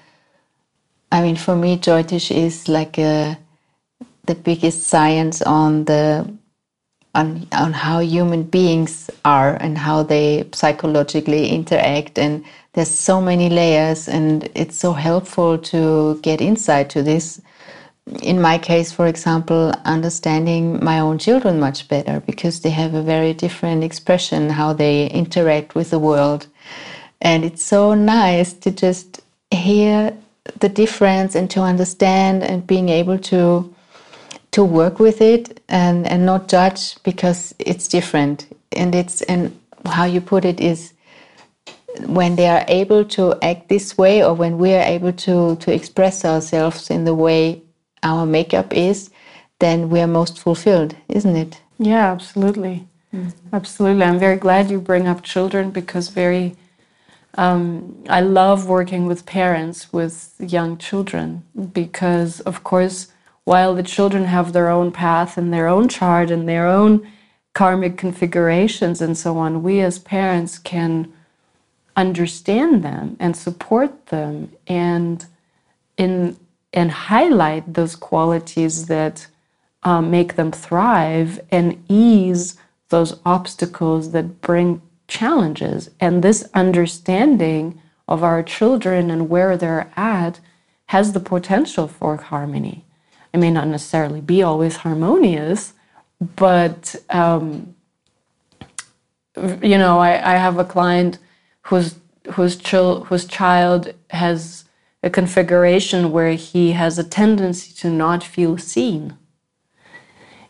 I 1.10 1.22
mean, 1.22 1.36
for 1.36 1.56
me, 1.56 1.76
Jyotish 1.76 2.30
is 2.30 2.68
like 2.68 2.98
a, 2.98 3.36
the 4.26 4.34
biggest 4.34 4.84
science 4.84 5.42
on 5.42 5.84
the 5.84 6.30
on 7.14 7.46
on 7.52 7.72
how 7.72 8.00
human 8.00 8.42
beings 8.42 9.10
are 9.24 9.54
and 9.54 9.78
how 9.78 10.02
they 10.02 10.46
psychologically 10.52 11.48
interact 11.48 12.18
and 12.18 12.44
there's 12.74 12.90
so 12.90 13.20
many 13.20 13.48
layers 13.48 14.06
and 14.06 14.50
it's 14.54 14.76
so 14.76 14.92
helpful 14.92 15.56
to 15.56 16.20
get 16.22 16.42
insight 16.42 16.90
to 16.90 17.02
this 17.02 17.40
in 18.22 18.40
my 18.40 18.56
case, 18.58 18.92
for 18.92 19.06
example, 19.06 19.72
understanding 19.84 20.82
my 20.84 21.00
own 21.00 21.18
children 21.18 21.58
much 21.58 21.88
better 21.88 22.20
because 22.20 22.60
they 22.60 22.70
have 22.70 22.94
a 22.94 23.02
very 23.02 23.34
different 23.34 23.82
expression 23.82 24.50
how 24.50 24.72
they 24.72 25.08
interact 25.08 25.74
with 25.74 25.90
the 25.90 25.98
world. 25.98 26.46
And 27.20 27.44
it's 27.44 27.62
so 27.62 27.94
nice 27.94 28.52
to 28.52 28.70
just 28.70 29.22
hear 29.50 30.16
the 30.60 30.68
difference 30.68 31.34
and 31.34 31.50
to 31.50 31.60
understand 31.60 32.44
and 32.44 32.66
being 32.66 32.88
able 32.88 33.18
to 33.18 33.72
to 34.52 34.64
work 34.64 34.98
with 34.98 35.20
it 35.20 35.60
and, 35.68 36.06
and 36.06 36.24
not 36.24 36.48
judge 36.48 37.02
because 37.02 37.54
it's 37.58 37.88
different. 37.88 38.46
And 38.72 38.94
it's 38.94 39.20
and 39.22 39.58
how 39.84 40.04
you 40.04 40.20
put 40.20 40.44
it 40.44 40.60
is 40.60 40.92
when 42.06 42.36
they 42.36 42.46
are 42.46 42.64
able 42.68 43.04
to 43.04 43.34
act 43.42 43.68
this 43.68 43.98
way 43.98 44.24
or 44.24 44.32
when 44.32 44.56
we 44.58 44.72
are 44.74 44.82
able 44.82 45.12
to, 45.12 45.56
to 45.56 45.72
express 45.72 46.24
ourselves 46.24 46.90
in 46.90 47.04
the 47.04 47.14
way 47.14 47.62
our 48.02 48.26
makeup 48.26 48.74
is, 48.74 49.10
then 49.58 49.88
we 49.88 50.00
are 50.00 50.06
most 50.06 50.38
fulfilled, 50.38 50.96
isn't 51.08 51.36
it? 51.36 51.60
Yeah, 51.78 52.12
absolutely. 52.12 52.86
Mm. 53.14 53.32
Absolutely. 53.52 54.04
I'm 54.04 54.18
very 54.18 54.36
glad 54.36 54.70
you 54.70 54.80
bring 54.80 55.06
up 55.06 55.22
children 55.22 55.70
because 55.70 56.08
very 56.08 56.56
um, 57.36 58.02
I 58.08 58.20
love 58.20 58.66
working 58.66 59.06
with 59.06 59.26
parents 59.26 59.92
with 59.92 60.34
young 60.38 60.78
children 60.78 61.44
because, 61.72 62.40
of 62.40 62.64
course, 62.64 63.08
while 63.44 63.74
the 63.74 63.82
children 63.82 64.24
have 64.24 64.52
their 64.52 64.68
own 64.68 64.90
path 64.90 65.36
and 65.36 65.52
their 65.52 65.68
own 65.68 65.88
chart 65.88 66.30
and 66.30 66.48
their 66.48 66.66
own 66.66 67.06
karmic 67.54 67.96
configurations 67.96 69.00
and 69.00 69.16
so 69.16 69.36
on, 69.36 69.62
we 69.62 69.80
as 69.80 69.98
parents 69.98 70.58
can 70.58 71.12
understand 71.94 72.82
them 72.82 73.16
and 73.20 73.36
support 73.36 74.06
them 74.06 74.52
and 74.66 75.26
in 75.96 76.36
and 76.72 76.90
highlight 76.90 77.74
those 77.74 77.96
qualities 77.96 78.86
that 78.86 79.26
um, 79.82 80.10
make 80.10 80.36
them 80.36 80.52
thrive 80.52 81.40
and 81.50 81.82
ease 81.88 82.56
those 82.88 83.18
obstacles 83.24 84.12
that 84.12 84.40
bring 84.40 84.82
challenges. 85.08 85.90
And 86.00 86.22
this 86.22 86.48
understanding 86.54 87.80
of 88.08 88.22
our 88.22 88.42
children 88.42 89.10
and 89.10 89.28
where 89.28 89.56
they're 89.56 89.90
at 89.96 90.40
has 90.86 91.12
the 91.12 91.20
potential 91.20 91.88
for 91.88 92.16
harmony. 92.16 92.84
It 93.32 93.38
may 93.38 93.50
not 93.50 93.68
necessarily 93.68 94.20
be 94.20 94.42
always 94.42 94.76
harmonious, 94.76 95.72
but 96.36 96.94
um, 97.10 97.74
you 99.62 99.76
know, 99.76 99.98
I, 99.98 100.34
I 100.34 100.36
have 100.36 100.58
a 100.58 100.64
client 100.64 101.18
whose 101.62 101.96
whose, 102.32 102.60
whose 102.66 103.24
child 103.26 103.92
has 104.10 104.64
a 105.06 105.10
configuration 105.10 106.10
where 106.10 106.32
he 106.32 106.72
has 106.72 106.98
a 106.98 107.04
tendency 107.04 107.72
to 107.72 107.88
not 107.88 108.24
feel 108.24 108.58
seen. 108.58 109.16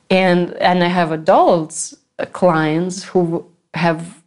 And, 0.09 0.55
and 0.55 0.83
I 0.83 0.89
have 0.89 1.13
adults, 1.13 1.95
uh, 2.19 2.25
clients 2.27 3.05
who 3.05 3.47
have 3.75 4.23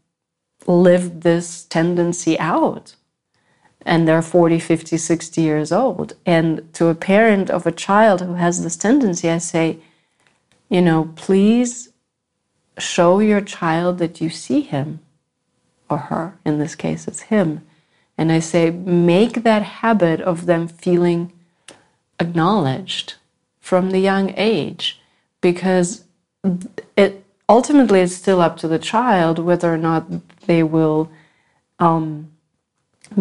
lived 0.67 1.21
this 1.23 1.65
tendency 1.65 2.37
out 2.39 2.95
and 3.85 4.07
they're 4.07 4.21
40, 4.21 4.59
50, 4.59 4.97
60 4.97 5.41
years 5.41 5.71
old. 5.71 6.13
And 6.25 6.71
to 6.73 6.87
a 6.87 6.95
parent 6.95 7.49
of 7.49 7.65
a 7.65 7.71
child 7.71 8.21
who 8.21 8.35
has 8.35 8.61
this 8.61 8.77
tendency, 8.77 9.31
I 9.31 9.39
say, 9.39 9.79
you 10.69 10.81
know, 10.81 11.11
please 11.15 11.89
show 12.77 13.19
your 13.19 13.41
child 13.41 13.97
that 13.97 14.21
you 14.21 14.29
see 14.29 14.61
him 14.61 14.99
or 15.89 15.97
her. 15.97 16.37
In 16.45 16.59
this 16.59 16.75
case, 16.75 17.07
it's 17.07 17.21
him. 17.21 17.65
And 18.19 18.33
I 18.33 18.39
say, 18.39 18.69
make 18.69 19.43
that 19.43 19.63
habit 19.63 20.19
of 20.19 20.45
them 20.45 20.67
feeling 20.67 21.31
acknowledged 22.19 23.13
from 23.61 23.91
the 23.91 23.99
young 23.99 24.33
age 24.35 24.99
because 25.39 26.03
it 26.97 27.23
ultimately 27.47 28.01
it's 28.01 28.13
still 28.13 28.41
up 28.41 28.57
to 28.57 28.67
the 28.67 28.77
child 28.77 29.39
whether 29.39 29.73
or 29.73 29.77
not 29.77 30.05
they 30.47 30.63
will 30.63 31.09
um, 31.79 32.29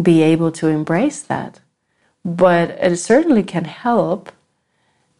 be 0.01 0.21
able 0.21 0.51
to 0.51 0.67
embrace 0.67 1.21
that. 1.21 1.61
But 2.25 2.71
it 2.71 2.97
certainly 2.97 3.43
can 3.43 3.63
help 3.63 4.33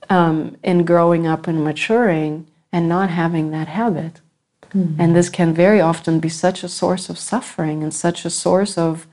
um, 0.10 0.58
in 0.62 0.84
growing 0.84 1.26
up 1.26 1.48
and 1.48 1.64
maturing 1.64 2.48
and 2.74 2.90
not 2.90 3.10
having 3.12 3.52
that 3.52 3.70
habit. 3.70 4.20
Mm-hmm. 4.74 5.00
And 5.00 5.16
this 5.16 5.30
can 5.30 5.54
very 5.54 5.80
often 5.80 6.20
be 6.20 6.28
such 6.28 6.66
a 6.66 6.70
source 6.70 7.10
of 7.10 7.18
suffering 7.18 7.82
and 7.82 7.94
such 7.94 8.26
a 8.26 8.30
source 8.30 8.78
of 8.78 9.08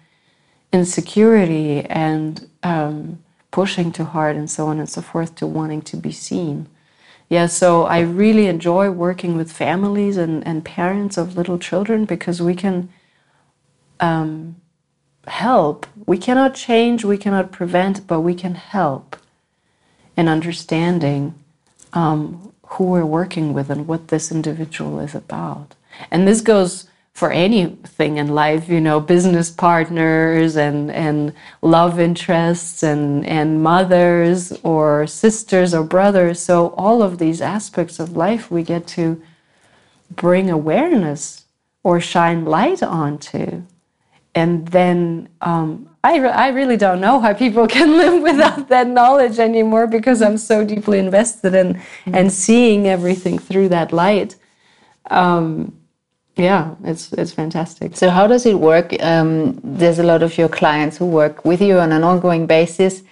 insecurity 0.72 1.82
and 1.86 2.48
um, 2.62 3.22
pushing 3.50 3.92
too 3.92 4.04
hard 4.04 4.36
and 4.36 4.50
so 4.50 4.66
on 4.66 4.78
and 4.78 4.88
so 4.88 5.00
forth 5.00 5.34
to 5.36 5.46
wanting 5.46 5.82
to 5.82 5.96
be 5.96 6.12
seen. 6.12 6.68
Yeah, 7.28 7.46
so 7.46 7.84
I 7.84 8.00
really 8.00 8.46
enjoy 8.46 8.90
working 8.90 9.36
with 9.36 9.50
families 9.50 10.16
and, 10.16 10.46
and 10.46 10.64
parents 10.64 11.16
of 11.16 11.36
little 11.36 11.58
children 11.58 12.04
because 12.04 12.40
we 12.40 12.54
can 12.54 12.88
um, 13.98 14.56
help. 15.26 15.86
We 16.06 16.18
cannot 16.18 16.54
change, 16.54 17.04
we 17.04 17.18
cannot 17.18 17.50
prevent, 17.50 18.06
but 18.06 18.20
we 18.20 18.34
can 18.34 18.54
help 18.54 19.16
in 20.16 20.28
understanding 20.28 21.34
um, 21.92 22.52
who 22.66 22.84
we're 22.84 23.04
working 23.04 23.52
with 23.52 23.70
and 23.70 23.88
what 23.88 24.08
this 24.08 24.30
individual 24.30 25.00
is 25.00 25.14
about. 25.14 25.74
And 26.10 26.28
this 26.28 26.40
goes 26.40 26.88
for 27.16 27.32
anything 27.32 28.18
in 28.18 28.28
life, 28.28 28.68
you 28.68 28.78
know, 28.78 29.00
business 29.00 29.50
partners 29.50 30.54
and, 30.54 30.90
and 30.90 31.32
love 31.62 31.98
interests 31.98 32.82
and, 32.82 33.24
and 33.24 33.62
mothers 33.62 34.52
or 34.62 35.06
sisters 35.06 35.72
or 35.72 35.82
brothers. 35.82 36.38
So, 36.40 36.74
all 36.76 37.02
of 37.02 37.16
these 37.16 37.40
aspects 37.40 37.98
of 37.98 38.18
life 38.18 38.50
we 38.50 38.62
get 38.62 38.86
to 38.88 39.22
bring 40.10 40.50
awareness 40.50 41.46
or 41.82 42.02
shine 42.02 42.44
light 42.44 42.82
onto. 42.82 43.62
And 44.34 44.68
then 44.68 45.30
um, 45.40 45.88
I, 46.04 46.18
re- 46.18 46.28
I 46.28 46.48
really 46.48 46.76
don't 46.76 47.00
know 47.00 47.18
how 47.18 47.32
people 47.32 47.66
can 47.76 47.96
live 47.96 48.22
without 48.22 48.68
that 48.68 48.88
knowledge 48.88 49.38
anymore 49.38 49.86
because 49.86 50.20
I'm 50.20 50.36
so 50.36 50.66
deeply 50.66 50.98
invested 50.98 51.54
in 51.54 51.76
mm-hmm. 51.76 52.14
and 52.14 52.30
seeing 52.30 52.86
everything 52.86 53.38
through 53.38 53.70
that 53.70 53.90
light. 53.90 54.36
Um, 55.10 55.72
yeah, 56.36 56.74
it's 56.84 57.12
it's 57.14 57.32
fantastic. 57.32 57.96
So 57.96 58.10
how 58.10 58.26
does 58.26 58.44
it 58.44 58.58
work? 58.60 58.92
Um, 59.02 59.58
there's 59.64 59.98
a 59.98 60.02
lot 60.02 60.22
of 60.22 60.36
your 60.36 60.48
clients 60.48 60.98
who 60.98 61.06
work 61.06 61.44
with 61.44 61.62
you 61.62 61.78
on 61.78 61.92
an 61.92 62.04
ongoing 62.04 62.46
basis. 62.46 63.02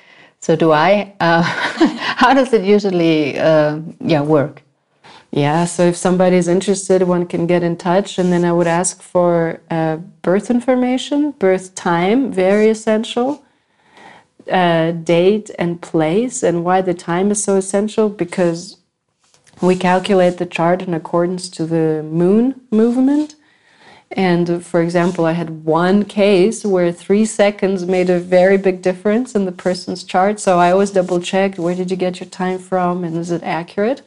So 0.40 0.56
do 0.56 0.72
I? 0.72 1.14
Uh, 1.20 1.42
how 2.16 2.34
does 2.34 2.52
it 2.52 2.64
usually 2.64 3.38
uh, 3.38 3.80
yeah 4.00 4.20
work? 4.20 4.62
Yeah, 5.30 5.64
so 5.64 5.82
if 5.84 5.96
somebody 5.96 6.36
is 6.36 6.46
interested, 6.46 7.02
one 7.02 7.26
can 7.26 7.48
get 7.48 7.64
in 7.64 7.76
touch, 7.76 8.18
and 8.18 8.32
then 8.32 8.44
I 8.44 8.52
would 8.52 8.68
ask 8.68 9.02
for 9.02 9.60
uh, 9.68 9.96
birth 10.22 10.48
information, 10.48 11.32
birth 11.32 11.74
time, 11.74 12.30
very 12.30 12.68
essential, 12.68 13.44
uh, 14.48 14.92
date 14.92 15.50
and 15.58 15.82
place, 15.82 16.44
and 16.44 16.64
why 16.64 16.82
the 16.82 16.94
time 16.94 17.32
is 17.32 17.42
so 17.42 17.56
essential 17.56 18.08
because 18.08 18.76
we 19.60 19.76
calculate 19.76 20.38
the 20.38 20.46
chart 20.46 20.82
in 20.82 20.94
accordance 20.94 21.48
to 21.50 21.66
the 21.66 22.02
moon 22.02 22.60
movement. 22.70 23.36
And 24.10 24.64
for 24.64 24.80
example, 24.80 25.24
I 25.24 25.32
had 25.32 25.64
one 25.64 26.04
case 26.04 26.64
where 26.64 26.92
three 26.92 27.24
seconds 27.24 27.84
made 27.84 28.10
a 28.10 28.20
very 28.20 28.56
big 28.56 28.80
difference 28.80 29.34
in 29.34 29.44
the 29.44 29.52
person's 29.52 30.04
chart. 30.04 30.38
So 30.38 30.58
I 30.58 30.70
always 30.70 30.92
double 30.92 31.20
checked 31.20 31.58
where 31.58 31.74
did 31.74 31.90
you 31.90 31.96
get 31.96 32.20
your 32.20 32.28
time 32.28 32.58
from 32.58 33.02
and 33.02 33.16
is 33.16 33.30
it 33.30 33.42
accurate? 33.42 34.02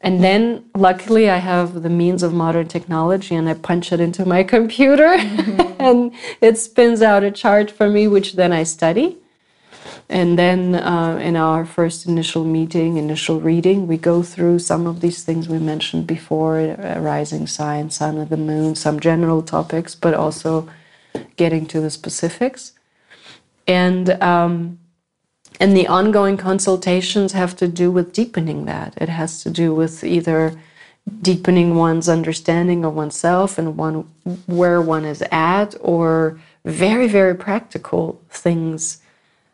And 0.00 0.22
then 0.22 0.64
luckily 0.74 1.30
I 1.30 1.36
have 1.36 1.82
the 1.82 1.90
means 1.90 2.22
of 2.22 2.32
modern 2.32 2.66
technology 2.66 3.36
and 3.36 3.48
I 3.48 3.54
punch 3.54 3.92
it 3.92 4.00
into 4.00 4.24
my 4.24 4.42
computer 4.54 5.16
mm-hmm. 5.16 5.80
and 5.80 6.12
it 6.40 6.58
spins 6.58 7.02
out 7.02 7.22
a 7.22 7.30
chart 7.30 7.70
for 7.70 7.88
me, 7.88 8.08
which 8.08 8.32
then 8.32 8.52
I 8.52 8.64
study. 8.64 9.18
And 10.08 10.38
then 10.38 10.74
uh, 10.74 11.18
in 11.22 11.36
our 11.36 11.64
first 11.64 12.06
initial 12.06 12.44
meeting, 12.44 12.96
initial 12.96 13.40
reading, 13.40 13.86
we 13.86 13.96
go 13.96 14.22
through 14.22 14.58
some 14.58 14.86
of 14.86 15.00
these 15.00 15.22
things 15.22 15.48
we 15.48 15.58
mentioned 15.58 16.06
before 16.06 16.58
uh, 16.58 16.98
rising 17.00 17.46
sign, 17.46 17.90
sun, 17.90 18.18
of 18.18 18.28
the 18.28 18.36
moon, 18.36 18.74
some 18.74 19.00
general 19.00 19.42
topics, 19.42 19.94
but 19.94 20.12
also 20.14 20.68
getting 21.36 21.66
to 21.66 21.80
the 21.80 21.90
specifics. 21.90 22.72
And 23.66 24.10
um, 24.22 24.78
and 25.60 25.76
the 25.76 25.86
ongoing 25.86 26.36
consultations 26.36 27.32
have 27.32 27.54
to 27.56 27.68
do 27.68 27.90
with 27.90 28.12
deepening 28.12 28.64
that. 28.64 28.94
It 28.96 29.08
has 29.08 29.42
to 29.44 29.50
do 29.50 29.74
with 29.74 30.02
either 30.02 30.58
deepening 31.20 31.74
one's 31.74 32.08
understanding 32.08 32.84
of 32.84 32.94
oneself 32.94 33.58
and 33.58 33.76
one 33.76 34.08
where 34.46 34.80
one 34.80 35.04
is 35.04 35.22
at, 35.30 35.74
or 35.80 36.40
very 36.64 37.06
very 37.06 37.34
practical 37.34 38.20
things 38.28 39.01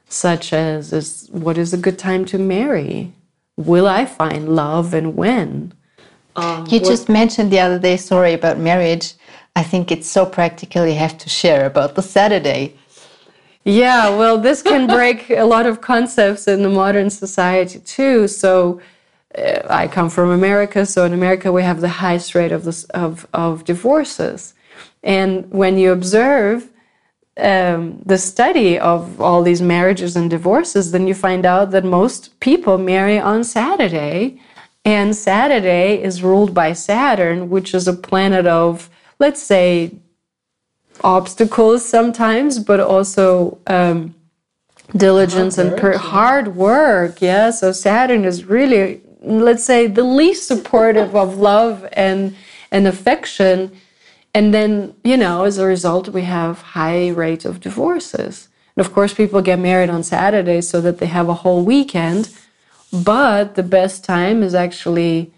such 0.09 0.53
as 0.53 0.93
is, 0.93 1.29
what 1.31 1.59
is 1.59 1.73
a 1.73 1.77
good 1.77 1.99
time 1.99 2.25
to 2.27 2.39
marry? 2.39 3.13
Will 3.57 3.87
I 3.87 4.05
find 4.07 4.55
love 4.55 4.95
and 4.95 5.17
when? 5.17 5.73
Um, 6.37 6.67
you 6.69 6.79
just 6.79 7.09
mentioned 7.09 7.51
the 7.51 7.61
other 7.61 7.79
day, 7.79 7.97
sorry, 7.97 8.33
about 8.33 8.59
marriage. 8.59 9.15
I 9.57 9.65
think 9.65 9.91
it's 9.91 10.09
so 10.09 10.25
practical 10.25 10.87
you 10.87 10.95
have 10.95 11.19
to 11.19 11.29
share 11.29 11.67
about 11.67 11.95
the 11.97 12.03
Saturday. 12.03 12.75
Yeah, 13.65 14.17
well, 14.17 14.39
this 14.39 14.63
can 14.63 14.87
break 14.99 15.31
a 15.31 15.43
lot 15.43 15.67
of 15.67 15.81
concepts 15.81 16.47
in 16.47 16.63
the 16.63 16.69
modern 16.69 17.11
society 17.11 17.81
too. 17.81 18.29
So, 18.29 18.81
uh, 19.37 19.61
I 19.69 19.89
come 19.89 20.09
from 20.09 20.31
America, 20.31 20.87
so 20.87 21.05
in 21.05 21.13
America 21.13 21.53
we 21.53 21.63
have 21.63 21.81
the 21.81 21.89
highest 21.89 22.35
rate 22.35 22.53
of 22.53 22.65
this, 22.65 22.85
of 22.85 23.27
of 23.35 23.65
divorces, 23.65 24.55
and 25.03 25.51
when 25.51 25.77
you 25.77 25.93
observe 25.93 26.71
um, 27.39 28.03
the 28.05 28.19
study 28.19 28.79
of 28.79 29.21
all 29.21 29.43
these 29.43 29.63
marriages 29.63 30.17
and 30.17 30.29
divorces, 30.29 30.91
then 30.91 31.07
you 31.07 31.15
find 31.15 31.47
out 31.47 31.71
that 31.71 31.85
most 31.85 32.39
people 32.41 32.79
marry 32.79 33.19
on 33.19 33.45
Saturday. 33.45 34.41
And 34.85 35.15
Saturday 35.15 36.03
is 36.03 36.23
ruled 36.23 36.55
by 36.55 36.73
Saturn, 36.73 37.51
which 37.51 37.75
is 37.75 37.87
a 37.87 37.93
planet 37.93 38.47
of, 38.47 38.91
let's 39.19 39.43
say, 39.43 39.93
obstacles 41.03 41.85
sometimes, 41.85 42.59
but 42.59 42.81
also 42.81 43.59
um, 43.67 44.15
diligence 44.97 45.57
hard 45.57 45.69
and 45.69 45.79
per- 45.79 45.99
hard 45.99 46.57
work. 46.57 47.21
Yeah, 47.21 47.51
so 47.51 47.73
Saturn 47.73 48.25
is 48.25 48.45
really, 48.47 49.01
let's 49.21 49.65
say, 49.65 49.87
the 49.87 50.05
least 50.05 50.49
supportive 50.49 51.15
of 51.15 51.39
love 51.39 51.87
and 51.93 52.35
and 52.71 52.87
affection 52.87 53.73
and 54.35 54.53
then, 54.53 54.95
you 55.05 55.17
know, 55.17 55.45
as 55.45 55.59
a 55.59 55.67
result, 55.67 56.09
we 56.09 56.23
have 56.23 56.61
high 56.61 57.09
rate 57.09 57.45
of 57.45 57.61
divorces. 57.61 58.49
And 58.77 58.87
of 58.87 58.93
course, 58.93 59.15
people 59.15 59.43
get 59.43 59.59
married 59.59 59.91
on 59.91 60.03
Saturday 60.03 60.61
so 60.61 60.81
that 60.81 60.99
they 60.99 61.07
have 61.07 61.29
a 61.29 61.35
whole 61.35 61.65
weekend. 61.65 62.31
But 62.93 63.55
the 63.55 63.63
best 63.63 64.05
time 64.05 64.43
is 64.43 64.55
actually 64.55 65.33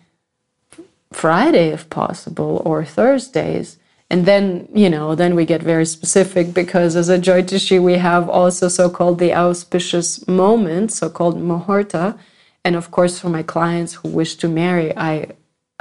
Friday, 1.12 1.68
if 1.68 1.88
possible, 1.90 2.62
or 2.64 2.84
Thursdays. 2.84 3.78
And 4.10 4.26
then, 4.26 4.68
you 4.74 4.90
know, 4.90 5.14
then 5.14 5.36
we 5.36 5.44
get 5.44 5.62
very 5.62 5.86
specific 5.86 6.52
because 6.52 6.96
as 6.96 7.08
a 7.08 7.18
Jyotishi, 7.18 7.80
we 7.80 7.94
have 7.94 8.28
also 8.28 8.68
so 8.68 8.90
called 8.90 9.20
the 9.20 9.32
auspicious 9.34 10.26
moment, 10.26 10.92
so 10.92 11.08
called 11.08 11.40
Muhurta. 11.40 12.18
And 12.64 12.74
of 12.74 12.90
course, 12.90 13.20
for 13.20 13.28
my 13.28 13.44
clients 13.44 13.94
who 13.94 14.08
wish 14.08 14.34
to 14.36 14.48
marry, 14.48 14.96
I 14.96 15.28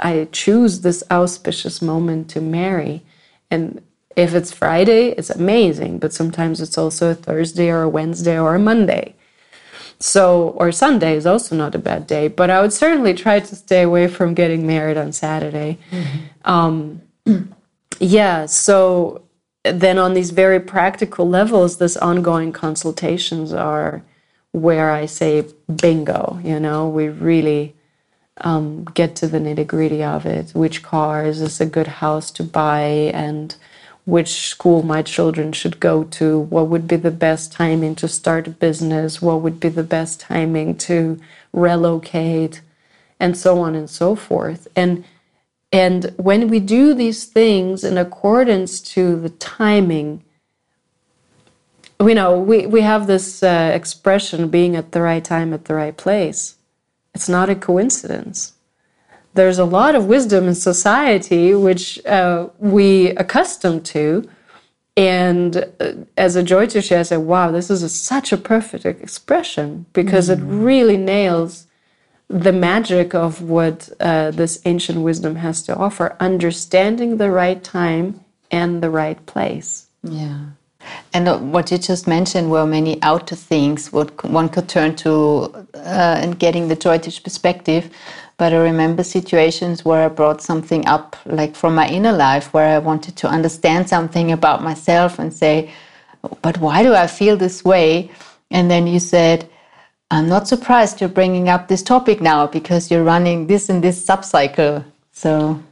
I 0.00 0.28
choose 0.32 0.80
this 0.80 1.04
auspicious 1.10 1.80
moment 1.80 2.28
to 2.30 2.40
marry. 2.40 3.02
And 3.50 3.82
if 4.16 4.34
it's 4.34 4.52
Friday, 4.52 5.10
it's 5.10 5.30
amazing, 5.30 5.98
but 5.98 6.12
sometimes 6.12 6.60
it's 6.60 6.78
also 6.78 7.10
a 7.10 7.14
Thursday 7.14 7.70
or 7.70 7.82
a 7.82 7.88
Wednesday 7.88 8.38
or 8.38 8.54
a 8.54 8.58
Monday. 8.58 9.14
So, 9.98 10.50
or 10.56 10.72
Sunday 10.72 11.14
is 11.14 11.26
also 11.26 11.54
not 11.54 11.74
a 11.74 11.78
bad 11.78 12.06
day, 12.06 12.28
but 12.28 12.48
I 12.50 12.62
would 12.62 12.72
certainly 12.72 13.12
try 13.12 13.40
to 13.40 13.56
stay 13.56 13.82
away 13.82 14.08
from 14.08 14.34
getting 14.34 14.66
married 14.66 14.96
on 14.96 15.12
Saturday. 15.12 15.78
Mm-hmm. 15.90 16.50
Um, 16.50 17.02
yeah, 18.00 18.46
so 18.46 19.22
then 19.62 19.98
on 19.98 20.14
these 20.14 20.30
very 20.30 20.58
practical 20.58 21.28
levels, 21.28 21.76
this 21.76 21.98
ongoing 21.98 22.50
consultations 22.50 23.52
are 23.52 24.02
where 24.52 24.90
I 24.90 25.06
say 25.06 25.44
bingo, 25.82 26.40
you 26.42 26.58
know, 26.58 26.88
we 26.88 27.08
really 27.08 27.76
um, 28.42 28.84
get 28.84 29.16
to 29.16 29.26
the 29.26 29.38
nitty 29.38 29.66
gritty 29.66 30.02
of 30.02 30.26
it. 30.26 30.50
Which 30.54 30.82
car 30.82 31.24
is 31.24 31.40
this 31.40 31.60
a 31.60 31.66
good 31.66 31.86
house 31.86 32.30
to 32.32 32.42
buy, 32.44 32.82
and 33.14 33.54
which 34.04 34.48
school 34.48 34.82
my 34.82 35.02
children 35.02 35.52
should 35.52 35.80
go 35.80 36.04
to? 36.04 36.38
What 36.38 36.68
would 36.68 36.88
be 36.88 36.96
the 36.96 37.10
best 37.10 37.52
timing 37.52 37.94
to 37.96 38.08
start 38.08 38.46
a 38.46 38.50
business? 38.50 39.22
What 39.22 39.42
would 39.42 39.60
be 39.60 39.68
the 39.68 39.84
best 39.84 40.20
timing 40.20 40.76
to 40.78 41.20
relocate, 41.52 42.62
and 43.18 43.36
so 43.36 43.60
on 43.60 43.74
and 43.74 43.88
so 43.88 44.14
forth. 44.14 44.66
And 44.74 45.04
and 45.72 46.12
when 46.16 46.48
we 46.48 46.58
do 46.58 46.94
these 46.94 47.24
things 47.24 47.84
in 47.84 47.96
accordance 47.96 48.80
to 48.80 49.20
the 49.20 49.30
timing, 49.30 50.24
we 52.00 52.14
know 52.14 52.38
we, 52.38 52.66
we 52.66 52.80
have 52.80 53.06
this 53.06 53.42
uh, 53.42 53.70
expression 53.72 54.48
being 54.48 54.74
at 54.74 54.92
the 54.92 55.00
right 55.00 55.24
time 55.24 55.52
at 55.52 55.66
the 55.66 55.74
right 55.74 55.96
place. 55.96 56.56
It's 57.14 57.28
not 57.28 57.50
a 57.50 57.54
coincidence. 57.54 58.54
There's 59.34 59.58
a 59.58 59.64
lot 59.64 59.94
of 59.94 60.06
wisdom 60.06 60.48
in 60.48 60.54
society 60.54 61.54
which 61.54 62.04
uh, 62.06 62.48
we 62.58 63.10
accustomed 63.10 63.84
to. 63.86 64.28
And 64.96 65.56
uh, 65.78 65.92
as 66.16 66.36
a 66.36 66.42
Jyotishi, 66.42 66.96
I 66.96 67.02
said, 67.02 67.18
wow, 67.18 67.50
this 67.50 67.70
is 67.70 67.82
a, 67.82 67.88
such 67.88 68.32
a 68.32 68.36
perfect 68.36 68.84
expression 68.84 69.86
because 69.92 70.28
mm. 70.28 70.32
it 70.38 70.42
really 70.42 70.96
nails 70.96 71.66
the 72.28 72.52
magic 72.52 73.14
of 73.14 73.42
what 73.42 73.88
uh, 73.98 74.30
this 74.30 74.60
ancient 74.64 75.00
wisdom 75.00 75.36
has 75.36 75.62
to 75.64 75.76
offer, 75.76 76.16
understanding 76.20 77.16
the 77.16 77.30
right 77.30 77.62
time 77.62 78.24
and 78.50 78.82
the 78.82 78.90
right 78.90 79.24
place. 79.26 79.88
Yeah. 80.02 80.50
And 81.12 81.52
what 81.52 81.70
you 81.70 81.78
just 81.78 82.06
mentioned 82.06 82.50
were 82.50 82.66
many 82.66 83.02
outer 83.02 83.36
things 83.36 83.92
what 83.92 84.24
one 84.24 84.48
could 84.48 84.68
turn 84.68 84.96
to 84.96 85.66
uh, 85.74 86.20
in 86.22 86.32
getting 86.32 86.68
the 86.68 86.76
Jyotish 86.76 87.22
perspective. 87.22 87.90
But 88.36 88.52
I 88.52 88.56
remember 88.56 89.02
situations 89.02 89.84
where 89.84 90.04
I 90.06 90.08
brought 90.08 90.40
something 90.40 90.86
up, 90.86 91.16
like 91.26 91.54
from 91.54 91.74
my 91.74 91.88
inner 91.88 92.12
life, 92.12 92.54
where 92.54 92.74
I 92.74 92.78
wanted 92.78 93.16
to 93.16 93.28
understand 93.28 93.88
something 93.88 94.32
about 94.32 94.62
myself 94.62 95.18
and 95.18 95.32
say, 95.32 95.70
but 96.42 96.58
why 96.58 96.82
do 96.82 96.94
I 96.94 97.06
feel 97.06 97.36
this 97.36 97.64
way? 97.64 98.10
And 98.50 98.70
then 98.70 98.86
you 98.86 98.98
said, 98.98 99.48
I'm 100.10 100.28
not 100.28 100.48
surprised 100.48 101.00
you're 101.00 101.08
bringing 101.08 101.48
up 101.48 101.68
this 101.68 101.82
topic 101.82 102.20
now 102.20 102.46
because 102.46 102.90
you're 102.90 103.04
running 103.04 103.46
this 103.46 103.68
and 103.68 103.82
this 103.82 104.04
subcycle. 104.04 104.84
So, 105.12 105.62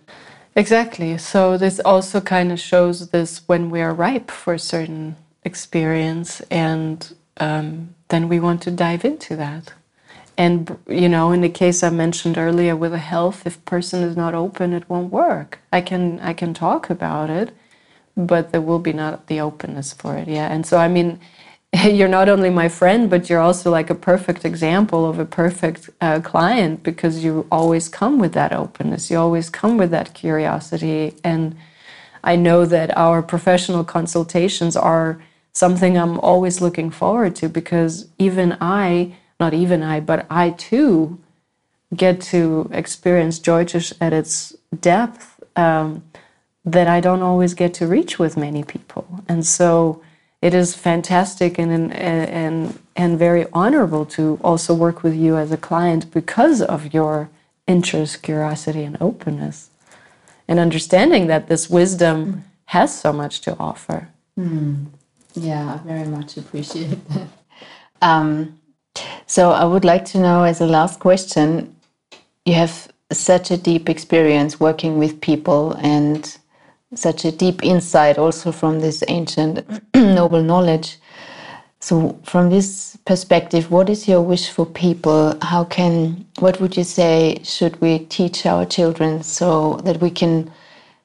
exactly. 0.58 1.18
So, 1.18 1.56
this 1.56 1.80
also 1.80 2.20
kind 2.20 2.52
of 2.52 2.60
shows 2.60 3.10
this 3.10 3.42
when 3.48 3.70
we 3.70 3.80
are 3.80 3.94
ripe 3.94 4.30
for 4.30 4.54
a 4.54 4.58
certain 4.58 5.16
experience, 5.44 6.40
and 6.50 7.14
um, 7.38 7.94
then 8.08 8.28
we 8.28 8.40
want 8.40 8.62
to 8.62 8.70
dive 8.70 9.04
into 9.04 9.36
that. 9.36 9.72
And 10.36 10.78
you 10.86 11.08
know, 11.08 11.32
in 11.32 11.40
the 11.40 11.48
case 11.48 11.82
I 11.82 11.90
mentioned 11.90 12.38
earlier 12.38 12.76
with 12.76 12.92
the 12.92 12.98
health, 12.98 13.46
if 13.46 13.64
person 13.64 14.02
is 14.02 14.16
not 14.16 14.34
open, 14.34 14.72
it 14.72 14.88
won't 14.88 15.12
work. 15.12 15.58
I 15.72 15.80
can 15.80 16.20
I 16.20 16.32
can 16.32 16.54
talk 16.54 16.90
about 16.90 17.28
it, 17.28 17.50
but 18.16 18.52
there 18.52 18.60
will 18.60 18.78
be 18.78 18.92
not 18.92 19.26
the 19.26 19.40
openness 19.40 19.92
for 19.92 20.16
it. 20.16 20.28
Yeah, 20.28 20.48
and 20.52 20.64
so 20.64 20.78
I 20.78 20.88
mean, 20.88 21.18
you're 21.84 22.08
not 22.08 22.28
only 22.28 22.50
my 22.50 22.68
friend, 22.68 23.10
but 23.10 23.28
you're 23.28 23.40
also 23.40 23.70
like 23.70 23.90
a 23.90 23.94
perfect 23.94 24.44
example 24.44 25.08
of 25.08 25.18
a 25.18 25.24
perfect 25.24 25.90
uh, 26.00 26.20
client 26.20 26.82
because 26.82 27.22
you 27.22 27.46
always 27.50 27.88
come 27.88 28.18
with 28.18 28.32
that 28.32 28.52
openness. 28.52 29.10
You 29.10 29.18
always 29.18 29.50
come 29.50 29.76
with 29.76 29.90
that 29.90 30.14
curiosity. 30.14 31.14
And 31.22 31.56
I 32.24 32.36
know 32.36 32.64
that 32.64 32.96
our 32.96 33.22
professional 33.22 33.84
consultations 33.84 34.76
are 34.76 35.22
something 35.52 35.98
I'm 35.98 36.18
always 36.20 36.60
looking 36.60 36.90
forward 36.90 37.36
to 37.36 37.48
because 37.48 38.08
even 38.18 38.56
I, 38.60 39.16
not 39.38 39.52
even 39.52 39.82
I, 39.82 40.00
but 40.00 40.26
I 40.30 40.50
too 40.50 41.18
get 41.94 42.20
to 42.20 42.68
experience 42.72 43.38
Jyotish 43.38 43.92
at 44.00 44.12
its 44.12 44.54
depth 44.78 45.42
um, 45.56 46.02
that 46.64 46.86
I 46.86 47.00
don't 47.00 47.22
always 47.22 47.54
get 47.54 47.74
to 47.74 47.86
reach 47.86 48.18
with 48.18 48.36
many 48.36 48.62
people. 48.62 49.22
And 49.28 49.44
so, 49.44 50.02
it 50.40 50.54
is 50.54 50.74
fantastic 50.74 51.58
and, 51.58 51.92
and, 51.92 52.78
and 52.94 53.18
very 53.18 53.46
honorable 53.52 54.06
to 54.06 54.38
also 54.42 54.72
work 54.72 55.02
with 55.02 55.14
you 55.14 55.36
as 55.36 55.50
a 55.50 55.56
client 55.56 56.10
because 56.12 56.62
of 56.62 56.94
your 56.94 57.28
interest, 57.66 58.22
curiosity, 58.22 58.84
and 58.84 58.96
openness, 59.00 59.70
and 60.46 60.58
understanding 60.58 61.26
that 61.26 61.48
this 61.48 61.68
wisdom 61.68 62.32
mm. 62.32 62.40
has 62.66 62.98
so 62.98 63.12
much 63.12 63.40
to 63.42 63.56
offer. 63.58 64.08
Mm. 64.38 64.86
Yeah, 65.34 65.74
I 65.74 65.86
very 65.86 66.06
much 66.06 66.36
appreciate 66.36 67.06
that. 67.08 67.28
Um, 68.00 68.58
so, 69.26 69.50
I 69.50 69.64
would 69.64 69.84
like 69.84 70.04
to 70.06 70.18
know 70.18 70.44
as 70.44 70.60
a 70.60 70.66
last 70.66 70.98
question 71.00 71.76
you 72.44 72.54
have 72.54 72.88
such 73.12 73.50
a 73.50 73.56
deep 73.56 73.88
experience 73.88 74.58
working 74.58 74.98
with 74.98 75.20
people 75.20 75.72
and 75.74 76.38
such 76.94 77.24
a 77.24 77.32
deep 77.32 77.62
insight 77.62 78.18
also 78.18 78.52
from 78.52 78.80
this 78.80 79.02
ancient 79.08 79.64
noble 79.94 80.42
knowledge. 80.42 80.98
So, 81.80 82.18
from 82.24 82.50
this 82.50 82.96
perspective, 83.04 83.70
what 83.70 83.88
is 83.88 84.08
your 84.08 84.20
wish 84.20 84.50
for 84.50 84.66
people? 84.66 85.38
How 85.42 85.64
can, 85.64 86.26
what 86.40 86.60
would 86.60 86.76
you 86.76 86.84
say, 86.84 87.40
should 87.44 87.80
we 87.80 88.00
teach 88.00 88.46
our 88.46 88.66
children 88.66 89.22
so 89.22 89.76
that 89.84 90.00
we 90.00 90.10
can 90.10 90.50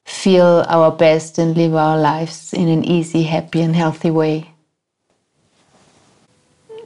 feel 0.06 0.66
our 0.68 0.92
best 0.92 1.38
and 1.38 1.56
live 1.56 1.76
our 1.76 1.98
lives 1.98 2.54
in 2.54 2.68
an 2.70 2.84
easy, 2.84 3.24
happy, 3.24 3.62
and 3.62 3.76
healthy 3.76 4.10
way? 4.10 4.50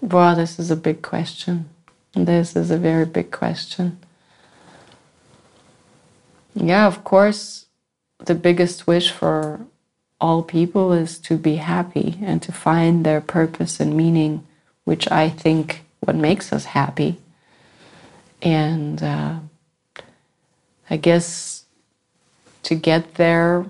Wow, 0.02 0.36
this 0.36 0.60
is 0.60 0.70
a 0.70 0.76
big 0.76 1.02
question. 1.02 1.70
This 2.14 2.56
is 2.56 2.72
a 2.72 2.78
very 2.78 3.06
big 3.06 3.32
question. 3.32 4.00
Yeah, 6.56 6.88
of 6.88 7.04
course, 7.04 7.67
the 8.20 8.36
biggest 8.36 8.88
wish 8.88 9.12
for 9.12 9.66
all 10.20 10.42
people 10.42 10.94
is 10.94 11.20
to 11.20 11.38
be 11.38 11.58
happy 11.58 12.18
and 12.22 12.42
to 12.42 12.52
find 12.52 13.06
their 13.06 13.22
purpose 13.22 13.80
and 13.80 13.96
meaning, 13.96 14.46
which 14.84 15.10
I 15.12 15.30
think 15.30 15.84
what 16.00 16.16
makes 16.16 16.52
us 16.52 16.66
happy. 16.66 17.20
And 18.42 19.02
uh, 19.04 19.40
I 20.90 20.98
guess 20.98 21.66
to 22.64 22.76
get 22.76 23.16
there, 23.16 23.66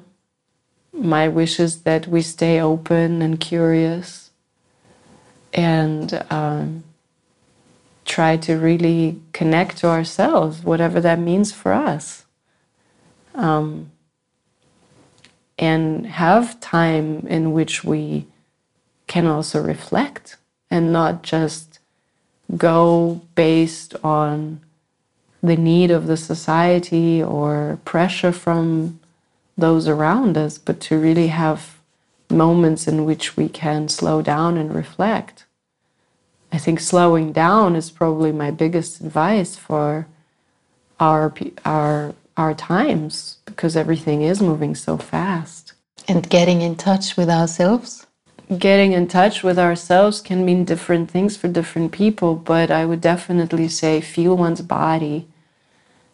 my 0.94 1.28
wish 1.28 1.60
is 1.60 1.82
that 1.84 2.08
we 2.08 2.22
stay 2.22 2.60
open 2.60 3.22
and 3.22 3.40
curious 3.40 4.32
and 5.54 6.26
um, 6.30 6.84
try 8.06 8.38
to 8.38 8.56
really 8.56 9.22
connect 9.34 9.78
to 9.78 9.88
ourselves, 9.88 10.64
whatever 10.64 11.02
that 11.02 11.20
means 11.20 11.52
for 11.52 11.74
us. 11.74 12.26
Um, 13.36 13.92
and 15.58 16.06
have 16.06 16.60
time 16.60 17.26
in 17.28 17.52
which 17.52 17.84
we 17.84 18.28
can 19.08 19.26
also 19.26 19.62
reflect 19.62 20.38
and 20.70 20.92
not 20.92 21.24
just 21.24 21.80
go 22.56 23.22
based 23.36 23.96
on 24.04 24.60
the 25.42 25.56
need 25.56 25.92
of 25.92 26.08
the 26.08 26.18
society 26.18 27.22
or 27.22 27.80
pressure 27.86 28.32
from 28.32 29.00
those 29.58 29.88
around 29.88 30.38
us, 30.38 30.58
but 30.58 30.80
to 30.80 31.00
really 31.00 31.28
have 31.28 31.78
moments 32.30 32.88
in 32.88 33.06
which 33.06 33.38
we 33.38 33.48
can 33.50 33.88
slow 33.88 34.22
down 34.22 34.58
and 34.58 34.76
reflect. 34.76 35.46
I 36.52 36.58
think 36.58 36.80
slowing 36.80 37.32
down 37.32 37.76
is 37.76 37.90
probably 37.90 38.32
my 38.32 38.52
biggest 38.52 39.02
advice 39.02 39.56
for 39.56 40.08
our 41.00 41.34
our 41.66 42.16
our 42.36 42.54
times 42.54 43.37
because 43.58 43.76
everything 43.76 44.22
is 44.22 44.40
moving 44.40 44.76
so 44.76 44.98
fast. 44.98 45.74
And 46.08 46.30
getting 46.30 46.62
in 46.62 46.76
touch 46.76 47.18
with 47.18 47.28
ourselves? 47.28 48.06
Getting 48.56 48.94
in 48.94 49.08
touch 49.08 49.44
with 49.44 49.58
ourselves 49.58 50.22
can 50.22 50.46
mean 50.46 50.64
different 50.64 51.10
things 51.10 51.36
for 51.36 51.48
different 51.48 51.92
people, 51.92 52.36
but 52.36 52.70
I 52.70 52.86
would 52.86 53.02
definitely 53.02 53.68
say 53.68 54.00
feel 54.00 54.38
one's 54.38 54.62
body 54.62 55.28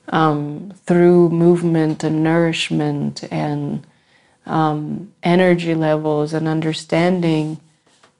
um, 0.07 0.71
through 0.85 1.29
movement 1.29 2.03
and 2.03 2.23
nourishment 2.23 3.23
and 3.29 3.85
um, 4.45 5.11
energy 5.21 5.75
levels 5.75 6.33
and 6.33 6.47
understanding 6.47 7.59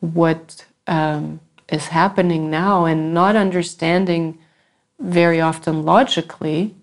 what 0.02 0.66
um, 0.86 1.40
is 1.70 1.88
happening 1.88 2.52
now 2.52 2.86
and 2.86 3.14
not 3.14 3.38
understanding 3.38 4.38
very 5.00 5.40
often 5.40 5.84
logically 5.84 6.76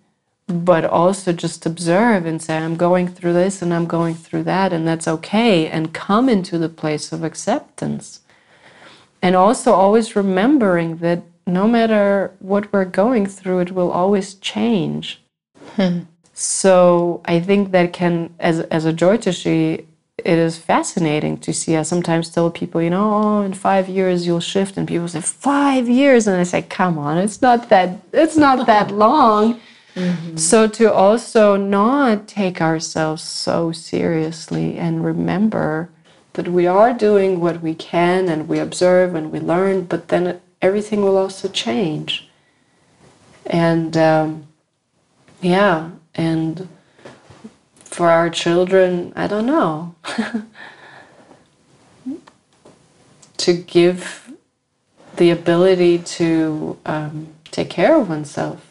but 0.50 0.84
also 0.84 1.32
just 1.32 1.66
observe 1.66 2.26
and 2.26 2.42
say, 2.42 2.56
I'm 2.56 2.76
going 2.76 3.08
through 3.08 3.32
this 3.32 3.62
and 3.62 3.72
I'm 3.72 3.86
going 3.86 4.14
through 4.14 4.44
that, 4.44 4.72
and 4.72 4.86
that's 4.86 5.08
okay, 5.08 5.68
and 5.68 5.94
come 5.94 6.28
into 6.28 6.58
the 6.58 6.68
place 6.68 7.12
of 7.12 7.24
acceptance. 7.24 8.20
And 9.22 9.36
also 9.36 9.72
always 9.72 10.16
remembering 10.16 10.96
that 10.98 11.22
no 11.46 11.66
matter 11.66 12.32
what 12.38 12.72
we're 12.72 12.84
going 12.84 13.26
through, 13.26 13.60
it 13.60 13.72
will 13.72 13.90
always 13.90 14.34
change. 14.34 15.20
Hmm. 15.76 16.00
So 16.32 17.20
I 17.24 17.40
think 17.40 17.72
that 17.72 17.92
can, 17.92 18.34
as, 18.38 18.60
as 18.60 18.86
a 18.86 18.92
Jyotishi, 18.92 19.84
it 20.16 20.38
is 20.38 20.58
fascinating 20.58 21.38
to 21.38 21.52
see. 21.52 21.76
I 21.76 21.82
sometimes 21.82 22.30
tell 22.30 22.50
people, 22.50 22.80
you 22.82 22.90
know, 22.90 23.14
oh, 23.14 23.42
in 23.42 23.54
five 23.54 23.88
years 23.88 24.26
you'll 24.26 24.40
shift, 24.40 24.76
and 24.76 24.86
people 24.86 25.08
say 25.08 25.20
five 25.20 25.88
years, 25.88 26.26
and 26.26 26.38
I 26.40 26.44
say, 26.44 26.62
come 26.62 26.98
on, 26.98 27.18
it's 27.18 27.42
not 27.42 27.68
that, 27.68 28.00
it's 28.12 28.36
not 28.36 28.66
that 28.66 28.90
long. 28.90 29.60
Mm-hmm. 29.94 30.36
So 30.36 30.68
to 30.68 30.92
also 30.92 31.56
not 31.56 32.28
take 32.28 32.60
ourselves 32.60 33.22
so 33.22 33.72
seriously 33.72 34.78
and 34.78 35.04
remember 35.04 35.90
that 36.34 36.48
we 36.48 36.66
are 36.66 36.92
doing 36.92 37.40
what 37.40 37.60
we 37.60 37.74
can 37.74 38.28
and 38.28 38.48
we 38.48 38.58
observe 38.58 39.14
and 39.14 39.32
we 39.32 39.40
learn, 39.40 39.82
but 39.82 40.08
then 40.08 40.40
everything 40.62 41.02
will 41.02 41.16
also 41.16 41.48
change. 41.48 42.28
And 43.46 43.96
um, 43.96 44.46
yeah, 45.40 45.90
and 46.14 46.68
for 47.84 48.08
our 48.08 48.30
children, 48.30 49.12
I 49.16 49.26
don't 49.26 49.46
know. 49.46 49.96
to 53.38 53.54
give 53.54 54.30
the 55.16 55.30
ability 55.30 55.98
to 55.98 56.78
um, 56.86 57.28
take 57.50 57.70
care 57.70 57.98
of 57.98 58.08
oneself 58.08 58.69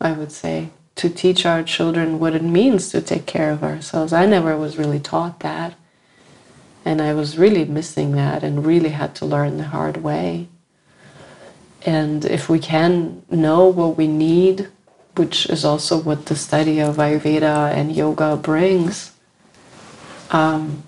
I 0.00 0.12
would 0.12 0.32
say, 0.32 0.70
to 0.96 1.10
teach 1.10 1.44
our 1.44 1.62
children 1.62 2.18
what 2.18 2.34
it 2.34 2.42
means 2.42 2.88
to 2.90 3.00
take 3.00 3.26
care 3.26 3.50
of 3.50 3.62
ourselves. 3.62 4.12
I 4.12 4.26
never 4.26 4.56
was 4.56 4.78
really 4.78 5.00
taught 5.00 5.40
that. 5.40 5.74
And 6.84 7.02
I 7.02 7.14
was 7.14 7.36
really 7.36 7.64
missing 7.64 8.12
that 8.12 8.42
and 8.42 8.64
really 8.64 8.90
had 8.90 9.14
to 9.16 9.26
learn 9.26 9.58
the 9.58 9.64
hard 9.64 9.98
way. 9.98 10.48
And 11.84 12.24
if 12.24 12.48
we 12.48 12.58
can 12.58 13.22
know 13.30 13.66
what 13.66 13.96
we 13.96 14.06
need, 14.06 14.68
which 15.16 15.46
is 15.46 15.64
also 15.64 15.98
what 15.98 16.26
the 16.26 16.36
study 16.36 16.80
of 16.80 16.96
Ayurveda 16.96 17.72
and 17.72 17.94
yoga 17.94 18.36
brings, 18.36 19.12
um, 20.30 20.82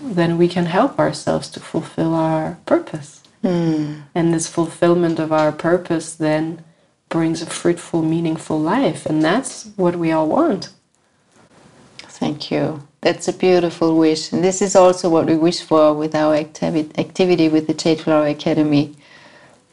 then 0.00 0.38
we 0.38 0.48
can 0.48 0.66
help 0.66 0.98
ourselves 0.98 1.48
to 1.50 1.60
fulfill 1.60 2.14
our 2.14 2.58
purpose. 2.66 3.22
Mm. 3.44 4.02
And 4.14 4.34
this 4.34 4.48
fulfillment 4.48 5.18
of 5.18 5.32
our 5.32 5.52
purpose 5.52 6.14
then 6.14 6.64
brings 7.10 7.42
a 7.42 7.46
fruitful, 7.46 8.02
meaningful 8.02 8.60
life. 8.60 9.06
And 9.06 9.22
that's 9.22 9.66
what 9.76 9.96
we 9.96 10.12
all 10.12 10.28
want. 10.28 10.70
Thank 11.98 12.50
you. 12.50 12.88
That's 13.02 13.28
a 13.28 13.34
beautiful 13.34 13.98
wish. 13.98 14.32
And 14.32 14.44
this 14.44 14.62
is 14.62 14.76
also 14.76 15.10
what 15.10 15.26
we 15.26 15.36
wish 15.36 15.62
for 15.62 15.94
with 15.94 16.14
our 16.14 16.36
activi- 16.36 16.98
activity 16.98 17.48
with 17.50 17.66
the 17.68 17.74
Jadeflower 17.74 18.30
Academy. 18.30 18.96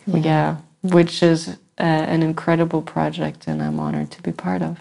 Yeah, 0.07 0.17
yeah 0.17 0.57
which 0.83 1.23
is 1.23 1.49
uh, 1.49 1.55
an 1.83 2.23
incredible 2.23 2.81
project, 2.81 3.47
and 3.47 3.61
I'm 3.61 3.79
honored 3.79 4.11
to 4.11 4.21
be 4.21 4.31
part 4.31 4.61
of. 4.61 4.79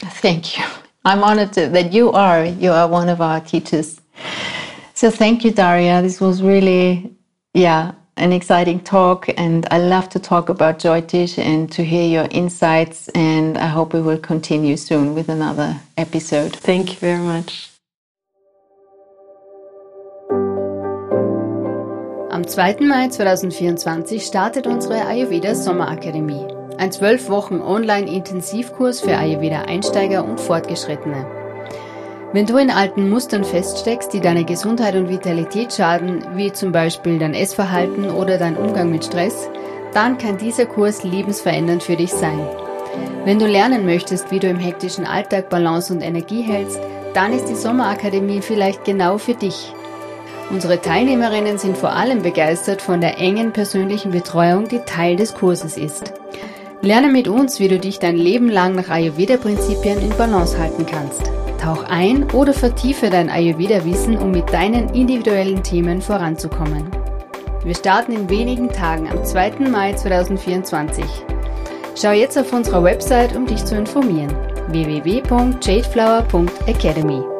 Thank 0.00 0.58
you. 0.58 0.64
I'm 1.04 1.24
honored 1.24 1.52
to, 1.54 1.68
that 1.68 1.92
you 1.92 2.12
are. 2.12 2.44
You 2.44 2.72
are 2.72 2.88
one 2.88 3.08
of 3.08 3.20
our 3.20 3.40
teachers. 3.40 4.00
So 4.94 5.10
thank 5.10 5.44
you, 5.44 5.52
Daria. 5.52 6.02
This 6.02 6.20
was 6.20 6.42
really, 6.42 7.14
yeah, 7.54 7.92
an 8.16 8.32
exciting 8.32 8.80
talk, 8.80 9.28
and 9.36 9.66
I 9.70 9.78
love 9.78 10.08
to 10.10 10.18
talk 10.18 10.48
about 10.48 10.78
Jyotish 10.78 11.38
and 11.38 11.70
to 11.72 11.82
hear 11.82 12.06
your 12.06 12.28
insights. 12.30 13.08
And 13.14 13.56
I 13.58 13.66
hope 13.68 13.94
we 13.94 14.00
will 14.00 14.18
continue 14.18 14.76
soon 14.76 15.14
with 15.14 15.28
another 15.28 15.80
episode. 15.96 16.54
Thank 16.56 16.92
you 16.92 16.98
very 16.98 17.18
much. 17.18 17.70
Am 22.30 22.46
2. 22.46 22.86
Mai 22.86 23.08
2024 23.08 24.20
startet 24.20 24.66
unsere 24.66 25.06
Ayurveda 25.06 25.54
Sommerakademie. 25.54 26.46
Ein 26.78 26.90
zwölf 26.90 27.28
Wochen 27.28 27.60
Online-Intensivkurs 27.60 29.00
für 29.02 29.16
Ayurveda-Einsteiger 29.16 30.24
und 30.24 30.40
Fortgeschrittene. 30.40 31.41
Wenn 32.32 32.46
du 32.46 32.56
in 32.56 32.70
alten 32.70 33.10
Mustern 33.10 33.44
feststeckst, 33.44 34.14
die 34.14 34.20
deine 34.20 34.44
Gesundheit 34.44 34.94
und 34.94 35.10
Vitalität 35.10 35.74
schaden, 35.74 36.24
wie 36.34 36.50
zum 36.50 36.72
Beispiel 36.72 37.18
dein 37.18 37.34
Essverhalten 37.34 38.10
oder 38.10 38.38
dein 38.38 38.56
Umgang 38.56 38.90
mit 38.90 39.04
Stress, 39.04 39.50
dann 39.92 40.16
kann 40.16 40.38
dieser 40.38 40.64
Kurs 40.64 41.04
lebensverändernd 41.04 41.82
für 41.82 41.96
dich 41.96 42.10
sein. 42.10 42.40
Wenn 43.26 43.38
du 43.38 43.46
lernen 43.46 43.84
möchtest, 43.84 44.30
wie 44.30 44.38
du 44.38 44.48
im 44.48 44.56
hektischen 44.58 45.04
Alltag 45.04 45.50
Balance 45.50 45.92
und 45.92 46.00
Energie 46.00 46.40
hältst, 46.40 46.80
dann 47.12 47.34
ist 47.34 47.50
die 47.50 47.54
Sommerakademie 47.54 48.40
vielleicht 48.40 48.86
genau 48.86 49.18
für 49.18 49.34
dich. 49.34 49.74
Unsere 50.48 50.80
Teilnehmerinnen 50.80 51.58
sind 51.58 51.76
vor 51.76 51.92
allem 51.92 52.22
begeistert 52.22 52.80
von 52.80 53.02
der 53.02 53.18
engen 53.18 53.52
persönlichen 53.52 54.10
Betreuung, 54.10 54.68
die 54.68 54.80
Teil 54.80 55.16
des 55.16 55.34
Kurses 55.34 55.76
ist. 55.76 56.14
Lerne 56.80 57.08
mit 57.08 57.28
uns, 57.28 57.60
wie 57.60 57.68
du 57.68 57.78
dich 57.78 57.98
dein 57.98 58.16
Leben 58.16 58.48
lang 58.48 58.74
nach 58.74 58.88
Ayurveda-Prinzipien 58.88 60.00
in 60.00 60.16
Balance 60.16 60.58
halten 60.58 60.86
kannst. 60.86 61.30
Tauch 61.62 61.84
ein 61.84 62.28
oder 62.32 62.52
vertiefe 62.52 63.08
dein 63.08 63.30
Ayurveda-Wissen, 63.30 64.18
um 64.18 64.32
mit 64.32 64.52
deinen 64.52 64.88
individuellen 64.88 65.62
Themen 65.62 66.02
voranzukommen. 66.02 66.90
Wir 67.62 67.76
starten 67.76 68.10
in 68.12 68.28
wenigen 68.28 68.68
Tagen 68.68 69.08
am 69.08 69.24
2. 69.24 69.68
Mai 69.70 69.92
2024. 69.92 71.04
Schau 71.94 72.10
jetzt 72.10 72.36
auf 72.36 72.52
unserer 72.52 72.82
Website, 72.82 73.36
um 73.36 73.46
dich 73.46 73.64
zu 73.64 73.76
informieren. 73.76 74.34
www.jadeflower.academy 74.70 77.31